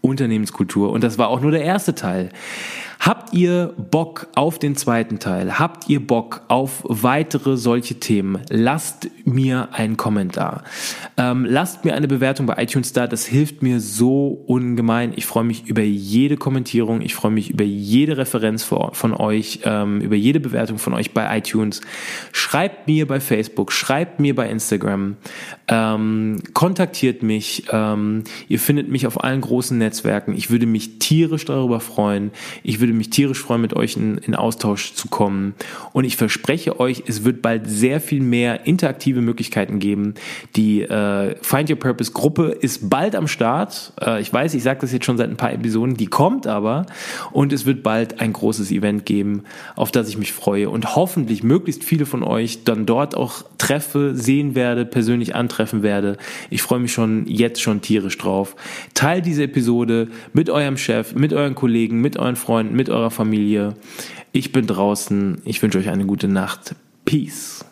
Unternehmenskultur. 0.01 0.91
Und 0.91 1.05
das 1.05 1.19
war 1.19 1.29
auch 1.29 1.41
nur 1.41 1.51
der 1.51 1.63
erste 1.63 1.95
Teil. 1.95 2.31
Habt 3.01 3.33
ihr 3.33 3.73
Bock 3.79 4.29
auf 4.35 4.59
den 4.59 4.77
zweiten 4.77 5.19
Teil? 5.19 5.59
Habt 5.59 5.89
ihr 5.89 6.07
Bock 6.07 6.43
auf 6.49 6.83
weitere 6.85 7.57
solche 7.57 7.95
Themen? 7.95 8.43
Lasst 8.51 9.09
mir 9.25 9.71
einen 9.73 9.97
Kommentar. 9.97 10.65
Ähm, 11.17 11.47
lasst 11.47 11.87
mir 11.87 11.95
eine 11.95 12.09
Bewertung 12.09 12.45
bei 12.45 12.63
iTunes 12.63 12.93
da. 12.93 13.07
Das 13.07 13.25
hilft 13.25 13.63
mir 13.63 13.81
so 13.81 14.45
ungemein. 14.47 15.15
Ich 15.17 15.25
freue 15.25 15.45
mich 15.45 15.67
über 15.67 15.81
jede 15.81 16.37
Kommentierung. 16.37 17.01
Ich 17.01 17.15
freue 17.15 17.31
mich 17.31 17.49
über 17.49 17.65
jede 17.65 18.19
Referenz 18.19 18.65
von 18.65 19.15
euch, 19.15 19.61
ähm, 19.65 20.03
über 20.03 20.17
jede 20.17 20.39
Bewertung 20.39 20.77
von 20.77 20.93
euch 20.93 21.15
bei 21.15 21.39
iTunes. 21.39 21.81
Schreibt 22.33 22.87
mir 22.87 23.09
bei 23.09 23.19
Facebook, 23.19 23.73
schreibt 23.73 24.21
mir 24.21 24.35
bei 24.35 24.51
Instagram, 24.51 25.17
ähm, 25.69 26.43
kontaktiert 26.53 27.23
mich. 27.23 27.65
Ähm, 27.73 28.25
ihr 28.49 28.59
findet 28.59 28.91
mich 28.91 29.07
auf 29.07 29.25
allen 29.25 29.41
großen 29.41 29.79
Netzwerken. 29.79 30.37
Ich 30.37 30.51
würde 30.51 30.67
mich 30.67 30.99
tierisch 30.99 31.47
darüber 31.47 31.81
freuen. 31.81 32.31
Ich 32.63 32.79
würde 32.79 32.90
würde 32.91 32.99
mich 32.99 33.11
tierisch 33.11 33.39
freuen, 33.39 33.61
mit 33.61 33.75
euch 33.75 33.97
in, 33.97 34.19
in 34.19 34.35
Austausch 34.35 34.95
zu 34.95 35.09
kommen. 35.09 35.55
Und 35.93 36.05
ich 36.05 36.17
verspreche 36.17 36.81
euch, 36.81 37.05
es 37.07 37.25
wird 37.25 37.41
bald 37.41 37.69
sehr 37.69 38.01
viel 38.01 38.21
mehr 38.21 38.67
interaktive 38.67 39.21
Möglichkeiten 39.21 39.79
geben. 39.79 40.15
Die 40.57 40.83
äh, 40.83 41.37
Find 41.41 41.71
Your 41.71 41.77
Purpose 41.77 42.11
Gruppe 42.13 42.49
ist 42.61 42.91
bald 42.91 43.15
am 43.15 43.29
Start. 43.29 43.93
Äh, 44.01 44.21
ich 44.21 44.33
weiß, 44.33 44.55
ich 44.55 44.65
sage 44.65 44.81
das 44.81 44.93
jetzt 44.93 45.05
schon 45.05 45.17
seit 45.17 45.31
ein 45.31 45.37
paar 45.37 45.53
Episoden, 45.53 45.97
die 45.97 46.07
kommt 46.07 46.49
aber. 46.49 46.87
Und 47.31 47.53
es 47.53 47.65
wird 47.65 47.85
bald 47.85 48.21
ein 48.21 48.33
großes 48.33 48.73
Event 48.73 49.07
geben, 49.07 49.45
auf 49.77 49.93
das 49.93 50.09
ich 50.09 50.19
mich 50.19 50.33
freue 50.33 50.69
und 50.69 50.97
hoffentlich 50.97 51.45
möglichst 51.45 51.85
viele 51.85 52.07
von 52.07 52.25
euch 52.25 52.65
dann 52.65 52.87
dort 52.87 53.17
auch 53.17 53.45
treffe, 53.59 54.15
sehen 54.15 54.55
werde, 54.57 54.85
persönlich 54.85 55.37
antreffen 55.37 55.83
werde. 55.85 56.17
Ich 56.49 56.63
freue 56.63 56.81
mich 56.81 56.93
schon 56.93 57.27
jetzt 57.29 57.61
schon 57.61 57.83
tierisch 57.83 58.19
drauf. 58.19 58.57
Teilt 58.95 59.27
diese 59.27 59.45
Episode 59.45 60.09
mit 60.33 60.51
eurem 60.51 60.77
Chef, 60.77 61.15
mit 61.15 61.33
euren 61.33 61.55
Kollegen, 61.55 62.01
mit 62.01 62.19
euren 62.19 62.37
Freunden, 62.37 62.75
mit 62.81 62.89
eurer 62.89 63.11
Familie. 63.11 63.75
Ich 64.33 64.53
bin 64.53 64.67
draußen. 64.67 65.43
Ich 65.45 65.63
wünsche 65.63 65.77
euch 65.77 65.91
eine 65.91 66.07
gute 66.07 66.29
Nacht. 66.29 66.77
Peace. 67.05 67.63